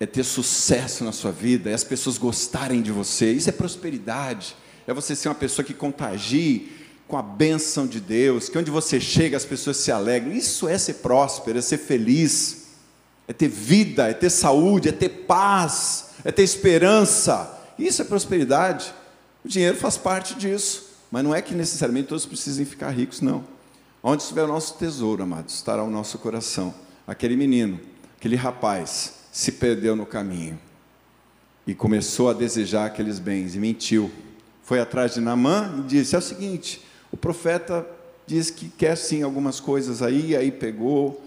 é 0.00 0.04
ter 0.04 0.24
sucesso 0.24 1.04
na 1.04 1.12
sua 1.12 1.30
vida, 1.30 1.70
é 1.70 1.74
as 1.74 1.84
pessoas 1.84 2.18
gostarem 2.18 2.82
de 2.82 2.90
você. 2.90 3.30
Isso 3.30 3.48
é 3.48 3.52
prosperidade. 3.52 4.56
É 4.86 4.94
você 4.94 5.16
ser 5.16 5.28
uma 5.28 5.34
pessoa 5.34 5.64
que 5.64 5.74
contagie 5.74 6.72
com 7.08 7.16
a 7.16 7.22
bênção 7.22 7.86
de 7.86 8.00
Deus, 8.00 8.48
que 8.48 8.58
onde 8.58 8.70
você 8.70 9.00
chega 9.00 9.36
as 9.36 9.44
pessoas 9.44 9.76
se 9.76 9.92
alegram. 9.92 10.32
Isso 10.32 10.68
é 10.68 10.76
ser 10.78 10.94
próspero, 10.94 11.58
é 11.58 11.62
ser 11.62 11.78
feliz, 11.78 12.68
é 13.28 13.32
ter 13.32 13.48
vida, 13.48 14.08
é 14.08 14.14
ter 14.14 14.30
saúde, 14.30 14.88
é 14.88 14.92
ter 14.92 15.08
paz, 15.08 16.10
é 16.24 16.32
ter 16.32 16.42
esperança. 16.42 17.52
Isso 17.78 18.02
é 18.02 18.04
prosperidade. 18.04 18.92
O 19.44 19.48
dinheiro 19.48 19.76
faz 19.76 19.96
parte 19.96 20.34
disso. 20.34 20.86
Mas 21.10 21.22
não 21.22 21.34
é 21.34 21.40
que 21.40 21.54
necessariamente 21.54 22.08
todos 22.08 22.26
precisem 22.26 22.64
ficar 22.64 22.90
ricos, 22.90 23.20
não. 23.20 23.44
Onde 24.02 24.22
estiver 24.22 24.44
o 24.44 24.48
nosso 24.48 24.76
tesouro, 24.76 25.22
amados, 25.22 25.54
estará 25.54 25.82
o 25.82 25.90
nosso 25.90 26.18
coração. 26.18 26.74
Aquele 27.06 27.36
menino, 27.36 27.80
aquele 28.18 28.36
rapaz, 28.36 29.14
se 29.32 29.52
perdeu 29.52 29.94
no 29.94 30.06
caminho 30.06 30.58
e 31.66 31.74
começou 31.74 32.30
a 32.30 32.32
desejar 32.32 32.86
aqueles 32.86 33.18
bens 33.18 33.54
e 33.54 33.58
mentiu. 33.58 34.10
Foi 34.66 34.80
atrás 34.80 35.14
de 35.14 35.20
Naamã 35.20 35.76
e 35.78 35.82
disse: 35.82 36.16
É 36.16 36.18
o 36.18 36.20
seguinte, 36.20 36.84
o 37.12 37.16
profeta 37.16 37.86
diz 38.26 38.50
que 38.50 38.68
quer 38.68 38.96
sim 38.96 39.22
algumas 39.22 39.60
coisas 39.60 40.02
aí, 40.02 40.34
aí 40.34 40.50
pegou 40.50 41.24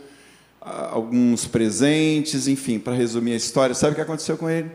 alguns 0.59 1.47
presentes, 1.47 2.49
enfim, 2.49 2.77
para 2.77 2.93
resumir 2.93 3.31
a 3.31 3.37
história, 3.37 3.73
sabe 3.73 3.93
o 3.93 3.95
que 3.95 4.01
aconteceu 4.01 4.37
com 4.37 4.49
ele? 4.49 4.69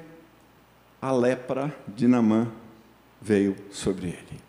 A 1.01 1.13
lepra 1.13 1.77
de 1.87 2.09
Naamã 2.09 2.51
veio 3.21 3.55
sobre 3.71 4.07
ele 4.07 4.41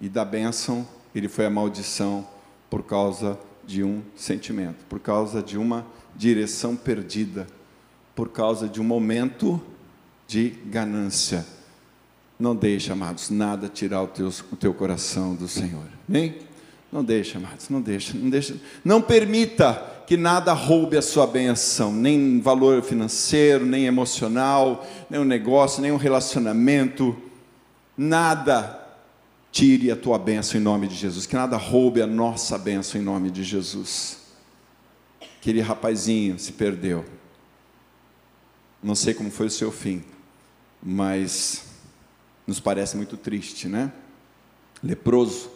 e 0.00 0.08
da 0.08 0.24
bênção 0.24 0.86
ele 1.12 1.28
foi 1.28 1.44
a 1.44 1.50
maldição 1.50 2.24
por 2.70 2.84
causa 2.84 3.36
de 3.64 3.82
um 3.82 4.02
sentimento, 4.14 4.84
por 4.88 5.00
causa 5.00 5.42
de 5.42 5.58
uma 5.58 5.84
direção 6.14 6.76
perdida, 6.76 7.48
por 8.14 8.28
causa 8.28 8.68
de 8.68 8.80
um 8.80 8.84
momento 8.84 9.60
de 10.28 10.50
ganância. 10.66 11.44
Não 12.38 12.56
deixe, 12.56 12.90
amados, 12.90 13.30
nada 13.30 13.68
tirar 13.68 14.02
o 14.02 14.08
teu, 14.08 14.28
o 14.50 14.56
teu 14.56 14.74
coração 14.74 15.34
do 15.34 15.46
Senhor. 15.46 15.86
Nem? 16.08 16.36
Não 16.92 17.02
deixe, 17.02 17.38
amados, 17.38 17.70
não 17.70 17.80
deixe, 17.80 18.16
não 18.16 18.28
deixe. 18.28 18.60
Não 18.84 19.00
permita 19.00 20.02
que 20.06 20.16
nada 20.16 20.52
roube 20.52 20.96
a 20.96 21.02
sua 21.02 21.26
benção, 21.26 21.90
nem 21.90 22.38
valor 22.38 22.82
financeiro, 22.82 23.64
nem 23.64 23.86
emocional, 23.86 24.86
nem 25.08 25.20
um 25.20 25.24
negócio, 25.24 25.80
nem 25.80 25.90
um 25.90 25.96
relacionamento. 25.96 27.16
Nada 27.96 28.78
tire 29.50 29.90
a 29.90 29.96
tua 29.96 30.18
bênção 30.18 30.60
em 30.60 30.62
nome 30.62 30.86
de 30.86 30.94
Jesus, 30.94 31.24
que 31.24 31.34
nada 31.34 31.56
roube 31.56 32.02
a 32.02 32.06
nossa 32.06 32.58
bênção 32.58 33.00
em 33.00 33.04
nome 33.04 33.30
de 33.30 33.42
Jesus. 33.42 34.18
Aquele 35.40 35.62
rapazinho 35.62 36.38
se 36.38 36.52
perdeu. 36.52 37.04
Não 38.82 38.94
sei 38.94 39.14
como 39.14 39.30
foi 39.30 39.46
o 39.46 39.50
seu 39.50 39.72
fim, 39.72 40.04
mas 40.82 41.71
nos 42.46 42.60
parece 42.60 42.96
muito 42.96 43.16
triste, 43.16 43.68
né? 43.68 43.92
Leproso, 44.82 45.50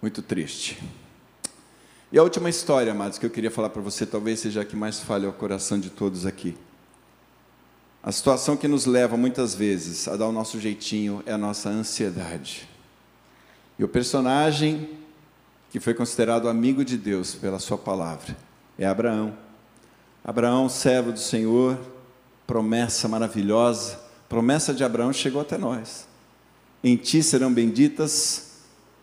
muito 0.00 0.22
triste. 0.22 0.82
E 2.10 2.18
a 2.18 2.22
última 2.22 2.48
história, 2.48 2.92
amados, 2.92 3.18
que 3.18 3.26
eu 3.26 3.30
queria 3.30 3.50
falar 3.50 3.68
para 3.68 3.82
você, 3.82 4.06
talvez 4.06 4.40
seja 4.40 4.62
a 4.62 4.64
que 4.64 4.74
mais 4.74 4.98
fale 5.00 5.26
ao 5.26 5.32
coração 5.32 5.78
de 5.78 5.90
todos 5.90 6.24
aqui. 6.24 6.56
A 8.02 8.10
situação 8.10 8.56
que 8.56 8.66
nos 8.66 8.86
leva 8.86 9.16
muitas 9.16 9.54
vezes 9.54 10.08
a 10.08 10.16
dar 10.16 10.26
o 10.26 10.32
nosso 10.32 10.58
jeitinho 10.58 11.22
é 11.26 11.32
a 11.32 11.38
nossa 11.38 11.68
ansiedade. 11.68 12.66
E 13.78 13.84
o 13.84 13.88
personagem 13.88 14.88
que 15.70 15.78
foi 15.78 15.92
considerado 15.92 16.48
amigo 16.48 16.82
de 16.82 16.96
Deus 16.96 17.34
pela 17.34 17.58
sua 17.58 17.76
palavra 17.76 18.34
é 18.78 18.86
Abraão. 18.86 19.36
Abraão, 20.24 20.66
servo 20.66 21.12
do 21.12 21.18
Senhor, 21.18 21.78
promessa 22.46 23.06
maravilhosa, 23.06 24.00
promessa 24.30 24.72
de 24.72 24.82
Abraão 24.82 25.12
chegou 25.12 25.42
até 25.42 25.58
nós. 25.58 26.07
Em 26.82 26.96
ti 26.96 27.22
serão 27.22 27.52
benditas 27.52 28.48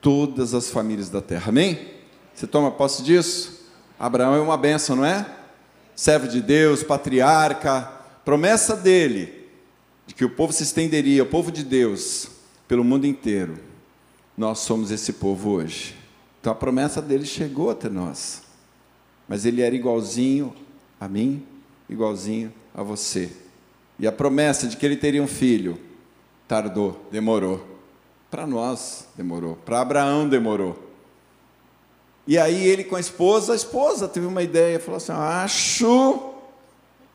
todas 0.01 0.53
as 0.53 0.69
famílias 0.69 1.09
da 1.09 1.21
terra. 1.21 1.49
Amém? 1.49 1.93
Você 2.33 2.45
toma 2.47 2.71
posse 2.71 3.03
disso? 3.03 3.65
Abraão 3.99 4.35
é 4.35 4.39
uma 4.39 4.57
benção, 4.57 4.95
não 4.95 5.05
é? 5.05 5.25
Servo 5.95 6.27
de 6.27 6.41
Deus, 6.41 6.83
patriarca, 6.83 7.81
promessa 8.23 8.75
dele 8.75 9.45
de 10.05 10.13
que 10.13 10.25
o 10.25 10.29
povo 10.29 10.53
se 10.53 10.63
estenderia, 10.63 11.23
o 11.23 11.27
povo 11.27 11.51
de 11.51 11.63
Deus, 11.63 12.27
pelo 12.67 12.83
mundo 12.83 13.07
inteiro. 13.07 13.57
Nós 14.37 14.59
somos 14.59 14.91
esse 14.91 15.13
povo 15.13 15.51
hoje. 15.51 15.95
Então 16.39 16.51
a 16.51 16.55
promessa 16.55 17.01
dele 17.01 17.25
chegou 17.25 17.69
até 17.69 17.89
nós. 17.89 18.43
Mas 19.27 19.45
ele 19.45 19.61
era 19.61 19.73
igualzinho 19.73 20.53
a 20.99 21.07
mim, 21.07 21.43
igualzinho 21.89 22.53
a 22.73 22.83
você. 22.83 23.31
E 23.97 24.05
a 24.05 24.11
promessa 24.11 24.67
de 24.67 24.77
que 24.77 24.85
ele 24.85 24.97
teria 24.97 25.23
um 25.23 25.27
filho 25.27 25.79
tardou, 26.47 26.99
demorou. 27.11 27.65
Para 28.29 28.45
nós 28.45 29.07
demorou, 29.15 29.55
para 29.55 29.81
Abraão 29.81 30.27
demorou. 30.27 30.77
E 32.27 32.37
aí 32.37 32.65
ele 32.67 32.83
com 32.83 32.95
a 32.95 32.99
esposa, 32.99 33.53
a 33.53 33.55
esposa 33.55 34.07
teve 34.07 34.25
uma 34.25 34.41
ideia, 34.41 34.79
falou 34.79 34.97
assim: 34.97 35.11
"Acho 35.11 36.33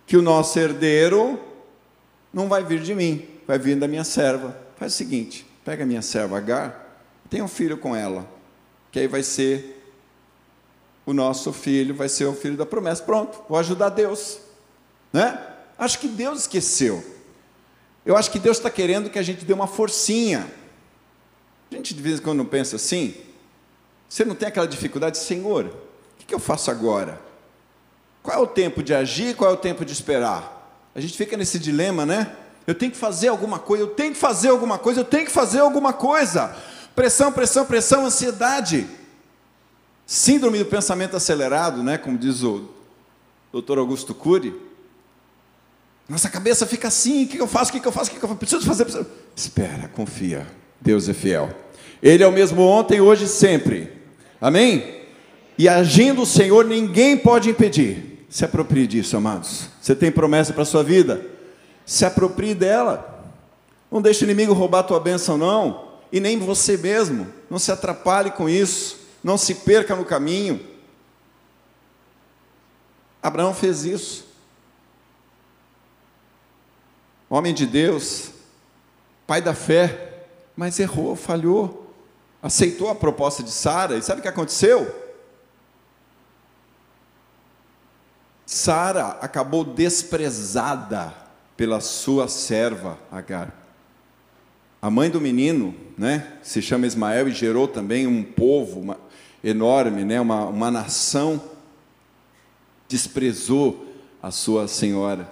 que 0.07 0.17
o 0.17 0.23
nosso 0.23 0.59
herdeiro 0.59 1.39
não 2.33 2.49
vai 2.49 2.65
vir 2.65 2.81
de 2.81 2.95
mim, 2.95 3.29
vai 3.47 3.59
vir 3.59 3.77
da 3.77 3.89
minha 3.89 4.05
serva. 4.05 4.57
Faz 4.77 4.95
o 4.95 4.97
seguinte, 4.97 5.47
pega 5.65 5.83
a 5.83 5.87
minha 5.87 6.03
serva 6.03 6.39
Agar, 6.39 7.05
tem 7.29 7.43
um 7.43 7.49
filho 7.49 7.77
com 7.77 7.95
ela, 7.95 8.27
que 8.91 8.99
aí 8.99 9.07
vai 9.07 9.23
ser 9.23 9.81
o 11.05 11.13
nosso 11.13 11.53
filho, 11.53 11.95
vai 11.95 12.09
ser 12.09 12.25
o 12.25 12.33
filho 12.33 12.57
da 12.57 12.65
promessa. 12.65 13.03
Pronto, 13.03 13.43
vou 13.49 13.59
ajudar 13.59 13.91
Deus. 13.91 14.39
Né? 15.13 15.39
Acho 15.79 15.99
que 15.99 16.09
Deus 16.09 16.41
esqueceu. 16.41 17.05
Eu 18.05 18.17
acho 18.17 18.31
que 18.31 18.39
Deus 18.39 18.57
está 18.57 18.71
querendo 18.71 19.11
que 19.11 19.19
a 19.19 19.23
gente 19.23 19.45
dê 19.45 19.53
uma 19.53 19.67
forcinha. 19.67 20.51
A 21.71 21.75
gente 21.75 21.95
de 21.95 22.03
vez 22.03 22.19
em 22.19 22.23
quando 22.23 22.45
pensa 22.45 22.77
assim. 22.77 23.15
Você 24.09 24.25
não 24.25 24.35
tem 24.35 24.49
aquela 24.49 24.67
dificuldade, 24.67 25.19
Senhor, 25.19 25.67
o 25.67 26.25
que 26.27 26.35
eu 26.35 26.41
faço 26.41 26.71
agora? 26.71 27.21
Qual 28.23 28.37
é 28.37 28.41
o 28.41 28.47
tempo 28.47 28.83
de 28.83 28.93
agir, 28.93 29.37
qual 29.37 29.51
é 29.51 29.55
o 29.55 29.57
tempo 29.57 29.85
de 29.85 29.93
esperar? 29.93 30.91
A 30.95 31.01
gente 31.01 31.17
fica 31.17 31.37
nesse 31.37 31.59
dilema, 31.59 32.05
né? 32.05 32.35
Eu 32.67 32.75
tenho 32.75 32.91
que 32.91 32.99
fazer 32.99 33.29
alguma 33.29 33.59
coisa, 33.59 33.85
eu 33.85 33.89
tenho 33.89 34.13
que 34.13 34.19
fazer 34.19 34.49
alguma 34.49 34.79
coisa, 34.79 35.01
eu 35.01 35.05
tenho 35.05 35.25
que 35.25 35.31
fazer 35.31 35.61
alguma 35.61 35.93
coisa. 35.93 36.57
Pressão, 36.95 37.33
pressão, 37.33 37.65
pressão, 37.65 38.05
ansiedade. 38.05 38.87
Síndrome 40.05 40.59
do 40.59 40.67
pensamento 40.67 41.17
acelerado, 41.17 41.83
né? 41.83 41.97
Como 41.97 42.19
diz 42.19 42.43
o 42.43 42.69
Dr. 43.53 43.79
Augusto 43.79 44.13
Cury. 44.13 44.70
Nossa 46.11 46.29
cabeça 46.29 46.67
fica 46.67 46.89
assim: 46.89 47.25
o 47.25 47.29
que 47.29 47.41
eu 47.41 47.47
faço? 47.47 47.71
O 47.71 47.81
que 47.81 47.87
eu 47.87 47.93
faço? 47.93 48.11
O 48.11 48.15
que 48.15 48.23
eu 48.23 48.29
faço? 48.29 48.39
Preciso 48.39 48.67
fazer. 48.67 48.85
Preciso... 48.85 49.07
Espera, 49.35 49.89
confia. 49.89 50.47
Deus 50.81 51.09
é 51.09 51.15
fiel. 51.15 51.51
Ele 52.03 52.23
é 52.23 52.27
o 52.27 52.33
mesmo 52.33 52.63
ontem, 52.63 53.01
hoje 53.01 53.25
e 53.25 53.29
sempre. 53.29 53.93
Amém? 54.41 55.03
E 55.57 55.69
agindo 55.69 56.23
o 56.23 56.27
Senhor, 56.27 56.65
ninguém 56.65 57.17
pode 57.17 57.49
impedir. 57.49 58.27
Se 58.29 58.45
aproprie 58.45 58.87
disso, 58.87 59.17
amados. 59.17 59.69
Você 59.81 59.95
tem 59.95 60.11
promessa 60.11 60.53
para 60.53 60.63
a 60.63 60.67
sua 60.67 60.83
vida? 60.83 61.25
Se 61.87 62.05
aproprie 62.05 62.55
dela. 62.55 63.25
Não 63.91 64.03
deixe 64.03 64.25
o 64.25 64.27
inimigo 64.27 64.53
roubar 64.53 64.81
a 64.81 64.85
tua 64.85 65.01
bênção, 65.01 65.37
não. 65.39 65.89
E 66.13 66.21
nem 66.21 66.39
você 66.39 66.77
mesmo. 66.77 67.27
Não 67.49 67.59
se 67.59 67.73
atrapalhe 67.73 68.31
com 68.31 68.49
isso 68.49 69.01
não 69.23 69.37
se 69.37 69.55
perca 69.55 69.95
no 69.95 70.05
caminho. 70.05 70.61
Abraão 73.23 73.55
fez 73.55 73.85
isso. 73.85 74.27
Homem 77.31 77.55
de 77.55 77.65
Deus, 77.65 78.31
pai 79.27 79.41
da 79.41 79.55
fé, 79.55 80.27
mas 80.55 80.79
errou, 80.79 81.17
falhou, 81.17 81.91
aceitou 82.43 82.91
a 82.91 82.95
proposta 82.95 83.43
de 83.43 83.51
Sara, 83.51 83.97
e 83.97 84.03
sabe 84.03 84.19
o 84.19 84.23
que 84.23 84.29
aconteceu? 84.29 84.95
Sara 88.45 89.19
acabou 89.23 89.65
desprezada 89.65 91.15
pela 91.57 91.81
sua 91.81 92.27
serva 92.29 92.99
Agar. 93.11 93.55
A 94.83 94.91
mãe 94.91 95.09
do 95.09 95.21
menino, 95.21 95.75
né, 95.97 96.39
se 96.43 96.61
chama 96.61 96.87
Ismael 96.87 97.29
e 97.29 97.33
gerou 97.33 97.69
também 97.69 98.07
um 98.07 98.25
povo, 98.25 98.81
uma, 98.81 98.99
enorme, 99.43 100.05
né? 100.05 100.21
uma, 100.21 100.47
uma 100.47 100.71
nação 100.71 101.41
desprezou 102.89 103.87
a 104.23 104.31
sua 104.31 104.69
senhora. 104.69 105.31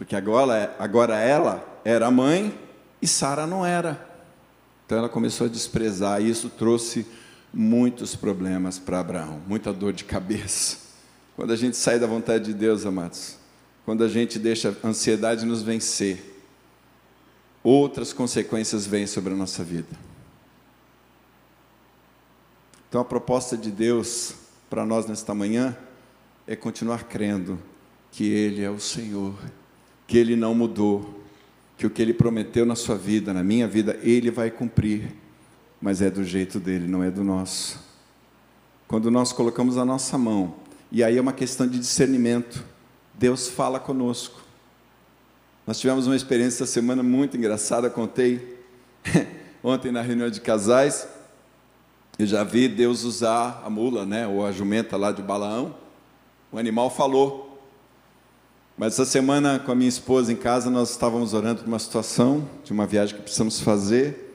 Porque 0.00 0.16
agora, 0.16 0.74
agora 0.78 1.18
ela 1.18 1.82
era 1.84 2.10
mãe 2.10 2.58
e 3.02 3.06
Sara 3.06 3.46
não 3.46 3.66
era. 3.66 4.02
Então 4.86 4.96
ela 4.96 5.10
começou 5.10 5.46
a 5.46 5.50
desprezar, 5.50 6.22
e 6.22 6.30
isso 6.30 6.48
trouxe 6.48 7.06
muitos 7.52 8.16
problemas 8.16 8.78
para 8.78 8.98
Abraão, 8.98 9.42
muita 9.46 9.74
dor 9.74 9.92
de 9.92 10.04
cabeça. 10.04 10.78
Quando 11.36 11.52
a 11.52 11.56
gente 11.56 11.76
sai 11.76 11.98
da 11.98 12.06
vontade 12.06 12.46
de 12.46 12.54
Deus, 12.54 12.86
amados, 12.86 13.36
quando 13.84 14.02
a 14.02 14.08
gente 14.08 14.38
deixa 14.38 14.74
a 14.82 14.88
ansiedade 14.88 15.44
nos 15.44 15.60
vencer, 15.60 16.42
outras 17.62 18.10
consequências 18.10 18.86
vêm 18.86 19.06
sobre 19.06 19.34
a 19.34 19.36
nossa 19.36 19.62
vida. 19.62 19.98
Então 22.88 23.02
a 23.02 23.04
proposta 23.04 23.54
de 23.54 23.70
Deus 23.70 24.32
para 24.70 24.86
nós 24.86 25.04
nesta 25.04 25.34
manhã 25.34 25.76
é 26.46 26.56
continuar 26.56 27.04
crendo 27.04 27.58
que 28.10 28.24
Ele 28.24 28.64
é 28.64 28.70
o 28.70 28.80
Senhor, 28.80 29.34
que 30.10 30.18
Ele 30.18 30.34
não 30.34 30.56
mudou, 30.56 31.22
que 31.78 31.86
o 31.86 31.90
que 31.90 32.02
Ele 32.02 32.12
prometeu 32.12 32.66
na 32.66 32.74
sua 32.74 32.96
vida, 32.96 33.32
na 33.32 33.44
minha 33.44 33.68
vida, 33.68 33.96
Ele 34.02 34.28
vai 34.28 34.50
cumprir, 34.50 35.14
mas 35.80 36.02
é 36.02 36.10
do 36.10 36.24
jeito 36.24 36.58
dele, 36.58 36.88
não 36.88 37.00
é 37.00 37.12
do 37.12 37.22
nosso. 37.22 37.78
Quando 38.88 39.08
nós 39.08 39.32
colocamos 39.32 39.78
a 39.78 39.84
nossa 39.84 40.18
mão, 40.18 40.56
e 40.90 41.04
aí 41.04 41.16
é 41.16 41.20
uma 41.20 41.32
questão 41.32 41.64
de 41.64 41.78
discernimento, 41.78 42.64
Deus 43.14 43.46
fala 43.46 43.78
conosco. 43.78 44.42
Nós 45.64 45.78
tivemos 45.78 46.08
uma 46.08 46.16
experiência 46.16 46.64
essa 46.64 46.72
semana 46.72 47.04
muito 47.04 47.36
engraçada, 47.36 47.88
contei 47.88 48.58
ontem 49.62 49.92
na 49.92 50.02
reunião 50.02 50.28
de 50.28 50.40
casais. 50.40 51.06
Eu 52.18 52.26
já 52.26 52.42
vi 52.42 52.66
Deus 52.66 53.04
usar 53.04 53.62
a 53.64 53.70
mula, 53.70 54.04
né, 54.04 54.26
ou 54.26 54.44
a 54.44 54.50
jumenta 54.50 54.96
lá 54.96 55.12
de 55.12 55.22
Balaão. 55.22 55.72
O 56.50 56.58
animal 56.58 56.90
falou. 56.90 57.49
Mas 58.76 58.94
essa 58.94 59.04
semana, 59.04 59.58
com 59.58 59.72
a 59.72 59.74
minha 59.74 59.88
esposa 59.88 60.32
em 60.32 60.36
casa, 60.36 60.70
nós 60.70 60.90
estávamos 60.90 61.34
orando 61.34 61.62
de 61.62 61.68
uma 61.68 61.78
situação, 61.78 62.48
de 62.64 62.72
uma 62.72 62.86
viagem 62.86 63.14
que 63.16 63.22
precisamos 63.22 63.60
fazer. 63.60 64.34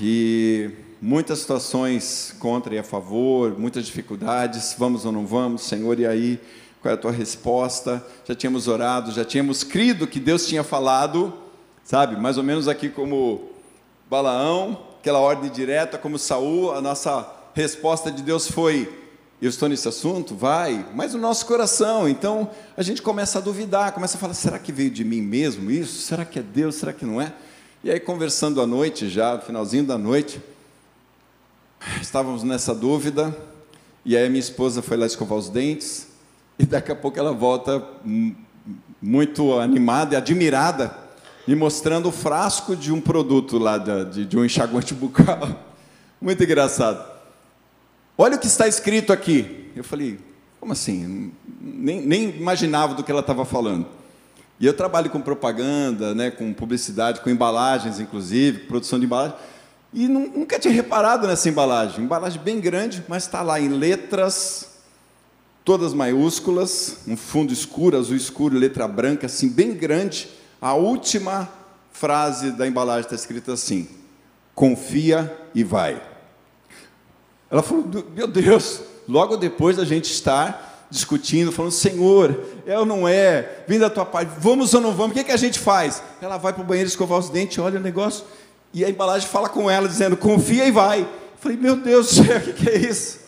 E 0.00 0.70
muitas 1.00 1.40
situações 1.40 2.34
contra 2.38 2.74
e 2.74 2.78
a 2.78 2.82
favor, 2.82 3.58
muitas 3.58 3.86
dificuldades, 3.86 4.74
vamos 4.78 5.04
ou 5.04 5.12
não 5.12 5.26
vamos, 5.26 5.62
Senhor, 5.62 5.98
e 5.98 6.06
aí, 6.06 6.40
qual 6.80 6.92
é 6.92 6.94
a 6.94 7.00
tua 7.00 7.10
resposta? 7.10 8.04
Já 8.24 8.34
tínhamos 8.34 8.68
orado, 8.68 9.12
já 9.12 9.24
tínhamos 9.24 9.62
crido 9.64 10.06
que 10.06 10.20
Deus 10.20 10.46
tinha 10.46 10.62
falado, 10.62 11.32
sabe, 11.84 12.16
mais 12.16 12.38
ou 12.38 12.44
menos 12.44 12.68
aqui 12.68 12.88
como 12.88 13.50
Balaão, 14.08 14.80
aquela 15.00 15.20
ordem 15.20 15.50
direta 15.50 15.98
como 15.98 16.18
Saul, 16.18 16.72
a 16.72 16.80
nossa 16.80 17.28
resposta 17.54 18.10
de 18.10 18.22
Deus 18.22 18.48
foi: 18.48 19.05
eu 19.40 19.50
estou 19.50 19.68
nesse 19.68 19.86
assunto, 19.86 20.34
vai, 20.34 20.86
mas 20.94 21.14
o 21.14 21.18
nosso 21.18 21.44
coração. 21.46 22.08
Então 22.08 22.50
a 22.76 22.82
gente 22.82 23.02
começa 23.02 23.38
a 23.38 23.42
duvidar, 23.42 23.92
começa 23.92 24.16
a 24.16 24.20
falar: 24.20 24.34
será 24.34 24.58
que 24.58 24.72
veio 24.72 24.90
de 24.90 25.04
mim 25.04 25.20
mesmo 25.20 25.70
isso? 25.70 26.02
Será 26.02 26.24
que 26.24 26.38
é 26.38 26.42
Deus? 26.42 26.76
Será 26.76 26.92
que 26.92 27.04
não 27.04 27.20
é? 27.20 27.32
E 27.84 27.90
aí, 27.90 28.00
conversando 28.00 28.60
à 28.60 28.66
noite, 28.66 29.08
já, 29.08 29.34
no 29.36 29.42
finalzinho 29.42 29.84
da 29.84 29.96
noite, 29.96 30.40
estávamos 32.00 32.42
nessa 32.42 32.74
dúvida, 32.74 33.36
e 34.04 34.16
aí 34.16 34.28
minha 34.28 34.40
esposa 34.40 34.82
foi 34.82 34.96
lá 34.96 35.06
escovar 35.06 35.38
os 35.38 35.48
dentes, 35.48 36.08
e 36.58 36.66
daqui 36.66 36.90
a 36.90 36.96
pouco 36.96 37.18
ela 37.18 37.32
volta 37.32 37.86
muito 39.00 39.58
animada 39.60 40.14
e 40.14 40.16
admirada 40.16 41.06
me 41.46 41.54
mostrando 41.54 42.08
o 42.08 42.12
frasco 42.12 42.74
de 42.74 42.92
um 42.92 43.00
produto 43.00 43.56
lá, 43.56 43.78
de, 43.78 44.24
de 44.24 44.36
um 44.36 44.44
enxaguante 44.44 44.92
bucal. 44.92 45.64
Muito 46.20 46.42
engraçado. 46.42 47.15
Olha 48.16 48.36
o 48.36 48.38
que 48.38 48.46
está 48.46 48.66
escrito 48.66 49.12
aqui. 49.12 49.70
Eu 49.76 49.84
falei, 49.84 50.18
como 50.58 50.72
assim? 50.72 51.32
Nem, 51.60 52.00
nem 52.00 52.30
imaginava 52.30 52.94
do 52.94 53.02
que 53.02 53.10
ela 53.10 53.20
estava 53.20 53.44
falando. 53.44 53.86
E 54.58 54.66
eu 54.66 54.72
trabalho 54.72 55.10
com 55.10 55.20
propaganda, 55.20 56.14
né, 56.14 56.30
com 56.30 56.52
publicidade, 56.52 57.20
com 57.20 57.28
embalagens, 57.28 58.00
inclusive, 58.00 58.60
produção 58.60 58.98
de 58.98 59.04
embalagem. 59.04 59.36
E 59.92 60.08
nunca 60.08 60.58
tinha 60.58 60.72
reparado 60.72 61.26
nessa 61.26 61.48
embalagem. 61.48 62.04
Embalagem 62.04 62.40
bem 62.42 62.60
grande, 62.60 63.04
mas 63.06 63.24
está 63.24 63.42
lá 63.42 63.60
em 63.60 63.68
letras, 63.68 64.78
todas 65.64 65.92
maiúsculas, 65.92 66.98
um 67.06 67.16
fundo 67.16 67.52
escuro, 67.52 67.98
azul 67.98 68.16
escuro, 68.16 68.58
letra 68.58 68.88
branca, 68.88 69.26
assim, 69.26 69.48
bem 69.48 69.74
grande 69.74 70.28
a 70.60 70.74
última 70.74 71.48
frase 71.92 72.50
da 72.50 72.66
embalagem 72.66 73.02
está 73.02 73.14
escrita 73.14 73.52
assim: 73.52 73.88
confia 74.54 75.34
e 75.54 75.62
vai. 75.62 76.00
Ela 77.50 77.62
falou: 77.62 77.84
meu 78.14 78.26
Deus, 78.26 78.80
logo 79.08 79.36
depois 79.36 79.76
da 79.76 79.84
gente 79.84 80.10
estar 80.10 80.86
discutindo, 80.90 81.52
falando: 81.52 81.72
Senhor, 81.72 82.44
é 82.66 82.78
ou 82.78 82.86
não 82.86 83.06
é? 83.06 83.64
Vem 83.66 83.78
da 83.78 83.90
tua 83.90 84.04
parte, 84.04 84.32
vamos 84.38 84.74
ou 84.74 84.80
não 84.80 84.92
vamos? 84.92 85.12
O 85.12 85.14
que, 85.14 85.24
que 85.24 85.32
a 85.32 85.36
gente 85.36 85.58
faz? 85.58 86.02
Ela 86.20 86.36
vai 86.36 86.52
para 86.52 86.62
o 86.62 86.66
banheiro 86.66 86.88
escovar 86.88 87.18
os 87.18 87.28
dentes, 87.28 87.58
olha 87.58 87.78
o 87.78 87.82
negócio, 87.82 88.24
e 88.72 88.84
a 88.84 88.90
embalagem 88.90 89.28
fala 89.28 89.48
com 89.48 89.70
ela, 89.70 89.88
dizendo: 89.88 90.16
confia 90.16 90.66
e 90.66 90.70
vai. 90.70 91.02
Eu 91.02 91.08
falei: 91.38 91.56
Meu 91.56 91.76
Deus 91.76 92.08
do 92.08 92.24
céu, 92.24 92.38
o 92.38 92.40
que, 92.40 92.52
que 92.52 92.68
é 92.68 92.76
isso? 92.78 93.20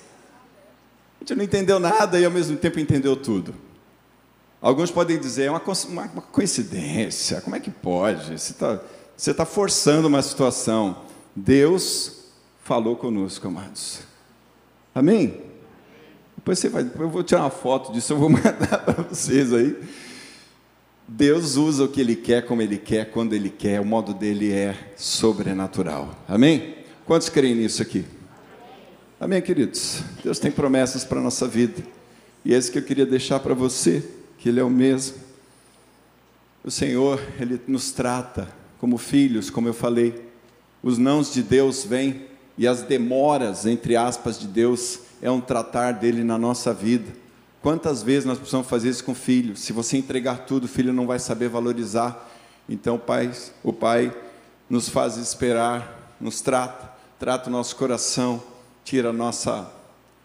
A 1.21 1.25
gente 1.25 1.37
não 1.37 1.45
entendeu 1.45 1.79
nada 1.79 2.19
e 2.19 2.25
ao 2.25 2.31
mesmo 2.31 2.57
tempo 2.57 2.79
entendeu 2.79 3.17
tudo. 3.17 3.55
Alguns 4.61 4.91
podem 4.91 5.19
dizer: 5.19 5.45
é 5.45 5.51
uma, 5.51 5.63
uma, 5.89 6.03
uma 6.03 6.23
coincidência, 6.23 7.41
como 7.41 7.57
é 7.57 7.61
que 7.61 7.71
pode? 7.71 8.39
Você 8.39 8.53
está 8.53 8.81
você 9.19 9.35
tá 9.35 9.45
forçando 9.45 10.07
uma 10.07 10.23
situação. 10.23 10.99
Deus 11.35 12.19
falou 12.63 12.95
conosco, 12.95 13.49
amados. 13.49 13.99
Amém? 14.99 15.41
Depois 16.37 16.59
você 16.59 16.69
vai, 16.69 16.83
eu 16.99 17.09
vou 17.09 17.23
tirar 17.23 17.43
uma 17.43 17.51
foto 17.51 17.93
disso, 17.93 18.13
eu 18.13 18.19
vou 18.19 18.29
mandar 18.31 18.85
para 18.85 19.05
vocês 19.05 19.53
aí. 19.53 19.77
Deus 21.07 21.57
usa 21.57 21.85
o 21.85 21.89
que 21.89 22.01
Ele 22.01 22.17
quer, 22.17 22.45
como 22.45 22.61
Ele 22.63 22.77
quer, 22.77 23.11
quando 23.13 23.33
Ele 23.33 23.49
quer, 23.49 23.81
o 23.81 23.85
modo 23.85 24.13
dele 24.13 24.53
é 24.53 24.93
sobrenatural. 24.97 26.15
Amém? 26.27 26.75
Quantos 27.07 27.29
creem 27.29 27.55
nisso 27.55 27.81
aqui? 27.81 28.05
Amém, 29.21 29.41
queridos? 29.41 30.03
Deus 30.23 30.39
tem 30.41 30.51
promessas 30.51 31.05
para 31.05 31.21
a 31.21 31.23
nossa 31.23 31.47
vida. 31.47 31.83
E 32.45 32.53
esse 32.53 32.71
que 32.71 32.79
eu 32.79 32.83
queria 32.83 33.07
deixar 33.07 33.39
para 33.39 33.55
você, 33.55 34.05
que 34.37 34.49
Ele 34.49 34.59
é 34.59 34.65
o 34.65 34.71
mesmo. 34.71 35.17
O 36.65 36.71
Senhor, 36.73 37.23
Ele 37.41 37.61
nos 37.69 37.93
trata 37.93 38.49
como 38.81 38.99
filhos, 38.99 39.49
como 39.49 39.69
eu 39.69 39.75
falei. 39.75 40.29
Os 40.83 40.99
nãos 40.99 41.33
de 41.33 41.43
Deus 41.43 41.85
vêm 41.85 42.28
e 42.59 42.67
as 42.67 42.83
demoras, 42.83 43.65
entre 43.65 43.95
aspas, 43.95 44.39
de 44.39 44.49
Deus 44.49 44.99
é 45.23 45.31
um 45.31 45.41
tratar 45.41 45.93
dele 45.93 46.25
na 46.25 46.37
nossa 46.37 46.75
vida. 46.75 47.13
Quantas 47.63 48.03
vezes 48.03 48.25
nós 48.25 48.37
precisamos 48.37 48.67
fazer 48.67 48.91
isso 48.91 49.05
com 49.05 49.13
o 49.13 49.15
filho? 49.15 49.57
Se 49.57 49.73
você 49.73 49.97
entregar 49.97 50.45
tudo, 50.45 50.65
o 50.65 50.69
filho 50.69 50.93
não 50.93 51.07
vai 51.07 51.21
saber 51.21 51.49
valorizar. 51.49 52.29
Então, 52.69 52.99
pai, 52.99 53.33
o 53.63 53.73
pai 53.73 54.13
nos 54.69 54.89
faz 54.89 55.17
esperar, 55.17 56.17
nos 56.21 56.41
trata, 56.41 56.93
trata 57.19 57.49
o 57.49 57.53
nosso 57.53 57.77
coração, 57.77 58.43
tira 58.85 59.11
a 59.11 59.13
nossa 59.13 59.73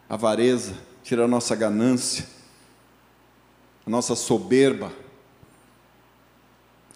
avareza, 0.09 0.73
tira 1.03 1.25
a 1.25 1.27
nossa 1.27 1.55
ganância, 1.55 2.25
a 3.85 3.89
nossa 3.89 4.15
soberba, 4.15 4.91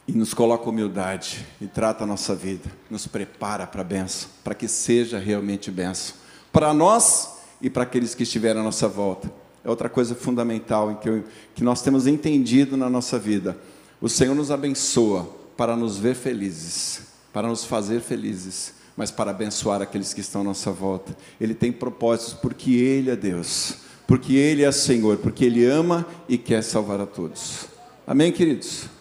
e 0.07 0.13
nos 0.13 0.33
coloca 0.33 0.69
humildade 0.69 1.45
e 1.59 1.67
trata 1.67 2.05
a 2.05 2.07
nossa 2.07 2.33
vida, 2.33 2.71
nos 2.89 3.05
prepara 3.05 3.67
para 3.67 3.81
a 3.81 3.83
benção, 3.83 4.29
para 4.43 4.55
que 4.55 4.67
seja 4.67 5.19
realmente 5.19 5.69
benção, 5.69 6.15
para 6.51 6.73
nós 6.73 7.37
e 7.61 7.69
para 7.69 7.83
aqueles 7.83 8.15
que 8.15 8.23
estiverem 8.23 8.61
à 8.61 8.63
nossa 8.63 8.87
volta. 8.87 9.29
É 9.65 9.69
outra 9.69 9.89
coisa 9.89 10.15
fundamental 10.15 10.91
em 10.91 10.95
que, 10.95 11.09
eu, 11.09 11.23
que 11.53 11.63
nós 11.63 11.81
temos 11.81 12.07
entendido 12.07 12.77
na 12.77 12.89
nossa 12.89 13.19
vida. 13.19 13.57
O 13.99 14.07
Senhor 14.07 14.33
nos 14.33 14.49
abençoa 14.49 15.27
para 15.57 15.75
nos 15.75 15.97
ver 15.97 16.15
felizes, 16.15 17.01
para 17.33 17.49
nos 17.49 17.65
fazer 17.65 17.99
felizes, 17.99 18.75
mas 18.95 19.11
para 19.11 19.31
abençoar 19.31 19.81
aqueles 19.81 20.13
que 20.13 20.21
estão 20.21 20.39
à 20.41 20.43
nossa 20.45 20.71
volta. 20.71 21.15
Ele 21.41 21.53
tem 21.53 21.71
propósitos 21.71 22.33
porque 22.33 22.71
Ele 22.71 23.09
é 23.09 23.15
Deus, 23.15 23.75
porque 24.07 24.35
Ele 24.35 24.63
é 24.63 24.71
Senhor, 24.71 25.17
porque 25.17 25.43
Ele 25.43 25.65
ama 25.65 26.05
e 26.29 26.37
quer 26.37 26.63
salvar 26.63 27.01
a 27.01 27.05
todos. 27.05 27.65
Amém, 28.07 28.31
queridos? 28.31 28.96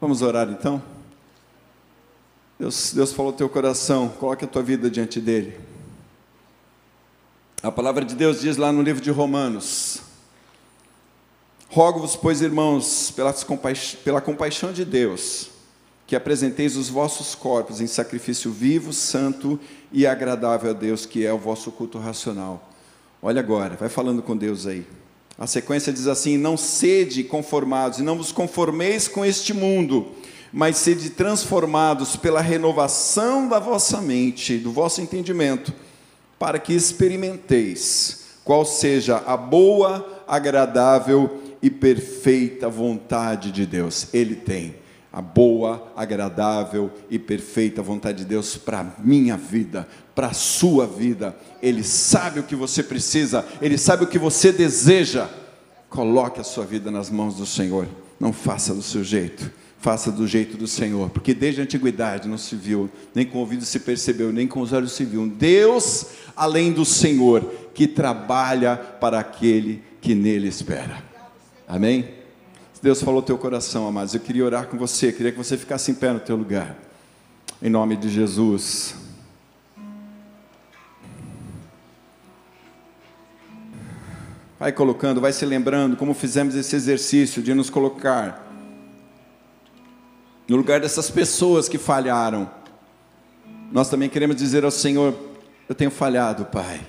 Vamos 0.00 0.22
orar 0.22 0.48
então? 0.48 0.82
Deus, 2.58 2.92
Deus 2.94 3.12
falou 3.12 3.32
teu 3.32 3.48
coração, 3.48 4.08
coloque 4.08 4.44
a 4.44 4.48
tua 4.48 4.62
vida 4.62 4.90
diante 4.90 5.20
dele. 5.20 5.60
A 7.62 7.70
palavra 7.70 8.02
de 8.04 8.14
Deus 8.14 8.40
diz 8.40 8.56
lá 8.56 8.72
no 8.72 8.80
livro 8.80 9.02
de 9.02 9.10
Romanos: 9.10 10.00
Rogo-vos, 11.68 12.16
pois, 12.16 12.40
irmãos, 12.40 13.12
pela 14.02 14.20
compaixão 14.22 14.72
de 14.72 14.86
Deus, 14.86 15.50
que 16.06 16.16
apresenteis 16.16 16.76
os 16.76 16.88
vossos 16.88 17.34
corpos 17.34 17.82
em 17.82 17.86
sacrifício 17.86 18.50
vivo, 18.50 18.94
santo 18.94 19.60
e 19.92 20.06
agradável 20.06 20.70
a 20.70 20.72
Deus, 20.74 21.04
que 21.04 21.26
é 21.26 21.32
o 21.32 21.38
vosso 21.38 21.70
culto 21.70 21.98
racional. 21.98 22.70
Olha 23.20 23.40
agora, 23.40 23.76
vai 23.76 23.90
falando 23.90 24.22
com 24.22 24.34
Deus 24.34 24.66
aí. 24.66 24.86
A 25.40 25.46
sequência 25.46 25.90
diz 25.90 26.06
assim: 26.06 26.36
Não 26.36 26.54
sede 26.58 27.24
conformados, 27.24 27.98
e 27.98 28.02
não 28.02 28.18
vos 28.18 28.30
conformeis 28.30 29.08
com 29.08 29.24
este 29.24 29.54
mundo, 29.54 30.08
mas 30.52 30.76
sede 30.76 31.08
transformados 31.08 32.14
pela 32.14 32.42
renovação 32.42 33.48
da 33.48 33.58
vossa 33.58 34.02
mente, 34.02 34.58
do 34.58 34.70
vosso 34.70 35.00
entendimento 35.00 35.72
para 36.38 36.58
que 36.58 36.74
experimenteis 36.74 38.20
qual 38.44 38.64
seja 38.64 39.22
a 39.26 39.36
boa, 39.36 40.24
agradável 40.26 41.40
e 41.62 41.70
perfeita 41.70 42.68
vontade 42.68 43.50
de 43.50 43.64
Deus. 43.66 44.08
Ele 44.12 44.34
tem 44.34 44.74
a 45.12 45.20
boa, 45.20 45.92
agradável 45.96 46.90
e 47.10 47.18
perfeita 47.18 47.82
vontade 47.82 48.18
de 48.18 48.24
Deus 48.24 48.56
para 48.56 48.80
a 48.80 48.86
minha 49.02 49.36
vida, 49.36 49.88
para 50.14 50.28
a 50.28 50.32
sua 50.32 50.86
vida. 50.86 51.36
Ele 51.62 51.82
sabe 51.82 52.40
o 52.40 52.44
que 52.44 52.54
você 52.54 52.82
precisa, 52.82 53.44
ele 53.60 53.76
sabe 53.76 54.04
o 54.04 54.06
que 54.06 54.18
você 54.18 54.52
deseja. 54.52 55.28
Coloque 55.88 56.40
a 56.40 56.44
sua 56.44 56.64
vida 56.64 56.90
nas 56.90 57.10
mãos 57.10 57.34
do 57.34 57.46
Senhor. 57.46 57.88
Não 58.18 58.32
faça 58.32 58.74
do 58.74 58.82
seu 58.82 59.02
jeito 59.02 59.50
faça 59.80 60.12
do 60.12 60.26
jeito 60.26 60.58
do 60.58 60.66
Senhor, 60.66 61.08
porque 61.08 61.32
desde 61.32 61.62
a 61.62 61.64
antiguidade 61.64 62.28
não 62.28 62.36
se 62.36 62.54
viu, 62.54 62.90
nem 63.14 63.24
com 63.24 63.38
o 63.38 63.40
ouvido 63.40 63.64
se 63.64 63.80
percebeu, 63.80 64.30
nem 64.30 64.46
com 64.46 64.60
os 64.60 64.74
olhos 64.74 64.92
se 64.92 65.06
viu 65.06 65.22
um 65.22 65.28
Deus 65.28 66.04
além 66.36 66.70
do 66.70 66.84
Senhor 66.84 67.42
que 67.74 67.86
trabalha 67.86 68.76
para 68.76 69.18
aquele 69.18 69.82
que 70.00 70.14
nele 70.14 70.48
espera. 70.48 71.02
Amém? 71.66 72.19
Deus 72.82 73.02
falou 73.02 73.20
teu 73.20 73.36
coração, 73.36 73.86
amados. 73.86 74.14
Eu 74.14 74.20
queria 74.20 74.44
orar 74.44 74.66
com 74.66 74.78
você, 74.78 75.12
queria 75.12 75.30
que 75.30 75.38
você 75.38 75.56
ficasse 75.56 75.90
em 75.90 75.94
pé 75.94 76.12
no 76.12 76.20
teu 76.20 76.36
lugar. 76.36 76.76
Em 77.62 77.68
nome 77.68 77.96
de 77.96 78.08
Jesus. 78.08 78.94
Vai 84.58 84.72
colocando, 84.72 85.20
vai 85.20 85.32
se 85.32 85.44
lembrando 85.44 85.96
como 85.96 86.14
fizemos 86.14 86.54
esse 86.54 86.74
exercício 86.74 87.42
de 87.42 87.52
nos 87.54 87.68
colocar 87.70 88.50
no 90.50 90.56
lugar 90.56 90.80
dessas 90.80 91.08
pessoas 91.08 91.68
que 91.68 91.78
falharam, 91.78 92.50
nós 93.70 93.88
também 93.88 94.08
queremos 94.08 94.34
dizer 94.34 94.64
ao 94.64 94.70
Senhor: 94.72 95.14
Eu 95.68 95.76
tenho 95.76 95.92
falhado, 95.92 96.44
Pai. 96.46 96.80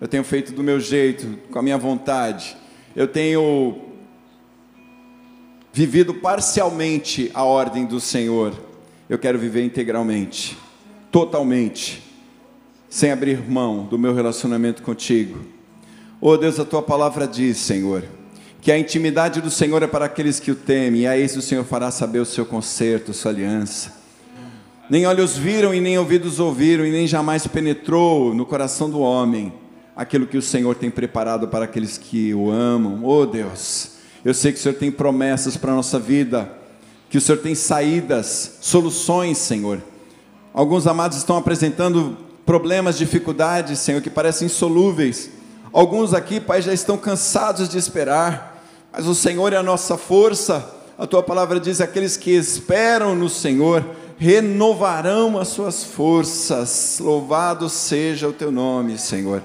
Eu 0.00 0.06
tenho 0.06 0.22
feito 0.22 0.52
do 0.52 0.62
meu 0.62 0.78
jeito, 0.78 1.36
com 1.50 1.58
a 1.58 1.62
minha 1.62 1.76
vontade. 1.76 2.56
Eu 2.94 3.08
tenho 3.08 3.87
vivido 5.78 6.12
parcialmente 6.12 7.30
a 7.32 7.44
ordem 7.44 7.86
do 7.86 8.00
Senhor. 8.00 8.52
Eu 9.08 9.16
quero 9.16 9.38
viver 9.38 9.62
integralmente, 9.62 10.58
totalmente, 11.08 12.02
sem 12.88 13.12
abrir 13.12 13.48
mão 13.48 13.84
do 13.84 13.96
meu 13.96 14.12
relacionamento 14.12 14.82
contigo. 14.82 15.38
Oh 16.20 16.36
Deus, 16.36 16.58
a 16.58 16.64
tua 16.64 16.82
palavra 16.82 17.28
diz, 17.28 17.58
Senhor, 17.58 18.02
que 18.60 18.72
a 18.72 18.78
intimidade 18.78 19.40
do 19.40 19.52
Senhor 19.52 19.80
é 19.80 19.86
para 19.86 20.06
aqueles 20.06 20.40
que 20.40 20.50
o 20.50 20.56
temem, 20.56 21.02
e 21.02 21.06
a 21.06 21.16
esse 21.16 21.38
o 21.38 21.42
Senhor 21.42 21.62
fará 21.62 21.92
saber 21.92 22.18
o 22.18 22.26
seu 22.26 22.44
conserto, 22.44 23.14
sua 23.14 23.30
aliança. 23.30 24.02
Nem 24.90 25.06
olhos 25.06 25.36
viram 25.36 25.72
e 25.72 25.80
nem 25.80 25.96
ouvidos 25.96 26.40
ouviram, 26.40 26.84
e 26.84 26.90
nem 26.90 27.06
jamais 27.06 27.46
penetrou 27.46 28.34
no 28.34 28.44
coração 28.44 28.90
do 28.90 28.98
homem 28.98 29.52
aquilo 29.94 30.26
que 30.26 30.36
o 30.36 30.42
Senhor 30.42 30.74
tem 30.74 30.90
preparado 30.90 31.46
para 31.46 31.66
aqueles 31.66 31.96
que 31.96 32.34
o 32.34 32.50
amam. 32.50 33.04
Oh 33.04 33.24
Deus, 33.24 33.97
eu 34.24 34.34
sei 34.34 34.52
que 34.52 34.58
o 34.58 34.62
Senhor 34.62 34.74
tem 34.74 34.90
promessas 34.90 35.56
para 35.56 35.72
a 35.72 35.74
nossa 35.74 35.98
vida, 35.98 36.50
que 37.08 37.18
o 37.18 37.20
Senhor 37.20 37.38
tem 37.38 37.54
saídas, 37.54 38.58
soluções, 38.60 39.38
Senhor. 39.38 39.82
Alguns 40.52 40.86
amados 40.86 41.18
estão 41.18 41.36
apresentando 41.36 42.16
problemas, 42.44 42.98
dificuldades, 42.98 43.78
Senhor, 43.78 44.00
que 44.02 44.10
parecem 44.10 44.46
insolúveis. 44.46 45.30
Alguns 45.72 46.14
aqui, 46.14 46.40
Pai, 46.40 46.62
já 46.62 46.72
estão 46.72 46.96
cansados 46.96 47.68
de 47.68 47.78
esperar, 47.78 48.62
mas 48.92 49.06
o 49.06 49.14
Senhor 49.14 49.52
é 49.52 49.56
a 49.56 49.62
nossa 49.62 49.96
força. 49.96 50.66
A 50.96 51.06
tua 51.06 51.22
palavra 51.22 51.60
diz: 51.60 51.80
aqueles 51.80 52.16
que 52.16 52.30
esperam 52.30 53.14
no 53.14 53.28
Senhor 53.28 53.84
renovarão 54.18 55.38
as 55.38 55.48
suas 55.48 55.84
forças. 55.84 56.98
Louvado 57.00 57.68
seja 57.68 58.26
o 58.28 58.32
teu 58.32 58.50
nome, 58.50 58.98
Senhor. 58.98 59.42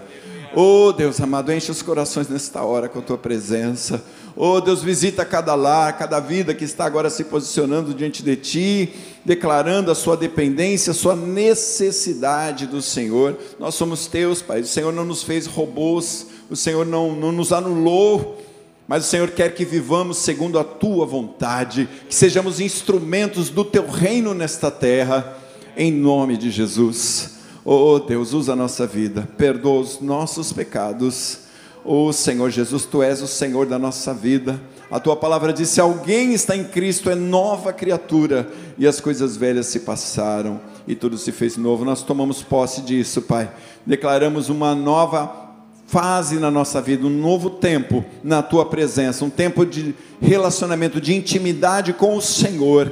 Oh 0.55 0.91
Deus 0.91 1.19
amado, 1.19 1.51
enche 1.51 1.71
os 1.71 1.81
corações 1.81 2.27
nesta 2.27 2.61
hora 2.63 2.87
com 2.87 2.99
a 2.99 3.01
tua 3.01 3.17
presença. 3.17 4.03
Oh 4.35 4.59
Deus, 4.59 4.81
visita 4.81 5.23
cada 5.23 5.53
lar, 5.53 5.95
cada 5.95 6.19
vida 6.19 6.55
que 6.55 6.63
está 6.65 6.85
agora 6.85 7.09
se 7.11 7.23
posicionando 7.25 7.93
diante 7.93 8.23
de 8.23 8.35
ti, 8.35 8.89
declarando 9.23 9.91
a 9.91 9.95
sua 9.95 10.17
dependência, 10.17 10.89
a 10.89 10.95
sua 10.95 11.15
necessidade 11.15 12.65
do 12.65 12.81
Senhor. 12.81 13.37
Nós 13.59 13.75
somos 13.75 14.07
teus, 14.07 14.41
Pai. 14.41 14.61
O 14.61 14.65
Senhor 14.65 14.91
não 14.91 15.05
nos 15.05 15.21
fez 15.21 15.45
robôs, 15.45 16.27
o 16.49 16.55
Senhor 16.55 16.83
não, 16.83 17.15
não 17.15 17.31
nos 17.31 17.53
anulou, 17.53 18.41
mas 18.87 19.05
o 19.05 19.07
Senhor 19.07 19.29
quer 19.29 19.53
que 19.53 19.63
vivamos 19.63 20.17
segundo 20.17 20.57
a 20.57 20.63
tua 20.63 21.05
vontade, 21.05 21.87
que 22.09 22.15
sejamos 22.15 22.59
instrumentos 22.59 23.51
do 23.51 23.63
teu 23.63 23.87
reino 23.87 24.33
nesta 24.33 24.71
terra, 24.71 25.37
em 25.77 25.91
nome 25.91 26.37
de 26.37 26.49
Jesus. 26.49 27.35
Oh 27.63 27.99
Deus, 27.99 28.33
usa 28.33 28.53
a 28.53 28.55
nossa 28.55 28.87
vida, 28.87 29.29
perdoa 29.37 29.79
os 29.79 30.01
nossos 30.01 30.51
pecados 30.51 31.42
Oh 31.85 32.13
Senhor 32.13 32.49
Jesus, 32.49 32.85
tu 32.85 33.03
és 33.03 33.21
o 33.21 33.27
Senhor 33.27 33.65
da 33.65 33.77
nossa 33.77 34.13
vida. 34.13 34.59
A 34.89 34.99
tua 34.99 35.17
palavra 35.17 35.51
diz: 35.51 35.69
se 35.69 35.81
alguém 35.81 36.33
está 36.33 36.55
em 36.55 36.63
Cristo, 36.63 37.09
é 37.09 37.15
nova 37.15 37.73
criatura, 37.73 38.49
e 38.77 38.87
as 38.87 39.01
coisas 39.01 39.35
velhas 39.35 39.67
se 39.67 39.81
passaram 39.81 40.61
e 40.87 40.95
tudo 40.95 41.17
se 41.17 41.31
fez 41.31 41.57
novo. 41.57 41.83
Nós 41.83 42.01
tomamos 42.01 42.41
posse 42.41 42.81
disso, 42.81 43.21
Pai. 43.23 43.51
Declaramos 43.85 44.47
uma 44.47 44.73
nova 44.73 45.41
fase 45.85 46.39
na 46.39 46.49
nossa 46.49 46.81
vida, 46.81 47.05
um 47.05 47.09
novo 47.09 47.49
tempo 47.49 48.03
na 48.23 48.41
tua 48.41 48.65
presença, 48.65 49.25
um 49.25 49.29
tempo 49.29 49.65
de 49.65 49.93
relacionamento, 50.21 51.01
de 51.01 51.13
intimidade 51.13 51.91
com 51.91 52.15
o 52.15 52.21
Senhor, 52.21 52.91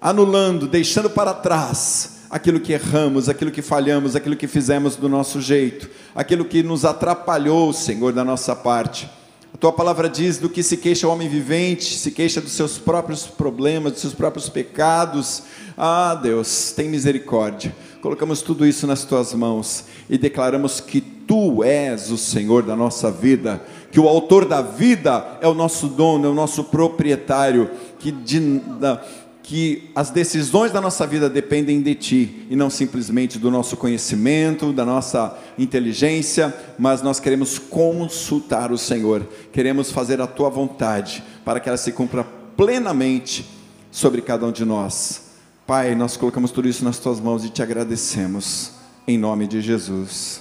anulando, 0.00 0.68
deixando 0.68 1.10
para 1.10 1.34
trás 1.34 2.15
aquilo 2.30 2.60
que 2.60 2.72
erramos, 2.72 3.28
aquilo 3.28 3.50
que 3.50 3.62
falhamos, 3.62 4.16
aquilo 4.16 4.36
que 4.36 4.46
fizemos 4.46 4.96
do 4.96 5.08
nosso 5.08 5.40
jeito, 5.40 5.88
aquilo 6.14 6.44
que 6.44 6.62
nos 6.62 6.84
atrapalhou, 6.84 7.72
Senhor, 7.72 8.12
da 8.12 8.24
nossa 8.24 8.54
parte. 8.54 9.08
A 9.52 9.58
tua 9.58 9.72
palavra 9.72 10.08
diz: 10.08 10.38
do 10.38 10.50
que 10.50 10.62
se 10.62 10.76
queixa 10.76 11.08
o 11.08 11.10
homem 11.10 11.28
vivente, 11.28 11.96
se 11.96 12.10
queixa 12.10 12.40
dos 12.40 12.52
seus 12.52 12.76
próprios 12.76 13.26
problemas, 13.26 13.92
dos 13.92 14.02
seus 14.02 14.14
próprios 14.14 14.48
pecados. 14.48 15.44
Ah, 15.76 16.14
Deus, 16.14 16.72
tem 16.72 16.88
misericórdia. 16.88 17.74
Colocamos 18.02 18.42
tudo 18.42 18.66
isso 18.66 18.86
nas 18.86 19.04
tuas 19.04 19.32
mãos 19.32 19.84
e 20.08 20.18
declaramos 20.18 20.80
que 20.80 21.00
tu 21.00 21.64
és 21.64 22.10
o 22.10 22.18
Senhor 22.18 22.62
da 22.62 22.76
nossa 22.76 23.10
vida, 23.10 23.62
que 23.90 23.98
o 23.98 24.06
autor 24.06 24.44
da 24.44 24.62
vida 24.62 25.38
é 25.40 25.48
o 25.48 25.54
nosso 25.54 25.88
dono, 25.88 26.26
é 26.26 26.28
o 26.28 26.34
nosso 26.34 26.64
proprietário, 26.64 27.70
que, 27.98 28.12
de, 28.12 28.58
da, 28.78 29.02
que 29.46 29.90
as 29.94 30.10
decisões 30.10 30.72
da 30.72 30.80
nossa 30.80 31.06
vida 31.06 31.30
dependem 31.30 31.80
de 31.80 31.94
ti 31.94 32.46
e 32.50 32.56
não 32.56 32.68
simplesmente 32.68 33.38
do 33.38 33.48
nosso 33.48 33.76
conhecimento, 33.76 34.72
da 34.72 34.84
nossa 34.84 35.38
inteligência, 35.56 36.52
mas 36.76 37.00
nós 37.00 37.20
queremos 37.20 37.56
consultar 37.56 38.72
o 38.72 38.76
Senhor, 38.76 39.24
queremos 39.52 39.92
fazer 39.92 40.20
a 40.20 40.26
tua 40.26 40.50
vontade 40.50 41.22
para 41.44 41.60
que 41.60 41.68
ela 41.68 41.78
se 41.78 41.92
cumpra 41.92 42.24
plenamente 42.56 43.48
sobre 43.88 44.20
cada 44.20 44.44
um 44.44 44.50
de 44.50 44.64
nós. 44.64 45.26
Pai, 45.64 45.94
nós 45.94 46.16
colocamos 46.16 46.50
tudo 46.50 46.68
isso 46.68 46.84
nas 46.84 46.98
tuas 46.98 47.20
mãos 47.20 47.44
e 47.44 47.48
te 47.48 47.62
agradecemos, 47.62 48.72
em 49.06 49.16
nome 49.16 49.46
de 49.46 49.60
Jesus. 49.60 50.40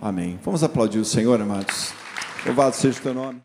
Amém. 0.00 0.38
Vamos 0.44 0.62
aplaudir 0.62 1.00
o 1.00 1.04
Senhor, 1.04 1.40
amados. 1.40 1.92
Louvado 2.46 2.76
seja 2.76 3.00
o 3.00 3.02
teu 3.02 3.14
nome. 3.14 3.40